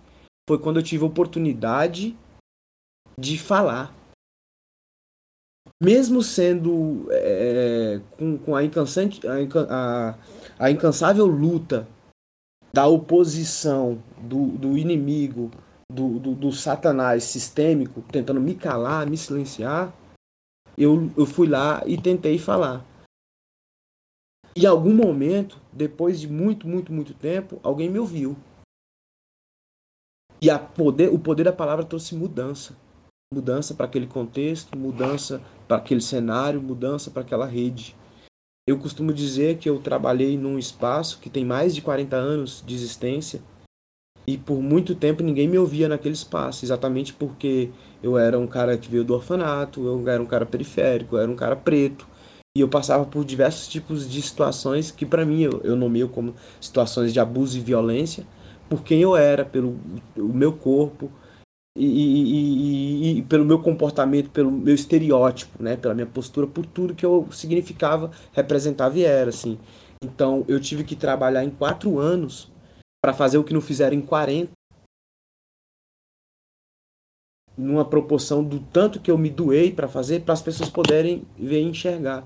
foi 0.48 0.58
quando 0.58 0.78
eu 0.78 0.82
tive 0.82 1.04
oportunidade 1.04 2.16
de 3.18 3.38
falar. 3.38 3.94
Mesmo 5.82 6.22
sendo 6.22 7.06
é, 7.10 8.00
com, 8.12 8.38
com 8.38 8.56
a, 8.56 8.64
incansante, 8.64 9.20
a, 9.26 9.34
a, 9.68 10.18
a, 10.58 10.70
incansável 10.70 11.26
luta 11.26 11.88
da 12.72 12.86
oposição, 12.86 14.02
do, 14.18 14.46
do 14.48 14.76
inimigo, 14.76 15.50
do, 15.90 16.18
do, 16.18 16.34
do 16.34 16.52
satanás 16.52 17.24
sistêmico, 17.24 18.02
tentando 18.12 18.40
me 18.40 18.54
calar, 18.54 19.08
me 19.08 19.16
silenciar, 19.16 19.92
eu, 20.76 21.10
eu 21.16 21.26
fui 21.26 21.48
lá 21.48 21.82
e 21.86 22.00
tentei 22.00 22.38
falar. 22.38 22.84
Em 24.56 24.66
algum 24.66 24.94
momento, 24.94 25.60
depois 25.72 26.20
de 26.20 26.28
muito, 26.28 26.66
muito, 26.66 26.92
muito 26.92 27.14
tempo, 27.14 27.60
alguém 27.62 27.88
me 27.88 27.98
ouviu. 27.98 28.36
E 30.40 30.50
a 30.50 30.58
poder, 30.58 31.12
o 31.12 31.18
poder 31.18 31.44
da 31.44 31.52
palavra 31.52 31.84
trouxe 31.84 32.14
mudança. 32.14 32.76
Mudança 33.32 33.74
para 33.74 33.86
aquele 33.86 34.06
contexto, 34.06 34.76
mudança 34.76 35.42
para 35.66 35.76
aquele 35.76 36.00
cenário, 36.00 36.62
mudança 36.62 37.10
para 37.10 37.22
aquela 37.22 37.46
rede. 37.46 37.94
Eu 38.68 38.76
costumo 38.76 39.14
dizer 39.14 39.56
que 39.56 39.66
eu 39.66 39.78
trabalhei 39.78 40.36
num 40.36 40.58
espaço 40.58 41.20
que 41.20 41.30
tem 41.30 41.42
mais 41.42 41.74
de 41.74 41.80
40 41.80 42.14
anos 42.16 42.62
de 42.66 42.74
existência 42.74 43.40
E 44.26 44.36
por 44.36 44.60
muito 44.60 44.94
tempo 44.94 45.22
ninguém 45.22 45.48
me 45.48 45.56
ouvia 45.56 45.88
naquele 45.88 46.12
espaço, 46.12 46.66
exatamente 46.66 47.14
porque 47.14 47.70
eu 48.02 48.18
era 48.18 48.38
um 48.38 48.46
cara 48.46 48.76
que 48.76 48.90
veio 48.90 49.04
do 49.04 49.14
orfanato, 49.14 49.86
eu 49.86 50.06
era 50.06 50.22
um 50.22 50.26
cara 50.26 50.44
periférico, 50.44 51.16
eu 51.16 51.22
era 51.22 51.30
um 51.30 51.34
cara 51.34 51.56
preto. 51.56 52.06
E 52.54 52.60
eu 52.60 52.68
passava 52.68 53.06
por 53.06 53.24
diversos 53.24 53.68
tipos 53.68 54.06
de 54.06 54.20
situações 54.20 54.90
que 54.90 55.06
para 55.06 55.24
mim 55.24 55.40
eu, 55.44 55.62
eu 55.64 55.74
nomeio 55.74 56.10
como 56.10 56.34
situações 56.60 57.14
de 57.14 57.20
abuso 57.20 57.56
e 57.56 57.62
violência, 57.62 58.26
por 58.68 58.82
quem 58.82 59.00
eu 59.00 59.16
era, 59.16 59.46
pelo 59.46 59.80
o 60.14 60.34
meu 60.34 60.52
corpo, 60.52 61.10
e, 61.78 63.14
e, 63.14 63.18
e, 63.18 63.22
pelo 63.22 63.44
meu 63.44 63.60
comportamento, 63.60 64.30
pelo 64.30 64.50
meu 64.50 64.74
estereótipo, 64.74 65.62
né, 65.62 65.76
pela 65.76 65.94
minha 65.94 66.06
postura, 66.06 66.46
por 66.46 66.66
tudo 66.66 66.94
que 66.94 67.06
eu 67.06 67.28
significava, 67.30 68.10
representava 68.32 68.98
e 68.98 69.04
era, 69.04 69.30
assim. 69.30 69.58
Então 70.02 70.44
eu 70.48 70.60
tive 70.60 70.84
que 70.84 70.96
trabalhar 70.96 71.44
em 71.44 71.50
quatro 71.50 71.98
anos 71.98 72.50
para 73.02 73.14
fazer 73.14 73.38
o 73.38 73.44
que 73.44 73.54
não 73.54 73.60
fizeram 73.60 73.96
em 73.96 74.00
40, 74.00 74.50
numa 77.56 77.84
proporção 77.84 78.42
do 78.42 78.60
tanto 78.60 79.00
que 79.00 79.10
eu 79.10 79.18
me 79.18 79.30
doei 79.30 79.72
para 79.72 79.88
fazer, 79.88 80.22
para 80.22 80.34
as 80.34 80.42
pessoas 80.42 80.70
poderem 80.70 81.24
ver 81.36 81.60
e 81.60 81.64
enxergar. 81.64 82.24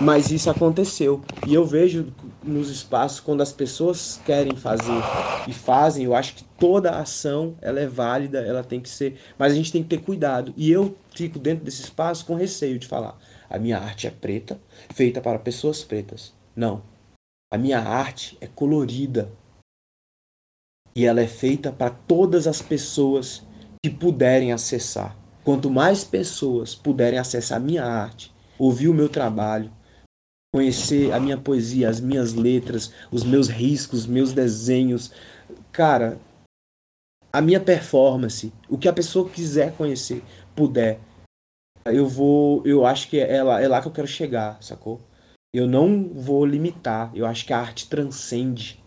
Mas 0.00 0.30
isso 0.30 0.50
aconteceu. 0.50 1.22
E 1.46 1.54
eu 1.54 1.64
vejo 1.64 2.12
nos 2.46 2.70
espaços, 2.70 3.20
quando 3.20 3.42
as 3.42 3.52
pessoas 3.52 4.20
querem 4.24 4.56
fazer 4.56 5.02
e 5.48 5.52
fazem, 5.52 6.04
eu 6.04 6.14
acho 6.14 6.34
que 6.34 6.44
toda 6.58 6.98
ação 6.98 7.56
ela 7.60 7.80
é 7.80 7.86
válida, 7.86 8.38
ela 8.38 8.62
tem 8.62 8.80
que 8.80 8.88
ser. 8.88 9.18
Mas 9.38 9.52
a 9.52 9.54
gente 9.54 9.72
tem 9.72 9.82
que 9.82 9.88
ter 9.88 9.98
cuidado. 9.98 10.54
E 10.56 10.70
eu 10.70 10.96
fico 11.14 11.38
dentro 11.38 11.64
desse 11.64 11.82
espaço 11.82 12.24
com 12.24 12.34
receio 12.34 12.78
de 12.78 12.86
falar: 12.86 13.18
a 13.50 13.58
minha 13.58 13.78
arte 13.78 14.06
é 14.06 14.10
preta, 14.10 14.58
feita 14.94 15.20
para 15.20 15.38
pessoas 15.38 15.82
pretas. 15.82 16.32
Não. 16.54 16.82
A 17.52 17.58
minha 17.58 17.80
arte 17.80 18.36
é 18.40 18.46
colorida. 18.46 19.30
E 20.94 21.04
ela 21.04 21.20
é 21.20 21.26
feita 21.26 21.70
para 21.70 21.90
todas 21.90 22.46
as 22.46 22.62
pessoas 22.62 23.42
que 23.84 23.90
puderem 23.90 24.52
acessar. 24.52 25.16
Quanto 25.44 25.70
mais 25.70 26.02
pessoas 26.02 26.74
puderem 26.74 27.18
acessar 27.18 27.58
a 27.58 27.60
minha 27.60 27.84
arte, 27.84 28.34
ouvir 28.58 28.88
o 28.88 28.94
meu 28.94 29.08
trabalho, 29.08 29.70
conhecer 30.56 31.12
a 31.12 31.20
minha 31.20 31.36
poesia, 31.36 31.86
as 31.86 32.00
minhas 32.00 32.32
letras, 32.32 32.90
os 33.10 33.22
meus 33.22 33.46
riscos, 33.46 34.00
os 34.00 34.06
meus 34.06 34.32
desenhos. 34.32 35.12
Cara, 35.70 36.18
a 37.30 37.42
minha 37.42 37.60
performance, 37.60 38.50
o 38.66 38.78
que 38.78 38.88
a 38.88 38.92
pessoa 38.92 39.28
quiser 39.28 39.74
conhecer, 39.76 40.24
puder, 40.54 40.98
eu 41.84 42.08
vou, 42.08 42.66
eu 42.66 42.86
acho 42.86 43.10
que 43.10 43.20
é 43.20 43.42
lá, 43.42 43.60
é 43.60 43.68
lá 43.68 43.82
que 43.82 43.88
eu 43.88 43.92
quero 43.92 44.08
chegar, 44.08 44.56
sacou? 44.62 44.98
Eu 45.54 45.66
não 45.66 46.08
vou 46.08 46.46
limitar. 46.46 47.10
Eu 47.14 47.26
acho 47.26 47.44
que 47.44 47.52
a 47.52 47.60
arte 47.60 47.86
transcende. 47.86 48.82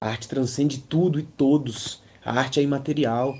A 0.00 0.08
arte 0.08 0.28
transcende 0.28 0.80
tudo 0.80 1.20
e 1.20 1.22
todos. 1.22 2.02
A 2.24 2.32
arte 2.32 2.58
é 2.58 2.64
imaterial. 2.64 3.36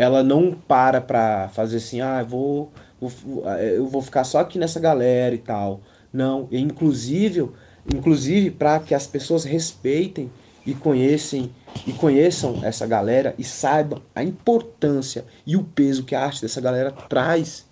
Ela 0.00 0.22
não 0.22 0.52
para 0.52 1.02
pra 1.02 1.50
fazer 1.50 1.76
assim, 1.76 2.00
ah, 2.00 2.20
eu 2.20 2.26
vou, 2.26 2.72
vou 2.98 3.44
eu 3.58 3.86
vou 3.86 4.00
ficar 4.00 4.24
só 4.24 4.38
aqui 4.38 4.58
nessa 4.58 4.80
galera 4.80 5.34
e 5.34 5.38
tal. 5.38 5.82
Não, 6.12 6.48
e 6.50 6.58
inclusive, 6.58 7.48
inclusive 7.92 8.50
para 8.50 8.80
que 8.80 8.94
as 8.94 9.06
pessoas 9.06 9.44
respeitem 9.44 10.30
e 10.66 10.74
conhecem 10.74 11.50
e 11.86 11.92
conheçam 11.92 12.64
essa 12.64 12.86
galera 12.86 13.34
e 13.38 13.44
saibam 13.44 14.02
a 14.14 14.22
importância 14.22 15.24
e 15.46 15.56
o 15.56 15.64
peso 15.64 16.04
que 16.04 16.14
a 16.14 16.24
arte 16.24 16.42
dessa 16.42 16.60
galera 16.60 16.90
traz. 16.90 17.66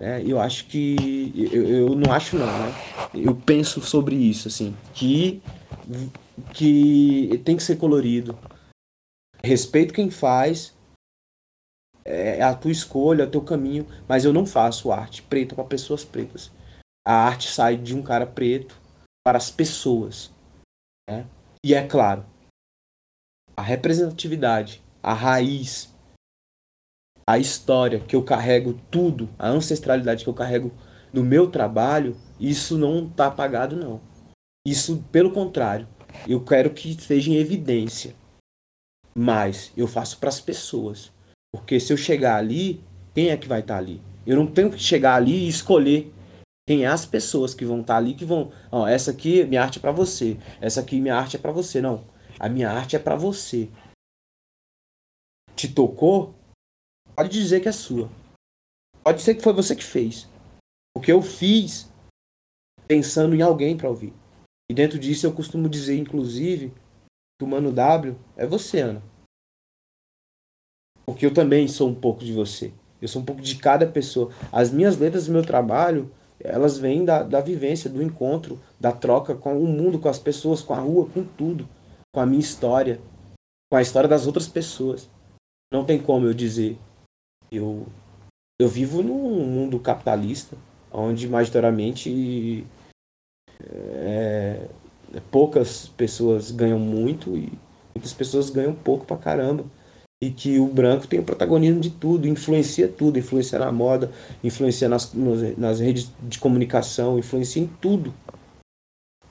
Né? 0.00 0.22
Eu 0.26 0.40
acho 0.40 0.66
que 0.66 1.32
eu, 1.52 1.68
eu 1.68 1.94
não 1.94 2.12
acho 2.12 2.38
não, 2.38 2.46
né? 2.46 2.74
Eu 3.14 3.34
penso 3.34 3.82
sobre 3.82 4.14
isso 4.16 4.48
assim, 4.48 4.74
que 4.94 5.42
que 6.54 7.40
tem 7.44 7.56
que 7.56 7.62
ser 7.62 7.76
colorido. 7.76 8.38
Respeito 9.42 9.92
quem 9.92 10.10
faz, 10.10 10.72
é 12.04 12.42
a 12.42 12.54
tua 12.54 12.70
escolha, 12.70 13.24
é 13.24 13.26
o 13.26 13.30
teu 13.30 13.40
caminho, 13.40 13.86
mas 14.08 14.24
eu 14.24 14.32
não 14.32 14.46
faço 14.46 14.92
arte 14.92 15.22
preta 15.22 15.54
para 15.54 15.64
pessoas 15.64 16.04
pretas 16.04 16.50
a 17.06 17.14
arte 17.14 17.48
sai 17.48 17.76
de 17.76 17.94
um 17.94 18.02
cara 18.02 18.26
preto 18.26 18.80
para 19.24 19.38
as 19.38 19.50
pessoas. 19.50 20.30
Né? 21.08 21.26
E 21.64 21.74
é 21.74 21.86
claro, 21.86 22.24
a 23.56 23.62
representatividade, 23.62 24.82
a 25.02 25.12
raiz, 25.12 25.94
a 27.28 27.38
história 27.38 28.00
que 28.00 28.16
eu 28.16 28.24
carrego 28.24 28.80
tudo, 28.90 29.28
a 29.38 29.48
ancestralidade 29.48 30.24
que 30.24 30.30
eu 30.30 30.34
carrego 30.34 30.72
no 31.12 31.22
meu 31.22 31.50
trabalho, 31.50 32.16
isso 32.38 32.78
não 32.78 33.06
está 33.06 33.26
apagado 33.26 33.76
não. 33.76 34.00
Isso, 34.66 35.04
pelo 35.10 35.32
contrário, 35.32 35.88
eu 36.26 36.42
quero 36.44 36.70
que 36.70 36.90
esteja 36.90 37.30
em 37.30 37.36
evidência. 37.36 38.14
Mas 39.14 39.72
eu 39.76 39.86
faço 39.86 40.18
para 40.18 40.28
as 40.28 40.40
pessoas. 40.40 41.12
Porque 41.52 41.80
se 41.80 41.92
eu 41.92 41.96
chegar 41.96 42.36
ali, 42.36 42.82
quem 43.14 43.30
é 43.30 43.36
que 43.36 43.48
vai 43.48 43.60
estar 43.60 43.74
tá 43.74 43.78
ali? 43.78 44.00
Eu 44.26 44.36
não 44.36 44.46
tenho 44.46 44.70
que 44.70 44.78
chegar 44.78 45.14
ali 45.14 45.44
e 45.44 45.48
escolher 45.48 46.12
é 46.72 46.86
as 46.86 47.04
pessoas 47.04 47.54
que 47.54 47.64
vão 47.64 47.80
estar 47.80 47.94
tá 47.94 47.98
ali 47.98 48.14
que 48.14 48.24
vão, 48.24 48.52
ó, 48.70 48.86
essa 48.86 49.10
aqui 49.10 49.44
minha 49.44 49.62
arte 49.62 49.78
é 49.78 49.80
para 49.80 49.92
você, 49.92 50.38
essa 50.60 50.80
aqui 50.80 51.00
minha 51.00 51.16
arte 51.16 51.36
é 51.36 51.38
para 51.38 51.52
você, 51.52 51.80
não. 51.80 52.04
A 52.38 52.48
minha 52.48 52.70
arte 52.70 52.96
é 52.96 52.98
para 52.98 53.16
você. 53.16 53.68
Te 55.54 55.72
tocou? 55.72 56.34
Pode 57.14 57.28
dizer 57.28 57.60
que 57.60 57.68
é 57.68 57.72
sua. 57.72 58.08
Pode 59.02 59.20
ser 59.20 59.34
que 59.34 59.42
foi 59.42 59.52
você 59.52 59.74
que 59.74 59.84
fez. 59.84 60.28
O 60.96 61.00
que 61.00 61.12
eu 61.12 61.20
fiz 61.20 61.90
pensando 62.88 63.34
em 63.34 63.42
alguém 63.42 63.76
para 63.76 63.88
ouvir. 63.88 64.12
E 64.70 64.74
dentro 64.74 64.98
disso 64.98 65.26
eu 65.26 65.34
costumo 65.34 65.68
dizer, 65.68 65.96
inclusive, 65.98 66.72
que 67.38 67.44
o 67.44 67.46
Mano 67.46 67.72
W 67.72 68.16
é 68.36 68.46
você, 68.46 68.80
Ana. 68.80 69.02
Porque 71.04 71.26
eu 71.26 71.34
também 71.34 71.66
sou 71.68 71.88
um 71.88 71.94
pouco 71.94 72.24
de 72.24 72.32
você. 72.32 72.72
Eu 73.02 73.08
sou 73.08 73.20
um 73.20 73.24
pouco 73.24 73.42
de 73.42 73.56
cada 73.56 73.86
pessoa. 73.86 74.32
As 74.52 74.70
minhas 74.70 74.96
letras 74.96 75.28
meu 75.28 75.44
trabalho 75.44 76.10
elas 76.42 76.78
vêm 76.78 77.04
da, 77.04 77.22
da 77.22 77.40
vivência, 77.40 77.90
do 77.90 78.02
encontro, 78.02 78.60
da 78.78 78.92
troca 78.92 79.34
com 79.34 79.58
o 79.62 79.66
mundo, 79.66 79.98
com 79.98 80.08
as 80.08 80.18
pessoas, 80.18 80.62
com 80.62 80.74
a 80.74 80.78
rua, 80.78 81.08
com 81.12 81.24
tudo, 81.24 81.68
com 82.14 82.20
a 82.20 82.26
minha 82.26 82.40
história, 82.40 83.00
com 83.70 83.76
a 83.76 83.82
história 83.82 84.08
das 84.08 84.26
outras 84.26 84.48
pessoas. 84.48 85.08
Não 85.72 85.84
tem 85.84 86.00
como 86.00 86.26
eu 86.26 86.34
dizer. 86.34 86.78
Eu, 87.52 87.86
eu 88.60 88.68
vivo 88.68 89.02
num 89.02 89.44
mundo 89.44 89.78
capitalista, 89.78 90.56
onde 90.92 91.28
majoritariamente 91.28 92.66
é, 93.62 94.68
poucas 95.30 95.88
pessoas 95.88 96.50
ganham 96.50 96.78
muito 96.78 97.36
e 97.36 97.52
muitas 97.94 98.12
pessoas 98.12 98.50
ganham 98.50 98.74
pouco 98.74 99.04
pra 99.04 99.16
caramba 99.16 99.64
e 100.22 100.30
que 100.30 100.58
o 100.58 100.66
branco 100.66 101.06
tem 101.06 101.18
o 101.18 101.24
protagonismo 101.24 101.80
de 101.80 101.90
tudo, 101.90 102.28
influencia 102.28 102.86
tudo, 102.86 103.18
influencia 103.18 103.58
na 103.58 103.72
moda, 103.72 104.12
influencia 104.44 104.88
nas, 104.88 105.12
nas 105.56 105.80
redes 105.80 106.10
de 106.20 106.38
comunicação, 106.38 107.18
influencia 107.18 107.62
em 107.62 107.66
tudo. 107.66 108.12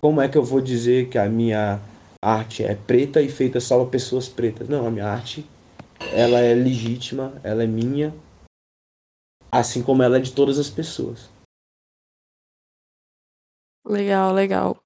Como 0.01 0.19
é 0.19 0.27
que 0.27 0.37
eu 0.37 0.43
vou 0.43 0.61
dizer 0.61 1.09
que 1.09 1.17
a 1.17 1.29
minha 1.29 1.79
arte 2.21 2.63
é 2.63 2.73
preta 2.73 3.21
e 3.21 3.29
feita 3.29 3.59
só 3.59 3.79
para 3.79 3.91
pessoas 3.91 4.27
pretas? 4.27 4.67
Não, 4.67 4.87
a 4.87 4.91
minha 4.91 5.05
arte 5.05 5.45
ela 6.13 6.39
é 6.39 6.55
legítima, 6.55 7.39
ela 7.43 7.63
é 7.63 7.67
minha, 7.67 8.13
assim 9.51 9.83
como 9.83 10.01
ela 10.01 10.17
é 10.17 10.21
de 10.21 10.31
todas 10.31 10.57
as 10.57 10.69
pessoas. 10.69 11.29
Legal, 13.85 14.33
legal. 14.33 14.83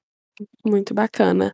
Muito 0.65 0.93
bacana. 0.93 1.53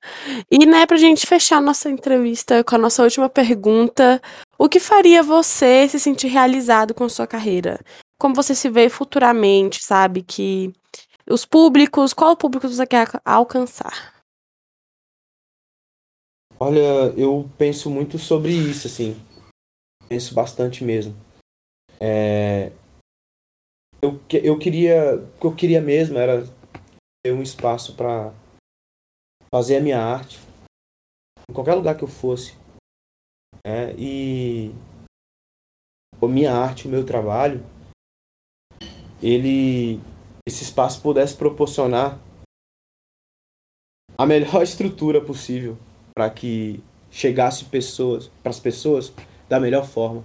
E, 0.49 0.65
né, 0.65 0.86
pra 0.86 0.97
gente 0.97 1.27
fechar 1.27 1.61
nossa 1.61 1.89
entrevista 1.89 2.63
com 2.63 2.75
a 2.75 2.77
nossa 2.77 3.03
última 3.03 3.30
pergunta, 3.30 4.21
o 4.57 4.69
que 4.69 4.80
faria 4.80 5.21
você 5.21 5.88
se 5.89 5.99
sentir 5.99 6.27
realizado 6.27 6.93
com 6.93 7.03
a 7.03 7.09
sua 7.09 7.27
carreira? 7.27 7.80
Como 8.19 8.36
você 8.36 8.55
se 8.55 8.69
vê 8.69 8.89
futuramente, 8.89 9.84
sabe? 9.84 10.21
Que 10.23 10.73
os 11.30 11.45
públicos, 11.45 12.13
qual 12.13 12.36
público 12.36 12.67
você 12.67 12.86
quer 12.86 13.07
alcançar? 13.25 14.15
Olha, 16.59 17.13
eu 17.17 17.49
penso 17.57 17.89
muito 17.89 18.17
sobre 18.17 18.51
isso, 18.51 18.88
assim. 18.88 19.15
Penso 20.07 20.34
bastante 20.34 20.84
mesmo. 20.84 21.15
É... 21.99 22.71
Eu, 24.01 24.19
eu 24.32 24.57
queria, 24.57 25.21
eu 25.41 25.55
queria 25.55 25.82
mesmo 25.82 26.17
era 26.17 26.45
ter 27.23 27.34
um 27.34 27.41
espaço 27.41 27.95
para 27.95 28.34
fazer 29.51 29.77
a 29.77 29.81
minha 29.81 29.99
arte 29.99 30.39
em 31.49 31.53
qualquer 31.53 31.73
lugar 31.73 31.95
que 31.97 32.03
eu 32.03 32.07
fosse. 32.07 32.53
Né? 33.65 33.93
E 33.97 34.71
a 36.21 36.27
minha 36.27 36.53
arte, 36.53 36.87
o 36.87 36.91
meu 36.91 37.05
trabalho, 37.05 37.63
ele 39.21 39.99
esse 40.47 40.63
espaço 40.63 41.01
pudesse 41.01 41.35
proporcionar 41.35 42.19
a 44.17 44.25
melhor 44.25 44.61
estrutura 44.63 45.21
possível 45.21 45.77
para 46.15 46.29
que 46.29 46.83
chegasse 47.11 47.65
pessoas 47.65 48.27
para 48.41 48.49
as 48.49 48.59
pessoas 48.59 49.13
da 49.47 49.59
melhor 49.59 49.85
forma. 49.85 50.23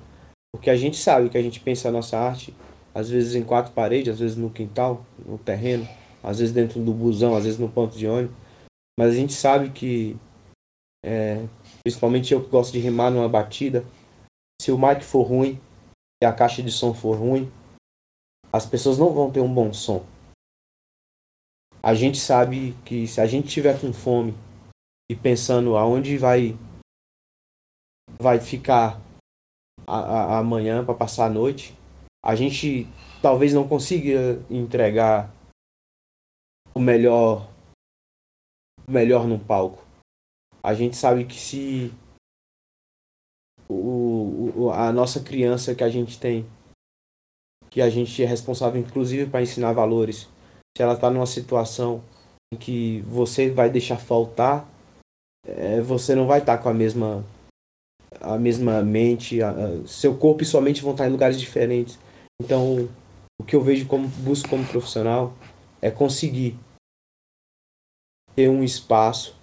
Porque 0.52 0.70
a 0.70 0.76
gente 0.76 0.96
sabe 0.96 1.28
que 1.28 1.38
a 1.38 1.42
gente 1.42 1.60
pensa 1.60 1.88
a 1.88 1.92
nossa 1.92 2.18
arte 2.18 2.54
às 2.94 3.10
vezes 3.10 3.34
em 3.34 3.42
quatro 3.42 3.72
paredes, 3.72 4.14
às 4.14 4.20
vezes 4.20 4.36
no 4.36 4.48
quintal, 4.48 5.04
no 5.26 5.36
terreno, 5.36 5.86
às 6.22 6.38
vezes 6.38 6.54
dentro 6.54 6.80
do 6.80 6.92
busão, 6.92 7.34
às 7.34 7.44
vezes 7.44 7.58
no 7.58 7.68
ponto 7.68 7.98
de 7.98 8.06
ônibus. 8.06 8.36
Mas 8.98 9.10
a 9.10 9.14
gente 9.14 9.32
sabe 9.32 9.70
que 9.70 10.16
é, 11.04 11.46
principalmente 11.82 12.32
eu 12.32 12.42
que 12.42 12.48
gosto 12.48 12.72
de 12.72 12.78
rimar 12.78 13.10
numa 13.10 13.28
batida, 13.28 13.84
se 14.60 14.72
o 14.72 14.78
mic 14.78 15.04
for 15.04 15.22
ruim, 15.22 15.60
se 16.22 16.26
a 16.26 16.32
caixa 16.32 16.62
de 16.62 16.70
som 16.70 16.94
for 16.94 17.16
ruim, 17.16 17.52
as 18.52 18.64
pessoas 18.64 18.96
não 18.96 19.12
vão 19.12 19.30
ter 19.30 19.40
um 19.40 19.52
bom 19.52 19.72
som. 19.74 20.04
A 21.82 21.94
gente 21.94 22.18
sabe 22.18 22.74
que 22.84 23.06
se 23.06 23.20
a 23.20 23.26
gente 23.26 23.48
tiver 23.48 23.78
com 23.78 23.92
fome 23.92 24.34
e 25.10 25.14
pensando 25.14 25.76
aonde 25.76 26.16
vai 26.16 26.56
vai 28.18 28.40
ficar 28.40 28.98
a, 29.86 30.38
amanhã 30.38 30.84
para 30.84 30.94
passar 30.94 31.26
a 31.26 31.30
noite, 31.30 31.76
a 32.24 32.34
gente 32.34 32.86
talvez 33.20 33.52
não 33.52 33.68
consiga 33.68 34.42
entregar 34.48 35.30
o 36.74 36.80
melhor 36.80 37.46
melhor 38.86 39.26
no 39.26 39.38
palco. 39.38 39.84
A 40.62 40.74
gente 40.74 40.96
sabe 40.96 41.24
que 41.24 41.38
se 41.38 41.92
o, 43.68 44.52
o, 44.56 44.70
a 44.70 44.92
nossa 44.92 45.20
criança 45.20 45.74
que 45.74 45.84
a 45.84 45.88
gente 45.88 46.18
tem, 46.18 46.46
que 47.70 47.80
a 47.80 47.90
gente 47.90 48.22
é 48.22 48.26
responsável 48.26 48.80
inclusive 48.80 49.30
para 49.30 49.42
ensinar 49.42 49.72
valores, 49.72 50.28
se 50.76 50.82
ela 50.82 50.94
está 50.94 51.10
numa 51.10 51.26
situação 51.26 52.02
em 52.52 52.56
que 52.56 53.00
você 53.02 53.50
vai 53.50 53.70
deixar 53.70 53.96
faltar, 53.96 54.68
é, 55.46 55.80
você 55.80 56.14
não 56.14 56.26
vai 56.26 56.40
estar 56.40 56.56
tá 56.56 56.62
com 56.62 56.68
a 56.68 56.74
mesma 56.74 57.24
a 58.20 58.38
mesma 58.38 58.80
mente, 58.82 59.42
a, 59.42 59.50
a, 59.50 59.86
seu 59.86 60.16
corpo 60.16 60.42
e 60.42 60.46
sua 60.46 60.60
mente 60.60 60.82
vão 60.82 60.92
estar 60.92 61.04
tá 61.04 61.08
em 61.08 61.12
lugares 61.12 61.38
diferentes. 61.38 61.98
Então, 62.40 62.88
o 63.40 63.44
que 63.44 63.54
eu 63.54 63.60
vejo 63.60 63.86
como 63.86 64.08
busco 64.08 64.48
como 64.48 64.66
profissional 64.66 65.34
é 65.82 65.90
conseguir 65.90 66.56
ter 68.34 68.48
um 68.48 68.62
espaço 68.62 69.36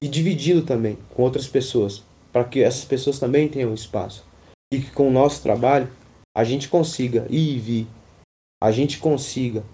e 0.00 0.08
dividi-lo 0.08 0.62
também 0.62 0.96
com 1.10 1.22
outras 1.22 1.46
pessoas, 1.46 2.02
para 2.32 2.44
que 2.44 2.62
essas 2.62 2.84
pessoas 2.84 3.18
também 3.18 3.48
tenham 3.48 3.74
espaço. 3.74 4.24
E 4.72 4.80
que 4.80 4.90
com 4.90 5.08
o 5.08 5.12
nosso 5.12 5.42
trabalho 5.42 5.90
a 6.36 6.44
gente 6.44 6.68
consiga 6.68 7.26
ir 7.30 7.56
e 7.56 7.58
vir, 7.58 7.86
a 8.62 8.70
gente 8.70 8.98
consiga 8.98 9.64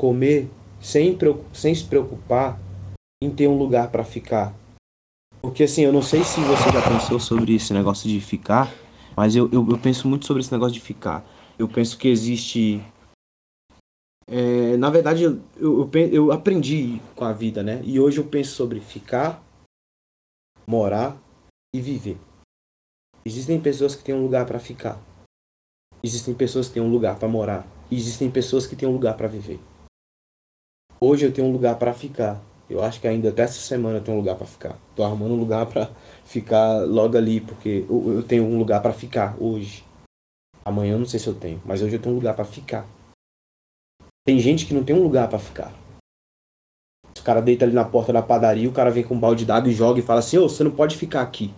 comer 0.00 0.48
sem, 0.80 1.16
sem 1.52 1.74
se 1.74 1.84
preocupar 1.84 2.60
em 3.22 3.30
ter 3.30 3.48
um 3.48 3.56
lugar 3.56 3.90
para 3.90 4.04
ficar. 4.04 4.54
Porque 5.40 5.64
assim, 5.64 5.82
eu 5.82 5.92
não 5.92 6.02
sei 6.02 6.22
se 6.22 6.40
você 6.40 6.70
já 6.72 6.82
pensou 6.82 7.18
sobre 7.18 7.54
esse 7.54 7.72
negócio 7.72 8.08
de 8.08 8.20
ficar, 8.20 8.72
mas 9.16 9.34
eu, 9.34 9.48
eu, 9.52 9.68
eu 9.68 9.78
penso 9.78 10.08
muito 10.08 10.26
sobre 10.26 10.42
esse 10.42 10.52
negócio 10.52 10.74
de 10.74 10.80
ficar. 10.80 11.24
Eu 11.58 11.68
penso 11.68 11.96
que 11.98 12.08
existe 12.08 12.82
é, 14.26 14.76
na 14.76 14.90
verdade, 14.90 15.24
eu, 15.24 15.40
eu, 15.56 15.90
eu, 16.10 16.32
aprendi 16.32 17.00
com 17.14 17.24
a 17.24 17.32
vida, 17.32 17.62
né? 17.62 17.80
E 17.84 17.98
hoje 17.98 18.18
eu 18.18 18.24
penso 18.24 18.52
sobre 18.52 18.80
ficar, 18.80 19.42
morar 20.66 21.16
e 21.74 21.80
viver. 21.80 22.18
Existem 23.24 23.60
pessoas 23.60 23.94
que 23.94 24.02
têm 24.02 24.14
um 24.14 24.22
lugar 24.22 24.46
para 24.46 24.58
ficar. 24.58 25.00
Existem 26.02 26.34
pessoas 26.34 26.68
que 26.68 26.74
têm 26.74 26.82
um 26.82 26.90
lugar 26.90 27.18
para 27.18 27.28
morar. 27.28 27.66
Existem 27.90 28.30
pessoas 28.30 28.66
que 28.66 28.74
têm 28.74 28.88
um 28.88 28.92
lugar 28.92 29.16
para 29.16 29.28
viver. 29.28 29.60
Hoje 31.00 31.26
eu 31.26 31.32
tenho 31.32 31.48
um 31.48 31.52
lugar 31.52 31.78
para 31.78 31.92
ficar. 31.92 32.40
Eu 32.68 32.82
acho 32.82 33.00
que 33.00 33.06
ainda 33.06 33.28
até 33.28 33.42
essa 33.42 33.60
semana 33.60 33.98
eu 33.98 34.02
tenho 34.02 34.16
um 34.16 34.20
lugar 34.20 34.36
para 34.36 34.46
ficar. 34.46 34.78
Tô 34.96 35.04
arrumando 35.04 35.32
um 35.32 35.38
lugar 35.38 35.66
para 35.66 35.90
ficar 36.24 36.86
logo 36.86 37.16
ali, 37.16 37.40
porque 37.40 37.84
eu 37.88 38.22
tenho 38.22 38.44
um 38.44 38.58
lugar 38.58 38.80
para 38.80 38.92
ficar 38.92 39.36
hoje. 39.38 39.84
Amanhã 40.64 40.92
eu 40.92 40.98
não 40.98 41.06
sei 41.06 41.20
se 41.20 41.26
eu 41.26 41.34
tenho, 41.34 41.60
mas 41.64 41.82
hoje 41.82 41.96
eu 41.96 42.00
tenho 42.00 42.14
um 42.14 42.18
lugar 42.18 42.34
para 42.34 42.44
ficar. 42.44 42.86
Tem 44.24 44.38
gente 44.38 44.66
que 44.66 44.74
não 44.74 44.84
tem 44.84 44.94
um 44.94 45.02
lugar 45.02 45.28
para 45.28 45.38
ficar. 45.38 45.72
O 47.18 47.24
cara 47.24 47.40
deita 47.40 47.64
ali 47.64 47.74
na 47.74 47.84
porta 47.84 48.12
da 48.12 48.22
padaria, 48.22 48.68
o 48.68 48.72
cara 48.72 48.90
vem 48.90 49.04
com 49.04 49.14
um 49.14 49.20
balde 49.20 49.44
d'água 49.44 49.70
e 49.70 49.74
joga 49.74 50.00
e 50.00 50.02
fala 50.02 50.20
assim: 50.20 50.38
Ô, 50.38 50.44
oh, 50.44 50.48
você 50.48 50.62
não 50.62 50.70
pode 50.70 50.96
ficar 50.96 51.22
aqui. 51.22 51.52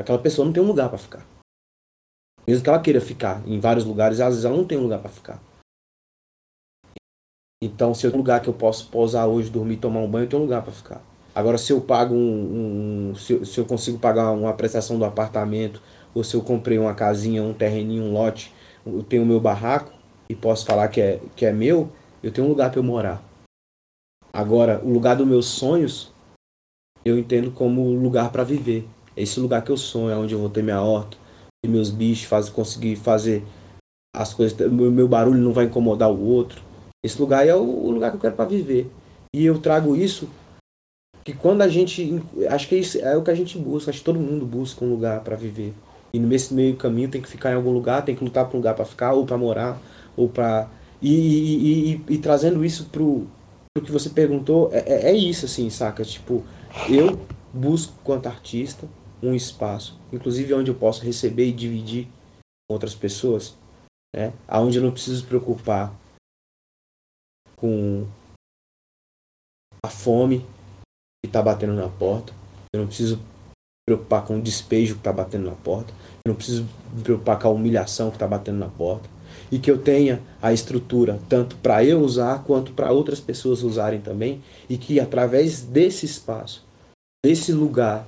Aquela 0.00 0.18
pessoa 0.18 0.44
não 0.44 0.52
tem 0.52 0.62
um 0.62 0.66
lugar 0.66 0.88
para 0.88 0.98
ficar. 0.98 1.26
Mesmo 2.46 2.62
que 2.62 2.68
ela 2.68 2.80
queira 2.80 3.00
ficar 3.00 3.46
em 3.46 3.58
vários 3.58 3.84
lugares, 3.84 4.20
às 4.20 4.28
vezes 4.28 4.44
ela 4.44 4.56
não 4.56 4.64
tem 4.64 4.78
um 4.78 4.82
lugar 4.82 5.00
para 5.00 5.10
ficar. 5.10 5.42
Então, 7.62 7.94
se 7.94 8.06
eu 8.06 8.10
tenho 8.10 8.20
um 8.20 8.24
lugar 8.24 8.40
que 8.40 8.48
eu 8.48 8.54
posso 8.54 8.88
pousar 8.88 9.26
hoje, 9.26 9.50
dormir, 9.50 9.78
tomar 9.78 10.00
um 10.00 10.08
banho, 10.08 10.24
eu 10.24 10.28
tenho 10.28 10.42
um 10.42 10.44
lugar 10.44 10.62
para 10.62 10.72
ficar. 10.72 11.02
Agora, 11.34 11.58
se 11.58 11.72
eu 11.72 11.80
pago 11.80 12.14
um. 12.14 13.10
um 13.10 13.14
se, 13.14 13.32
eu, 13.32 13.44
se, 13.44 13.58
eu, 13.58 13.64
consigo 13.64 13.98
pagar 13.98 14.30
uma 14.30 14.52
prestação 14.52 14.98
do 14.98 15.04
apartamento, 15.04 15.82
ou 16.14 16.22
se 16.22 16.34
eu 16.34 16.42
comprei 16.42 16.78
uma 16.78 16.94
casinha, 16.94 17.42
um 17.42 17.52
terreninho, 17.52 18.04
um 18.04 18.12
lote, 18.12 18.54
eu 18.86 19.02
tenho 19.02 19.22
o 19.22 19.26
meu 19.26 19.40
barraco 19.40 19.92
e 20.28 20.34
posso 20.34 20.64
falar 20.64 20.88
que 20.88 21.00
é, 21.00 21.20
que 21.34 21.44
é 21.44 21.52
meu, 21.52 21.90
eu 22.26 22.32
tenho 22.32 22.46
um 22.46 22.50
lugar 22.50 22.70
para 22.70 22.80
eu 22.80 22.82
morar. 22.82 23.22
Agora, 24.32 24.80
o 24.84 24.92
lugar 24.92 25.14
dos 25.14 25.26
meus 25.26 25.46
sonhos, 25.46 26.12
eu 27.04 27.16
entendo 27.16 27.52
como 27.52 27.94
lugar 27.94 28.32
para 28.32 28.42
viver. 28.42 28.84
É 29.16 29.22
esse 29.22 29.38
lugar 29.38 29.62
que 29.62 29.70
eu 29.70 29.76
sonho, 29.76 30.10
é 30.10 30.16
onde 30.16 30.34
eu 30.34 30.40
vou 30.40 30.50
ter 30.50 30.62
minha 30.62 30.82
horta, 30.82 31.16
ter 31.62 31.70
meus 31.70 31.88
bichos, 31.88 32.26
faz, 32.26 32.48
conseguir 32.48 32.96
fazer 32.96 33.44
as 34.14 34.34
coisas, 34.34 34.58
meu, 34.72 34.90
meu 34.90 35.06
barulho 35.06 35.38
não 35.38 35.52
vai 35.52 35.66
incomodar 35.66 36.10
o 36.10 36.20
outro. 36.20 36.60
Esse 37.04 37.20
lugar 37.20 37.46
é 37.46 37.54
o, 37.54 37.62
o 37.62 37.90
lugar 37.92 38.10
que 38.10 38.16
eu 38.16 38.20
quero 38.20 38.34
para 38.34 38.44
viver. 38.44 38.90
E 39.32 39.44
eu 39.44 39.60
trago 39.60 39.94
isso 39.94 40.28
que 41.24 41.32
quando 41.32 41.62
a 41.62 41.68
gente, 41.68 42.22
acho 42.50 42.68
que 42.68 42.74
é, 42.74 42.78
isso, 42.78 42.98
é 42.98 43.16
o 43.16 43.22
que 43.22 43.30
a 43.30 43.34
gente 43.34 43.56
busca, 43.56 43.90
acho 43.90 44.00
que 44.00 44.04
todo 44.04 44.18
mundo 44.18 44.44
busca 44.44 44.84
um 44.84 44.90
lugar 44.90 45.20
para 45.20 45.36
viver. 45.36 45.72
E 46.12 46.18
nesse 46.18 46.52
meio 46.52 46.76
caminho 46.76 47.08
tem 47.08 47.22
que 47.22 47.28
ficar 47.28 47.52
em 47.52 47.54
algum 47.54 47.72
lugar, 47.72 48.04
tem 48.04 48.16
que 48.16 48.24
lutar 48.24 48.46
por 48.46 48.54
um 48.54 48.58
lugar 48.58 48.74
para 48.74 48.84
ficar 48.84 49.12
ou 49.12 49.24
para 49.24 49.38
morar 49.38 49.78
ou 50.16 50.28
para 50.28 50.68
e, 51.00 51.12
e, 51.12 51.94
e, 51.94 52.04
e, 52.14 52.18
trazendo 52.18 52.64
isso 52.64 52.86
pro, 52.86 53.26
pro 53.74 53.84
que 53.84 53.92
você 53.92 54.10
perguntou, 54.10 54.70
é, 54.72 54.78
é, 54.80 55.10
é 55.10 55.12
isso, 55.12 55.46
assim, 55.46 55.68
saca? 55.70 56.04
Tipo, 56.04 56.44
eu 56.88 57.18
busco, 57.52 57.94
quanto 58.02 58.26
artista, 58.26 58.88
um 59.22 59.34
espaço, 59.34 59.98
inclusive 60.12 60.54
onde 60.54 60.70
eu 60.70 60.74
posso 60.74 61.02
receber 61.02 61.46
e 61.46 61.52
dividir 61.52 62.06
com 62.68 62.74
outras 62.74 62.94
pessoas, 62.94 63.54
né? 64.14 64.32
Onde 64.48 64.78
eu 64.78 64.82
não 64.82 64.92
preciso 64.92 65.22
me 65.22 65.28
preocupar 65.28 65.94
com 67.56 68.06
a 69.84 69.88
fome 69.88 70.40
que 71.22 71.28
está 71.28 71.42
batendo 71.42 71.74
na 71.74 71.88
porta, 71.88 72.32
eu 72.74 72.80
não 72.80 72.86
preciso 72.86 73.16
me 73.16 73.24
preocupar 73.88 74.26
com 74.26 74.38
o 74.38 74.42
despejo 74.42 74.94
que 74.94 75.00
está 75.00 75.12
batendo 75.12 75.46
na 75.46 75.56
porta, 75.56 75.92
eu 76.24 76.30
não 76.30 76.36
preciso 76.36 76.68
me 76.92 77.02
preocupar 77.02 77.38
com 77.38 77.48
a 77.48 77.52
humilhação 77.52 78.10
que 78.10 78.16
está 78.16 78.26
batendo 78.26 78.58
na 78.58 78.68
porta, 78.68 79.08
e 79.50 79.58
que 79.58 79.70
eu 79.70 79.82
tenha 79.82 80.20
a 80.42 80.52
estrutura 80.52 81.20
tanto 81.28 81.56
para 81.56 81.84
eu 81.84 82.00
usar 82.00 82.42
quanto 82.44 82.72
para 82.72 82.92
outras 82.92 83.20
pessoas 83.20 83.62
usarem 83.62 84.00
também 84.00 84.42
e 84.68 84.76
que 84.76 84.98
através 84.98 85.62
desse 85.62 86.04
espaço, 86.06 86.64
desse 87.24 87.52
lugar, 87.52 88.06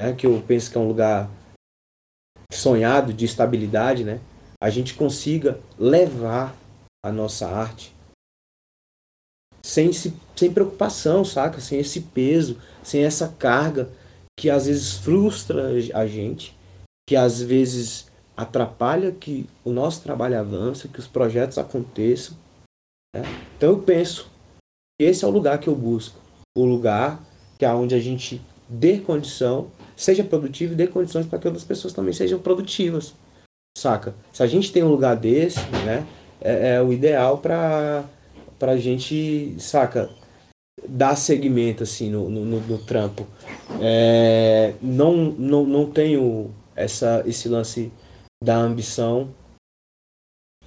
né, 0.00 0.12
que 0.12 0.26
eu 0.26 0.42
penso 0.46 0.70
que 0.70 0.76
é 0.76 0.80
um 0.80 0.88
lugar 0.88 1.30
sonhado 2.52 3.12
de 3.12 3.24
estabilidade, 3.24 4.04
né, 4.04 4.20
a 4.62 4.68
gente 4.68 4.94
consiga 4.94 5.58
levar 5.78 6.54
a 7.04 7.10
nossa 7.10 7.48
arte 7.48 7.94
sem, 9.62 9.92
se, 9.92 10.14
sem 10.36 10.52
preocupação, 10.52 11.24
saca? 11.24 11.60
Sem 11.60 11.78
esse 11.78 12.00
peso, 12.00 12.60
sem 12.82 13.04
essa 13.04 13.28
carga 13.28 13.90
que 14.38 14.48
às 14.48 14.66
vezes 14.66 14.94
frustra 14.94 15.68
a 15.94 16.06
gente, 16.06 16.56
que 17.08 17.14
às 17.14 17.42
vezes 17.42 18.09
atrapalha 18.36 19.12
que 19.12 19.48
o 19.64 19.70
nosso 19.70 20.02
trabalho 20.02 20.38
avance, 20.38 20.88
que 20.88 20.98
os 20.98 21.06
projetos 21.06 21.58
aconteçam. 21.58 22.36
Né? 23.14 23.22
Então 23.56 23.70
eu 23.70 23.78
penso 23.82 24.30
esse 25.00 25.24
é 25.24 25.28
o 25.28 25.30
lugar 25.30 25.58
que 25.58 25.68
eu 25.68 25.74
busco. 25.74 26.18
O 26.56 26.64
lugar 26.64 27.24
que 27.58 27.64
é 27.64 27.72
onde 27.72 27.94
a 27.94 28.00
gente 28.00 28.40
dê 28.68 28.98
condição, 28.98 29.70
seja 29.96 30.24
produtivo 30.24 30.72
e 30.72 30.76
dê 30.76 30.86
condições 30.86 31.26
para 31.26 31.38
que 31.38 31.46
outras 31.46 31.64
pessoas 31.64 31.92
também 31.92 32.12
sejam 32.12 32.38
produtivas. 32.38 33.14
Saca? 33.76 34.14
Se 34.32 34.42
a 34.42 34.46
gente 34.46 34.72
tem 34.72 34.82
um 34.82 34.90
lugar 34.90 35.16
desse, 35.16 35.60
né, 35.84 36.06
é, 36.40 36.74
é 36.74 36.82
o 36.82 36.92
ideal 36.92 37.38
para 37.38 38.04
a 38.60 38.76
gente, 38.76 39.54
saca, 39.58 40.10
dar 40.88 41.16
segmento 41.16 41.82
assim 41.82 42.10
no, 42.10 42.30
no, 42.30 42.44
no, 42.44 42.60
no 42.60 42.78
trampo. 42.78 43.26
É, 43.80 44.74
não, 44.80 45.16
não, 45.16 45.64
não 45.66 45.90
tenho 45.90 46.50
essa, 46.74 47.22
esse 47.26 47.48
lance 47.48 47.92
da 48.42 48.56
ambição 48.56 49.34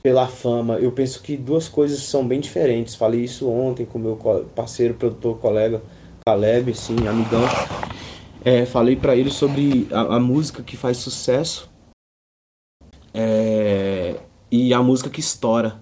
pela 0.01 0.27
fama. 0.27 0.77
Eu 0.79 0.91
penso 0.91 1.21
que 1.21 1.37
duas 1.37 1.67
coisas 1.67 1.99
são 2.03 2.27
bem 2.27 2.39
diferentes. 2.39 2.93
Falei 2.93 3.23
isso 3.23 3.49
ontem 3.49 3.85
com 3.85 3.97
meu 3.97 4.17
parceiro, 4.55 4.93
produtor, 4.93 5.39
colega 5.39 5.81
Caleb, 6.25 6.73
sim, 6.73 7.07
amigão. 7.07 7.41
É, 8.45 8.65
falei 8.65 8.95
para 8.95 9.15
ele 9.15 9.29
sobre 9.31 9.87
a, 9.91 10.15
a, 10.15 10.19
música 10.19 10.61
que 10.61 10.77
faz 10.77 10.97
sucesso 10.97 11.69
é, 13.13 14.19
e 14.51 14.73
a 14.73 14.81
música 14.81 15.09
que 15.09 15.19
estoura. 15.19 15.81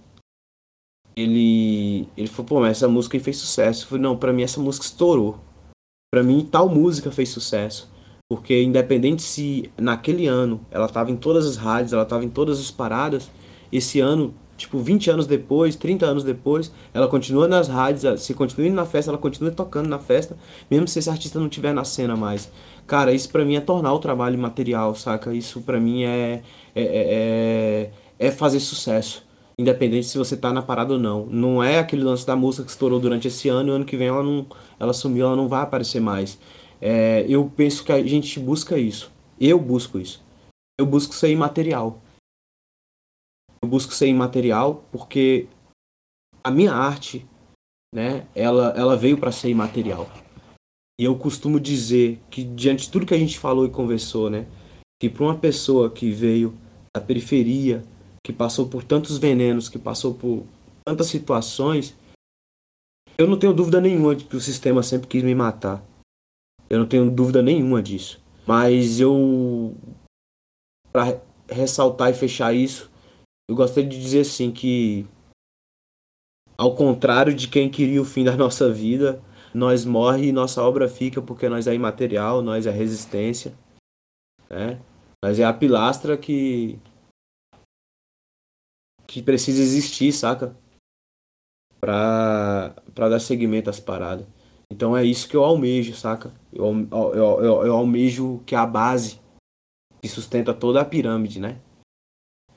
Ele, 1.16 2.08
ele 2.16 2.28
falou, 2.28 2.48
pô, 2.48 2.60
mas 2.62 2.78
essa 2.78 2.88
música 2.88 3.20
fez 3.20 3.38
sucesso. 3.38 3.84
Eu 3.84 3.90
falei, 3.90 4.04
não, 4.04 4.18
pra 4.18 4.32
mim 4.32 4.44
essa 4.44 4.60
música 4.60 4.86
estourou. 4.86 5.40
Pra 6.12 6.24
mim 6.24 6.48
tal 6.50 6.70
música 6.70 7.12
fez 7.12 7.30
sucesso. 7.30 7.91
Porque 8.32 8.64
independente 8.64 9.22
se 9.24 9.70
naquele 9.78 10.26
ano 10.26 10.62
ela 10.72 10.86
estava 10.86 11.12
em 11.12 11.18
todas 11.18 11.46
as 11.46 11.58
rádios, 11.58 11.92
ela 11.92 12.04
estava 12.04 12.24
em 12.24 12.30
todas 12.30 12.62
as 12.62 12.72
paradas, 12.72 13.30
esse 13.70 14.00
ano 14.00 14.34
tipo, 14.56 14.80
20 14.80 15.10
anos 15.12 15.28
depois, 15.28 15.76
30 15.76 16.06
anos 16.06 16.24
depois, 16.24 16.72
ela 16.94 17.10
continua 17.10 17.46
nas 17.46 17.68
rádios, 17.68 18.22
se 18.22 18.34
continua 18.34 18.68
indo 18.68 18.76
na 18.76 18.86
festa, 18.86 19.12
ela 19.12 19.18
continua 19.18 19.52
tocando 19.52 19.90
na 19.90 20.00
festa, 20.00 20.38
mesmo 20.70 20.88
se 20.88 21.00
esse 21.00 21.10
artista 21.10 21.40
não 21.40 21.48
estiver 21.48 21.74
na 21.74 21.84
cena 21.84 22.16
mais. 22.16 22.50
Cara, 22.88 23.12
isso 23.12 23.30
para 23.30 23.44
mim 23.44 23.58
é 23.58 23.60
tornar 23.60 23.92
o 23.94 24.00
trabalho 24.00 24.40
material, 24.40 24.96
saca? 24.96 25.34
Isso 25.34 25.60
para 25.60 25.78
mim 25.78 26.04
é, 26.04 26.42
é, 26.74 26.84
é, 26.84 27.92
é, 28.18 28.32
fazer 28.32 28.62
sucesso. 28.62 29.26
Independente 29.58 30.08
se 30.08 30.18
você 30.18 30.38
tá 30.38 30.54
na 30.54 30.62
parada 30.62 30.94
ou 30.94 31.00
não. 31.00 31.26
Não 31.26 31.62
é 31.62 31.80
aquele 31.80 32.04
lance 32.04 32.26
da 32.26 32.38
música 32.38 32.64
que 32.64 32.72
estourou 32.72 32.98
durante 32.98 33.28
esse 33.28 33.50
ano 33.50 33.74
e 33.74 33.76
ano 33.76 33.84
que 33.84 33.98
vem 33.98 34.08
ela 34.08 34.24
não. 34.24 34.46
Ela 34.80 34.94
sumiu, 34.94 35.26
ela 35.26 35.36
não 35.36 35.50
vai 35.50 35.64
aparecer 35.64 36.00
mais. 36.00 36.40
É, 36.82 37.26
eu 37.30 37.50
penso 37.56 37.84
que 37.84 37.92
a 37.92 38.04
gente 38.04 38.40
busca 38.40 38.78
isso. 38.78 39.12
Eu 39.40 39.60
busco 39.60 40.00
isso. 40.00 40.24
Eu 40.80 40.86
busco 40.86 41.14
ser 41.14 41.30
imaterial. 41.30 42.02
Eu 43.62 43.70
busco 43.70 43.94
ser 43.94 44.08
imaterial 44.08 44.84
porque 44.92 45.48
a 46.44 46.50
minha 46.50 46.74
arte, 46.74 47.26
né, 47.94 48.28
ela, 48.34 48.70
ela 48.76 48.98
veio 48.98 49.18
para 49.18 49.32
ser 49.32 49.50
imaterial. 49.50 50.10
E 51.00 51.04
eu 51.04 51.16
costumo 51.18 51.60
dizer 51.60 52.20
que 52.30 52.44
diante 52.44 52.86
de 52.86 52.92
tudo 52.92 53.06
que 53.06 53.14
a 53.14 53.20
gente 53.20 53.38
falou 53.38 53.66
e 53.66 53.70
conversou, 53.70 54.30
né, 54.30 54.48
que 55.00 55.10
para 55.10 55.24
uma 55.24 55.38
pessoa 55.38 55.90
que 55.90 56.12
veio 56.12 56.58
da 56.96 57.02
periferia, 57.02 57.84
que 58.26 58.34
passou 58.34 58.68
por 58.68 58.84
tantos 58.84 59.18
venenos, 59.18 59.70
que 59.70 59.80
passou 59.80 60.14
por 60.14 60.46
tantas 60.86 61.08
situações, 61.08 61.96
eu 63.18 63.28
não 63.28 63.38
tenho 63.38 63.54
dúvida 63.54 63.80
nenhuma 63.80 64.16
de 64.16 64.26
que 64.26 64.36
o 64.36 64.42
sistema 64.42 64.82
sempre 64.84 65.08
quis 65.08 65.24
me 65.24 65.36
matar. 65.36 65.84
Eu 66.72 66.80
não 66.80 66.88
tenho 66.88 67.12
dúvida 67.12 67.42
nenhuma 67.42 67.84
disso. 67.84 68.24
Mas 68.48 69.02
eu 69.02 69.76
para 70.90 71.22
ressaltar 71.50 72.10
e 72.10 72.14
fechar 72.14 72.54
isso, 72.54 72.90
eu 73.50 73.58
gostaria 73.58 73.90
de 73.90 74.00
dizer 74.00 74.22
assim 74.22 74.54
que 74.54 75.06
ao 76.58 76.74
contrário 76.74 77.36
de 77.36 77.50
quem 77.50 77.70
queria 77.70 78.02
o 78.02 78.06
fim 78.06 78.24
da 78.24 78.38
nossa 78.38 78.72
vida, 78.72 79.22
nós 79.54 79.84
morre 79.84 80.28
e 80.28 80.32
nossa 80.32 80.64
obra 80.64 80.88
fica 80.88 81.22
porque 81.22 81.50
nós 81.50 81.68
é 81.68 81.74
imaterial, 81.74 82.42
nós 82.42 82.66
é 82.66 82.72
resistência, 82.72 83.54
né? 84.50 84.82
Nós 85.22 85.40
é 85.40 85.44
a 85.44 85.54
pilastra 85.54 86.18
que 86.18 86.80
que 89.06 89.22
precisa 89.22 89.62
existir, 89.62 90.14
saca? 90.14 90.56
Pra, 91.82 92.74
dar 92.96 93.20
seguimento 93.20 93.70
às 93.70 93.78
paradas. 93.78 94.26
Então 94.72 94.96
é 94.96 95.04
isso 95.04 95.28
que 95.28 95.36
eu 95.36 95.44
almejo, 95.44 95.94
saca? 95.94 96.32
Eu, 96.54 96.88
eu, 96.92 97.44
eu, 97.44 97.66
eu 97.66 97.76
almejo 97.76 98.42
que 98.46 98.56
a 98.56 98.66
base 98.66 99.20
que 100.02 100.08
sustenta 100.08 100.54
toda 100.54 100.82
a 100.82 100.86
pirâmide, 100.86 101.40
né? 101.40 101.60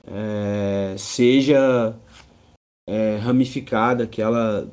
é, 0.07 0.95
seja 0.99 1.99
é, 2.87 3.17
ramificada, 3.17 4.07
que 4.07 4.21
ela 4.21 4.71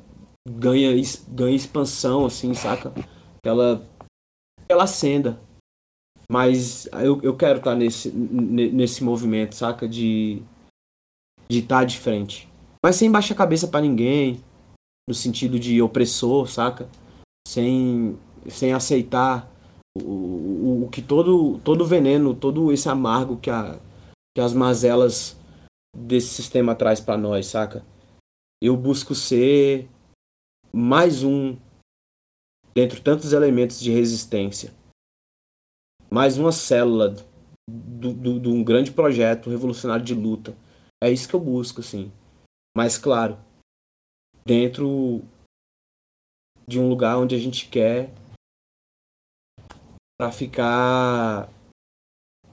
ganha, 0.48 0.90
ganha 1.28 1.56
expansão, 1.56 2.26
assim, 2.26 2.54
saca? 2.54 2.92
Que 3.42 3.48
ela, 3.48 3.86
ela 4.68 4.84
acenda. 4.84 5.40
Mas 6.30 6.86
eu, 6.92 7.20
eu 7.22 7.36
quero 7.36 7.58
estar 7.58 7.72
tá 7.72 7.76
nesse, 7.76 8.10
nesse 8.10 9.02
movimento, 9.02 9.54
saca? 9.54 9.88
De 9.88 10.42
de 11.50 11.58
estar 11.58 11.80
tá 11.80 11.84
de 11.84 11.98
frente. 11.98 12.48
Mas 12.82 12.96
sem 12.96 13.10
baixar 13.10 13.34
a 13.34 13.36
cabeça 13.36 13.68
para 13.68 13.82
ninguém, 13.82 14.42
no 15.06 15.14
sentido 15.14 15.58
de 15.58 15.82
opressor, 15.82 16.48
saca? 16.48 16.88
Sem, 17.46 18.18
sem 18.48 18.72
aceitar 18.72 19.50
o, 19.96 20.02
o, 20.02 20.84
o 20.84 20.90
que 20.90 21.02
todo, 21.02 21.58
todo 21.60 21.86
veneno, 21.86 22.34
todo 22.34 22.72
esse 22.72 22.88
amargo 22.88 23.36
que 23.36 23.50
a, 23.50 23.78
que 24.34 24.40
as 24.40 24.52
mazelas 24.52 25.36
desse 25.96 26.28
sistema 26.28 26.74
traz 26.74 27.00
para 27.00 27.18
nós, 27.18 27.46
saca? 27.46 27.84
Eu 28.62 28.76
busco 28.76 29.14
ser 29.14 29.88
mais 30.72 31.22
um 31.22 31.56
dentre 32.74 33.00
tantos 33.00 33.32
elementos 33.32 33.80
de 33.80 33.90
resistência. 33.90 34.72
Mais 36.10 36.38
uma 36.38 36.52
célula 36.52 37.16
de 37.68 38.48
um 38.48 38.62
grande 38.64 38.90
projeto 38.90 39.50
revolucionário 39.50 40.04
de 40.04 40.14
luta. 40.14 40.56
É 41.02 41.10
isso 41.10 41.28
que 41.28 41.34
eu 41.34 41.40
busco, 41.40 41.80
assim. 41.80 42.12
Mas, 42.76 42.96
claro, 42.96 43.38
dentro 44.44 45.22
de 46.66 46.78
um 46.78 46.88
lugar 46.88 47.18
onde 47.18 47.34
a 47.34 47.38
gente 47.38 47.68
quer 47.68 48.12
para 50.18 50.30
ficar 50.32 51.48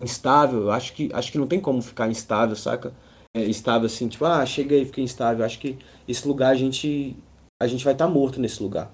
instável. 0.02 0.72
Acho 0.72 0.94
que, 0.94 1.10
acho 1.14 1.32
que 1.32 1.38
não 1.38 1.48
tem 1.48 1.60
como 1.60 1.82
ficar 1.82 2.10
instável, 2.10 2.56
saca? 2.56 2.94
É, 3.36 3.44
estável 3.44 3.86
assim, 3.86 4.08
tipo, 4.08 4.26
ah, 4.26 4.46
cheguei, 4.46 4.86
fiquei 4.86 5.04
instável. 5.04 5.46
Acho 5.46 5.60
que 5.60 5.78
esse 6.08 6.28
lugar 6.28 6.52
a 6.52 6.56
gente, 6.56 7.16
a 7.62 7.68
gente 7.68 7.84
vai 7.84 7.94
estar 7.94 8.08
tá 8.08 8.12
morto 8.12 8.40
nesse 8.40 8.62
lugar. 8.62 8.92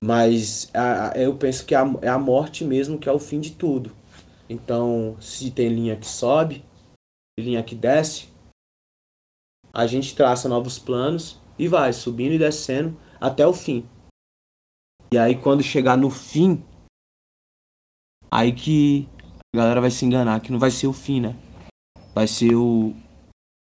Mas 0.00 0.70
a, 0.74 1.10
a, 1.10 1.18
eu 1.18 1.36
penso 1.36 1.64
que 1.64 1.74
a, 1.74 1.84
é 2.02 2.08
a 2.08 2.18
morte 2.18 2.64
mesmo 2.64 2.98
que 2.98 3.08
é 3.08 3.12
o 3.12 3.18
fim 3.18 3.40
de 3.40 3.52
tudo. 3.52 3.90
Então, 4.48 5.16
se 5.20 5.50
tem 5.50 5.68
linha 5.68 5.96
que 5.96 6.06
sobe, 6.06 6.62
linha 7.40 7.62
que 7.62 7.74
desce, 7.74 8.28
a 9.72 9.86
gente 9.86 10.14
traça 10.14 10.48
novos 10.48 10.78
planos 10.78 11.40
e 11.58 11.66
vai 11.66 11.92
subindo 11.92 12.34
e 12.34 12.38
descendo 12.38 12.96
até 13.20 13.46
o 13.46 13.52
fim. 13.52 13.88
E 15.12 15.18
aí 15.18 15.36
quando 15.36 15.62
chegar 15.62 15.96
no 15.96 16.10
fim, 16.10 16.62
aí 18.34 18.52
que 18.52 19.08
a 19.54 19.58
galera 19.58 19.80
vai 19.80 19.90
se 19.92 20.04
enganar 20.04 20.40
que 20.40 20.50
não 20.50 20.58
vai 20.58 20.72
ser 20.72 20.88
o 20.88 20.92
fim, 20.92 21.20
né? 21.20 21.36
Vai 22.12 22.26
ser 22.26 22.56
o, 22.56 22.92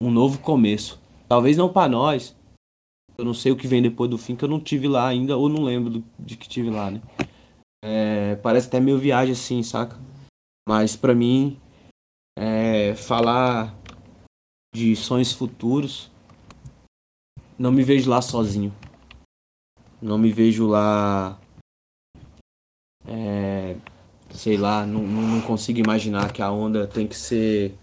um 0.01 0.09
novo 0.09 0.39
começo. 0.39 0.99
Talvez 1.29 1.55
não 1.55 1.71
para 1.71 1.87
nós. 1.87 2.35
Eu 3.15 3.23
não 3.23 3.33
sei 3.33 3.51
o 3.51 3.55
que 3.55 3.67
vem 3.67 3.81
depois 3.81 4.09
do 4.09 4.17
fim, 4.17 4.35
que 4.35 4.43
eu 4.43 4.49
não 4.49 4.59
tive 4.59 4.87
lá 4.87 5.07
ainda, 5.07 5.37
ou 5.37 5.47
não 5.47 5.63
lembro 5.63 5.89
do, 5.89 6.03
de 6.19 6.35
que 6.35 6.49
tive 6.49 6.69
lá, 6.69 6.89
né? 6.89 7.01
É, 7.83 8.35
parece 8.37 8.67
até 8.67 8.79
meio 8.79 8.97
viagem 8.97 9.33
assim, 9.33 9.61
saca? 9.61 9.97
Mas 10.67 10.95
para 10.95 11.13
mim, 11.13 11.57
é, 12.37 12.95
falar 12.95 13.73
de 14.75 14.95
sonhos 14.95 15.31
futuros, 15.31 16.11
não 17.57 17.71
me 17.71 17.83
vejo 17.83 18.09
lá 18.09 18.21
sozinho. 18.21 18.73
Não 20.01 20.17
me 20.17 20.31
vejo 20.31 20.67
lá 20.67 21.39
é, 23.07 23.77
sei 24.35 24.57
lá, 24.57 24.85
não, 24.85 25.01
não 25.01 25.41
consigo 25.41 25.79
imaginar 25.79 26.31
que 26.31 26.41
a 26.41 26.51
onda 26.51 26.87
tem 26.87 27.07
que 27.07 27.15
ser 27.15 27.75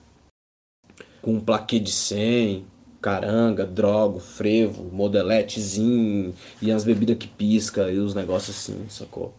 com 1.20 1.34
um 1.34 1.40
plaquê 1.40 1.78
de 1.78 1.90
100, 1.90 2.64
caranga, 3.00 3.66
droga, 3.66 4.20
frevo, 4.20 4.84
modeletezinho 4.92 6.34
e 6.60 6.70
as 6.70 6.84
bebidas 6.84 7.16
que 7.16 7.26
pisca 7.26 7.90
e 7.90 7.98
os 7.98 8.14
negócios 8.14 8.56
assim, 8.56 8.86
sacou? 8.88 9.34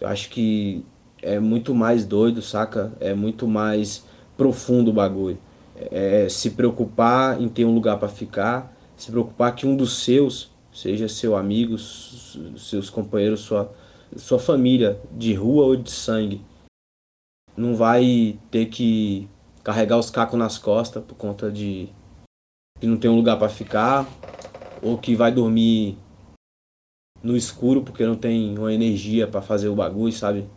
Eu 0.00 0.08
acho 0.08 0.28
que 0.28 0.84
é 1.22 1.40
muito 1.40 1.74
mais 1.74 2.04
doido, 2.04 2.42
saca? 2.42 2.92
É 3.00 3.14
muito 3.14 3.48
mais 3.48 4.04
profundo 4.36 4.90
o 4.90 4.94
bagulho. 4.94 5.38
É 5.76 6.28
se 6.28 6.50
preocupar 6.50 7.40
em 7.40 7.48
ter 7.48 7.64
um 7.64 7.74
lugar 7.74 7.98
para 7.98 8.08
ficar, 8.08 8.76
se 8.96 9.10
preocupar 9.10 9.54
que 9.54 9.66
um 9.66 9.76
dos 9.76 9.98
seus, 10.02 10.50
seja 10.72 11.08
seu 11.08 11.36
amigo, 11.36 11.76
seus 11.78 12.90
companheiros, 12.90 13.40
sua 13.40 13.72
sua 14.16 14.38
família, 14.38 15.00
de 15.12 15.34
rua 15.34 15.66
ou 15.66 15.76
de 15.76 15.90
sangue, 15.90 16.40
não 17.56 17.74
vai 17.74 18.38
ter 18.50 18.66
que 18.66 19.28
carregar 19.64 19.98
os 19.98 20.10
cacos 20.10 20.38
nas 20.38 20.56
costas 20.58 21.04
por 21.04 21.14
conta 21.14 21.50
de 21.50 21.88
que 22.80 22.86
não 22.86 22.96
tem 22.96 23.10
um 23.10 23.16
lugar 23.16 23.38
para 23.38 23.48
ficar 23.48 24.06
ou 24.82 24.96
que 24.96 25.16
vai 25.16 25.32
dormir 25.32 25.98
no 27.22 27.36
escuro 27.36 27.82
porque 27.82 28.06
não 28.06 28.16
tem 28.16 28.56
uma 28.56 28.72
energia 28.72 29.26
para 29.26 29.42
fazer 29.42 29.68
o 29.68 29.74
bagulho, 29.74 30.12
sabe? 30.12 30.48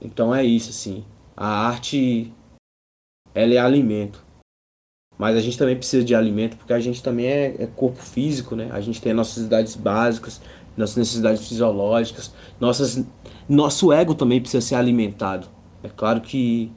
Então 0.00 0.34
é 0.34 0.44
isso 0.44 0.70
assim. 0.70 1.04
A 1.36 1.46
arte 1.46 2.32
ela 3.34 3.54
é 3.54 3.58
alimento. 3.58 4.22
Mas 5.18 5.36
a 5.36 5.40
gente 5.40 5.58
também 5.58 5.76
precisa 5.76 6.04
de 6.04 6.14
alimento 6.14 6.56
porque 6.56 6.72
a 6.72 6.80
gente 6.80 7.02
também 7.02 7.26
é, 7.26 7.62
é 7.62 7.66
corpo 7.66 8.02
físico, 8.02 8.56
né? 8.56 8.68
A 8.72 8.80
gente 8.80 9.00
tem 9.00 9.12
nossas 9.12 9.36
necessidades 9.36 9.76
básicas, 9.76 10.40
nossas 10.76 10.96
necessidades 10.96 11.46
fisiológicas, 11.46 12.32
nossas, 12.60 13.04
nosso 13.48 13.92
ego 13.92 14.14
também 14.14 14.40
precisa 14.40 14.66
ser 14.66 14.74
alimentado. 14.76 15.48
É 15.82 15.88
claro 15.88 16.20
que 16.20 16.72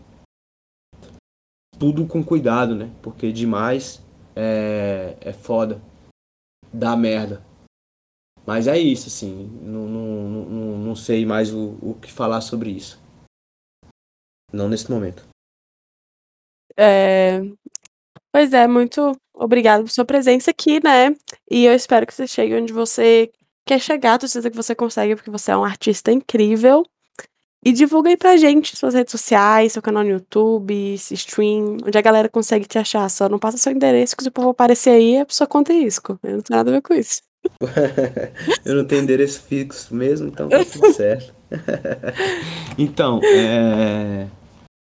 tudo 1.78 2.06
com 2.08 2.24
cuidado, 2.24 2.76
né? 2.76 2.92
Porque 3.02 3.32
demais 3.32 4.02
é, 4.36 5.16
é 5.22 5.34
foda, 5.34 5.82
dá 6.74 6.96
merda. 6.96 7.44
Mas 8.46 8.68
é 8.68 8.78
isso, 8.78 9.08
assim, 9.08 9.48
não, 9.64 9.88
não, 9.88 10.30
não, 10.46 10.78
não 10.78 10.96
sei 10.96 11.26
mais 11.26 11.52
o, 11.52 11.78
o 11.82 11.98
que 12.00 12.12
falar 12.12 12.42
sobre 12.42 12.70
isso. 12.70 13.00
Não 14.54 14.70
nesse 14.70 14.90
momento. 14.90 15.26
É... 16.78 17.42
Pois 18.32 18.54
é, 18.54 18.68
muito 18.68 19.18
obrigado 19.34 19.84
por 19.84 19.90
sua 19.90 20.06
presença 20.06 20.52
aqui, 20.52 20.84
né? 20.84 21.16
E 21.50 21.66
eu 21.66 21.74
espero 21.74 22.06
que 22.06 22.14
você 22.14 22.28
chegue 22.28 22.56
onde 22.56 22.72
você 22.72 23.32
quer 23.66 23.80
chegar, 23.80 24.18
tenho 24.18 24.30
certeza 24.30 24.52
que 24.52 24.56
você 24.56 24.76
consegue, 24.76 25.16
porque 25.16 25.32
você 25.32 25.52
é 25.52 25.58
um 25.58 25.64
artista 25.64 26.12
incrível. 26.12 26.86
E 27.64 27.74
divulga 27.74 28.12
aí 28.12 28.18
pra 28.18 28.38
gente 28.38 28.78
suas 28.78 28.94
redes 28.94 29.12
sociais, 29.12 29.74
seu 29.74 29.82
canal 29.82 30.04
no 30.04 30.10
YouTube, 30.12 30.94
stream, 30.94 31.78
onde 31.84 31.98
a 31.98 32.02
galera 32.02 32.30
consegue 32.30 32.68
te 32.68 32.78
achar. 32.78 33.10
Só 33.10 33.28
não 33.28 33.40
passa 33.40 33.58
seu 33.58 33.72
endereço, 33.72 34.16
que 34.16 34.22
se 34.22 34.30
o 34.30 34.32
povo 34.32 34.50
aparecer 34.50 34.92
aí, 34.92 35.18
a 35.18 35.26
pessoa 35.26 35.48
conta 35.48 35.74
risco. 35.74 36.20
Eu 36.22 36.36
não 36.36 36.42
tenho 36.42 36.58
nada 36.58 36.70
a 36.70 36.74
ver 36.74 36.82
com 36.84 36.94
isso. 36.94 37.24
eu 38.64 38.76
não 38.76 38.86
tenho 38.86 39.02
endereço 39.02 39.42
fixo 39.42 39.96
mesmo, 39.96 40.28
então 40.28 40.48
tá 40.48 40.64
tudo 40.64 40.92
certo. 40.94 41.34
então, 42.78 43.20
é. 43.24 44.28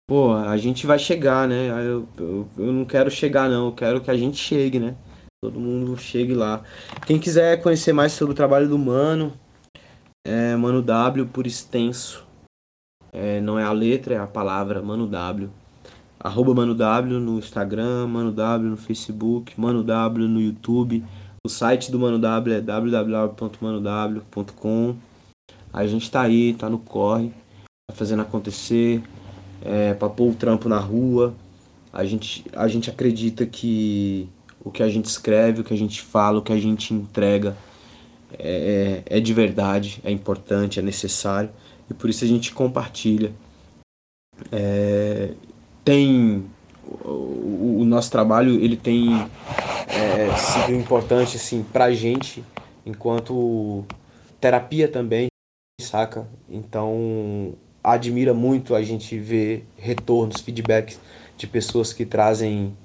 Pô, 0.07 0.33
a 0.33 0.55
gente 0.55 0.85
vai 0.85 0.99
chegar, 0.99 1.47
né? 1.47 1.69
Eu, 1.69 2.07
eu, 2.17 2.47
eu, 2.57 2.71
não 2.71 2.85
quero 2.85 3.09
chegar, 3.09 3.49
não. 3.49 3.67
Eu 3.67 3.71
quero 3.73 4.01
que 4.01 4.11
a 4.11 4.15
gente 4.15 4.37
chegue, 4.37 4.79
né? 4.79 4.95
Todo 5.39 5.59
mundo 5.59 5.95
chegue 5.97 6.33
lá. 6.33 6.63
Quem 7.05 7.19
quiser 7.19 7.61
conhecer 7.61 7.93
mais 7.93 8.11
sobre 8.11 8.33
o 8.33 8.35
trabalho 8.35 8.67
do 8.67 8.75
Mano, 8.75 9.31
é 10.25 10.55
Mano 10.55 10.81
W 10.81 11.27
por 11.27 11.45
extenso. 11.45 12.25
É, 13.13 13.39
não 13.39 13.59
é 13.59 13.63
a 13.63 13.71
letra, 13.71 14.15
é 14.15 14.17
a 14.17 14.25
palavra 14.25 14.81
Mano 14.81 15.05
W. 15.05 15.47
Arroba 16.19 16.55
Mano 16.55 16.73
W 16.73 17.19
no 17.19 17.37
Instagram, 17.37 18.07
Mano 18.07 18.31
W 18.31 18.71
no 18.71 18.77
Facebook, 18.77 19.53
Mano 19.61 19.83
W 19.83 20.27
no 20.27 20.41
YouTube. 20.41 21.05
O 21.45 21.49
site 21.49 21.91
do 21.91 21.99
Mano 21.99 22.17
W 22.17 22.55
é 22.55 22.59
www.manow.com. 22.59 24.95
A 25.71 25.85
gente 25.85 26.09
tá 26.09 26.21
aí, 26.21 26.55
tá 26.55 26.67
no 26.67 26.79
corre, 26.79 27.31
tá 27.87 27.95
fazendo 27.95 28.23
acontecer 28.23 29.03
é, 29.61 29.93
para 29.93 30.09
pôr 30.09 30.31
o 30.31 30.35
trampo 30.35 30.67
na 30.67 30.79
rua. 30.79 31.35
A 31.93 32.03
gente, 32.03 32.43
a 32.53 32.67
gente 32.67 32.89
acredita 32.89 33.45
que 33.45 34.27
o 34.67 34.71
que 34.71 34.83
a 34.83 34.89
gente 34.89 35.05
escreve, 35.05 35.61
o 35.61 35.63
que 35.63 35.73
a 35.73 35.77
gente 35.77 36.01
fala, 36.01 36.39
o 36.39 36.41
que 36.41 36.51
a 36.51 36.59
gente 36.59 36.93
entrega 36.93 37.55
é, 38.37 39.03
é, 39.09 39.17
é 39.17 39.19
de 39.19 39.33
verdade, 39.33 40.01
é 40.03 40.11
importante, 40.11 40.79
é 40.79 40.81
necessário 40.81 41.49
e 41.89 41.93
por 41.93 42.09
isso 42.09 42.25
a 42.25 42.27
gente 42.27 42.53
compartilha. 42.53 43.31
É, 44.51 45.31
tem 45.83 46.45
o, 46.85 47.79
o, 47.79 47.85
nosso 47.85 48.11
trabalho 48.11 48.61
ele 48.61 48.77
tem 48.77 49.09
é, 49.87 50.35
sido 50.35 50.75
importante 50.75 51.37
assim 51.37 51.63
para 51.63 51.91
gente 51.91 52.43
enquanto 52.85 53.83
terapia 54.39 54.87
também, 54.87 55.27
saca? 55.81 56.27
Então 56.49 57.53
admira 57.83 58.33
muito 58.33 58.75
a 58.75 58.83
gente 58.83 59.17
ver 59.17 59.65
retornos, 59.77 60.41
feedbacks 60.41 60.99
de 61.37 61.47
pessoas 61.47 61.93
que 61.93 62.05
trazem 62.05 62.75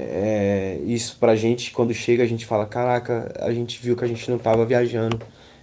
é, 0.00 0.80
isso 0.86 1.16
pra 1.18 1.36
gente. 1.36 1.70
Quando 1.72 1.92
chega, 1.94 2.22
a 2.22 2.26
gente 2.26 2.46
fala: 2.46 2.66
Caraca, 2.66 3.32
a 3.40 3.52
gente 3.52 3.80
viu 3.82 3.96
que 3.96 4.04
a 4.04 4.08
gente 4.08 4.30
não 4.30 4.38
tava 4.38 4.64
viajando. 4.64 5.20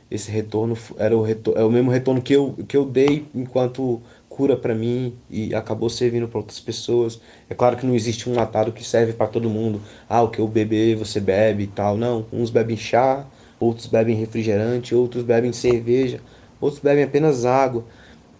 Esse 0.10 0.32
retorno 0.32 0.78
era 0.98 1.16
o, 1.18 1.22
retorno, 1.22 1.60
é 1.60 1.64
o 1.66 1.70
mesmo 1.70 1.92
retorno 1.92 2.22
que 2.22 2.34
eu, 2.34 2.56
que 2.68 2.78
eu 2.78 2.86
dei 2.86 3.26
enquanto 3.36 4.02
cura 4.30 4.56
para 4.56 4.74
mim 4.74 5.14
e 5.30 5.54
acabou 5.54 5.90
servindo 5.90 6.28
para 6.28 6.40
outras 6.40 6.60
pessoas. 6.60 7.20
É 7.50 7.56
claro 7.56 7.76
que 7.76 7.86
não 7.86 7.94
existe 7.94 8.30
um 8.30 8.40
atado 8.40 8.72
que 8.72 8.84
serve 8.84 9.14
para 9.14 9.28
todo 9.28 9.50
mundo. 9.50 9.82
Ah, 10.08 10.22
o 10.22 10.30
que 10.30 10.40
eu 10.40 10.48
beber, 10.48 10.96
você 10.96 11.20
bebe 11.20 11.64
e 11.64 11.68
tal. 11.68 11.98
Não, 11.98 12.26
uns 12.32 12.50
bebem 12.50 12.78
chá, 12.78 13.26
outros 13.60 13.88
bebem 13.88 14.16
refrigerante, 14.16 14.96
outros 14.96 15.24
bebem 15.24 15.52
cerveja, 15.52 16.22
outros 16.62 16.82
bebem 16.82 17.04
apenas 17.04 17.44
água 17.44 17.84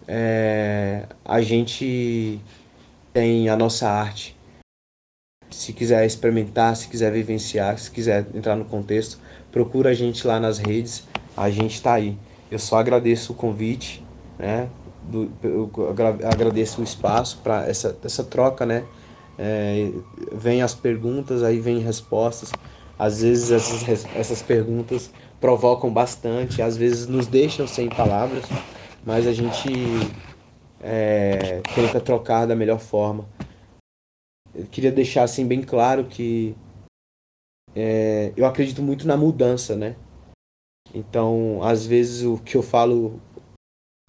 é, 0.08 1.04
a 1.22 1.42
gente 1.42 2.40
tem 3.12 3.50
a 3.50 3.56
nossa 3.56 3.90
arte. 3.90 4.34
Se 5.50 5.72
quiser 5.72 6.04
experimentar, 6.04 6.76
se 6.76 6.88
quiser 6.88 7.12
vivenciar, 7.12 7.78
se 7.78 7.90
quiser 7.90 8.26
entrar 8.34 8.56
no 8.56 8.64
contexto, 8.64 9.18
procura 9.50 9.90
a 9.90 9.94
gente 9.94 10.26
lá 10.26 10.38
nas 10.38 10.58
redes, 10.58 11.04
a 11.36 11.50
gente 11.50 11.74
está 11.74 11.94
aí. 11.94 12.16
Eu 12.50 12.58
só 12.58 12.78
agradeço 12.78 13.32
o 13.32 13.34
convite, 13.34 14.04
né? 14.38 14.68
Do, 15.02 15.30
eu 15.42 15.70
agradeço 16.30 16.80
o 16.80 16.84
espaço 16.84 17.40
para 17.42 17.66
essa, 17.66 17.96
essa 18.04 18.22
troca, 18.22 18.66
né? 18.66 18.84
É, 19.38 19.90
vem 20.32 20.62
as 20.62 20.74
perguntas, 20.74 21.42
aí 21.42 21.58
vem 21.60 21.78
respostas. 21.78 22.52
Às 22.98 23.22
vezes 23.22 23.50
essas, 23.50 24.06
essas 24.14 24.42
perguntas 24.42 25.10
provocam 25.40 25.90
bastante, 25.90 26.60
às 26.60 26.76
vezes 26.76 27.06
nos 27.06 27.26
deixam 27.26 27.66
sem 27.66 27.88
palavras 27.88 28.44
mas 29.08 29.26
a 29.26 29.32
gente 29.32 29.70
é, 30.82 31.62
tenta 31.74 31.98
trocar 31.98 32.46
da 32.46 32.54
melhor 32.54 32.78
forma. 32.78 33.24
Eu 34.58 34.66
queria 34.66 34.90
deixar 34.90 35.22
assim 35.22 35.46
bem 35.46 35.62
claro 35.62 36.04
que 36.06 36.56
é, 37.76 38.32
eu 38.36 38.44
acredito 38.44 38.82
muito 38.82 39.06
na 39.06 39.16
mudança, 39.16 39.76
né? 39.76 39.94
Então, 40.92 41.62
às 41.62 41.86
vezes 41.86 42.24
o 42.24 42.38
que 42.38 42.56
eu 42.56 42.62
falo 42.62 43.20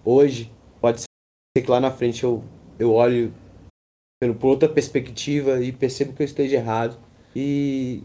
hoje 0.04 0.52
pode 0.80 1.02
ser 1.02 1.62
que 1.62 1.70
lá 1.70 1.78
na 1.78 1.92
frente 1.92 2.24
eu, 2.24 2.42
eu 2.80 2.92
olho 2.92 3.32
por 4.40 4.48
outra 4.48 4.68
perspectiva 4.68 5.62
e 5.62 5.70
percebo 5.70 6.14
que 6.14 6.22
eu 6.22 6.26
esteja 6.26 6.56
errado 6.56 6.98
e, 7.34 8.02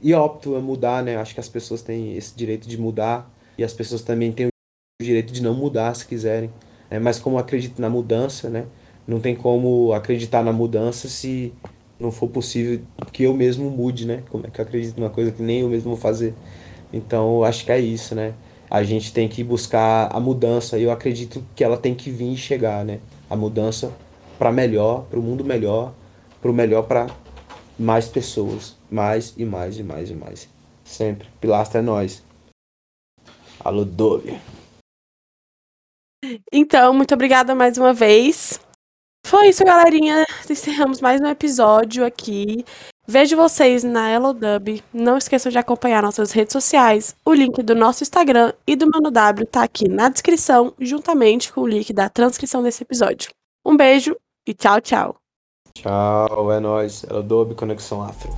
e 0.00 0.14
opto 0.14 0.54
a 0.54 0.60
mudar, 0.60 1.02
né? 1.02 1.16
Acho 1.16 1.34
que 1.34 1.40
as 1.40 1.48
pessoas 1.48 1.82
têm 1.82 2.16
esse 2.16 2.32
direito 2.36 2.68
de 2.68 2.78
mudar 2.78 3.28
e 3.58 3.64
as 3.64 3.72
pessoas 3.72 4.02
também 4.02 4.30
têm 4.30 4.46
o 4.46 5.02
direito 5.02 5.32
de 5.32 5.42
não 5.42 5.52
mudar 5.52 5.92
se 5.96 6.06
quiserem. 6.06 6.52
É, 6.88 7.00
mas 7.00 7.18
como 7.18 7.38
acredito 7.38 7.82
na 7.82 7.90
mudança, 7.90 8.48
né? 8.48 8.68
Não 9.04 9.18
tem 9.18 9.34
como 9.34 9.92
acreditar 9.92 10.44
na 10.44 10.52
mudança 10.52 11.08
se 11.08 11.52
não 11.98 12.10
for 12.10 12.28
possível 12.28 12.80
que 13.12 13.24
eu 13.24 13.34
mesmo 13.34 13.70
mude, 13.70 14.06
né? 14.06 14.22
Como 14.30 14.46
é 14.46 14.50
que 14.50 14.60
eu 14.60 14.64
acredito 14.64 14.98
numa 14.98 15.10
coisa 15.10 15.32
que 15.32 15.42
nem 15.42 15.60
eu 15.60 15.68
mesmo 15.68 15.90
vou 15.90 15.98
fazer? 15.98 16.34
Então, 16.92 17.42
acho 17.44 17.64
que 17.64 17.72
é 17.72 17.80
isso, 17.80 18.14
né? 18.14 18.34
A 18.70 18.82
gente 18.82 19.12
tem 19.12 19.28
que 19.28 19.42
buscar 19.42 20.08
a 20.14 20.20
mudança 20.20 20.78
e 20.78 20.82
eu 20.82 20.90
acredito 20.90 21.42
que 21.56 21.64
ela 21.64 21.76
tem 21.76 21.94
que 21.94 22.10
vir 22.10 22.32
e 22.32 22.36
chegar, 22.36 22.84
né? 22.84 23.00
A 23.28 23.36
mudança 23.36 23.92
para 24.38 24.52
melhor, 24.52 25.04
para 25.10 25.18
o 25.18 25.22
mundo 25.22 25.44
melhor, 25.44 25.92
para 26.40 26.50
o 26.50 26.54
melhor 26.54 26.82
para 26.82 27.08
mais 27.78 28.08
pessoas, 28.08 28.76
mais 28.90 29.34
e 29.36 29.44
mais 29.44 29.78
e 29.78 29.82
mais 29.82 30.10
e 30.10 30.14
mais. 30.14 30.48
Sempre. 30.84 31.28
Pilastra 31.40 31.80
é 31.80 31.82
nós. 31.82 32.22
Alô, 33.60 33.84
Dove. 33.84 34.38
Então, 36.52 36.92
muito 36.92 37.14
obrigada 37.14 37.54
mais 37.54 37.76
uma 37.78 37.92
vez. 37.92 38.60
Foi 39.28 39.50
isso, 39.50 39.62
galerinha. 39.62 40.24
Encerramos 40.48 41.02
mais 41.02 41.20
um 41.20 41.26
episódio 41.26 42.02
aqui. 42.02 42.64
Vejo 43.06 43.36
vocês 43.36 43.84
na 43.84 44.10
Elodub. 44.10 44.82
Não 44.90 45.18
esqueçam 45.18 45.52
de 45.52 45.58
acompanhar 45.58 46.02
nossas 46.02 46.32
redes 46.32 46.54
sociais. 46.54 47.14
O 47.26 47.34
link 47.34 47.62
do 47.62 47.74
nosso 47.74 48.02
Instagram 48.02 48.54
e 48.66 48.74
do 48.74 48.88
Mano 48.88 49.10
W 49.10 49.46
tá 49.46 49.62
aqui 49.62 49.86
na 49.86 50.08
descrição, 50.08 50.72
juntamente 50.80 51.52
com 51.52 51.60
o 51.60 51.68
link 51.68 51.92
da 51.92 52.08
transcrição 52.08 52.62
desse 52.62 52.82
episódio. 52.82 53.30
Um 53.66 53.76
beijo 53.76 54.16
e 54.46 54.54
tchau, 54.54 54.80
tchau. 54.80 55.16
Tchau, 55.74 56.50
é 56.50 56.58
nóis. 56.58 57.04
Elodub 57.04 57.54
Conexão 57.54 58.02
Afro. 58.02 58.32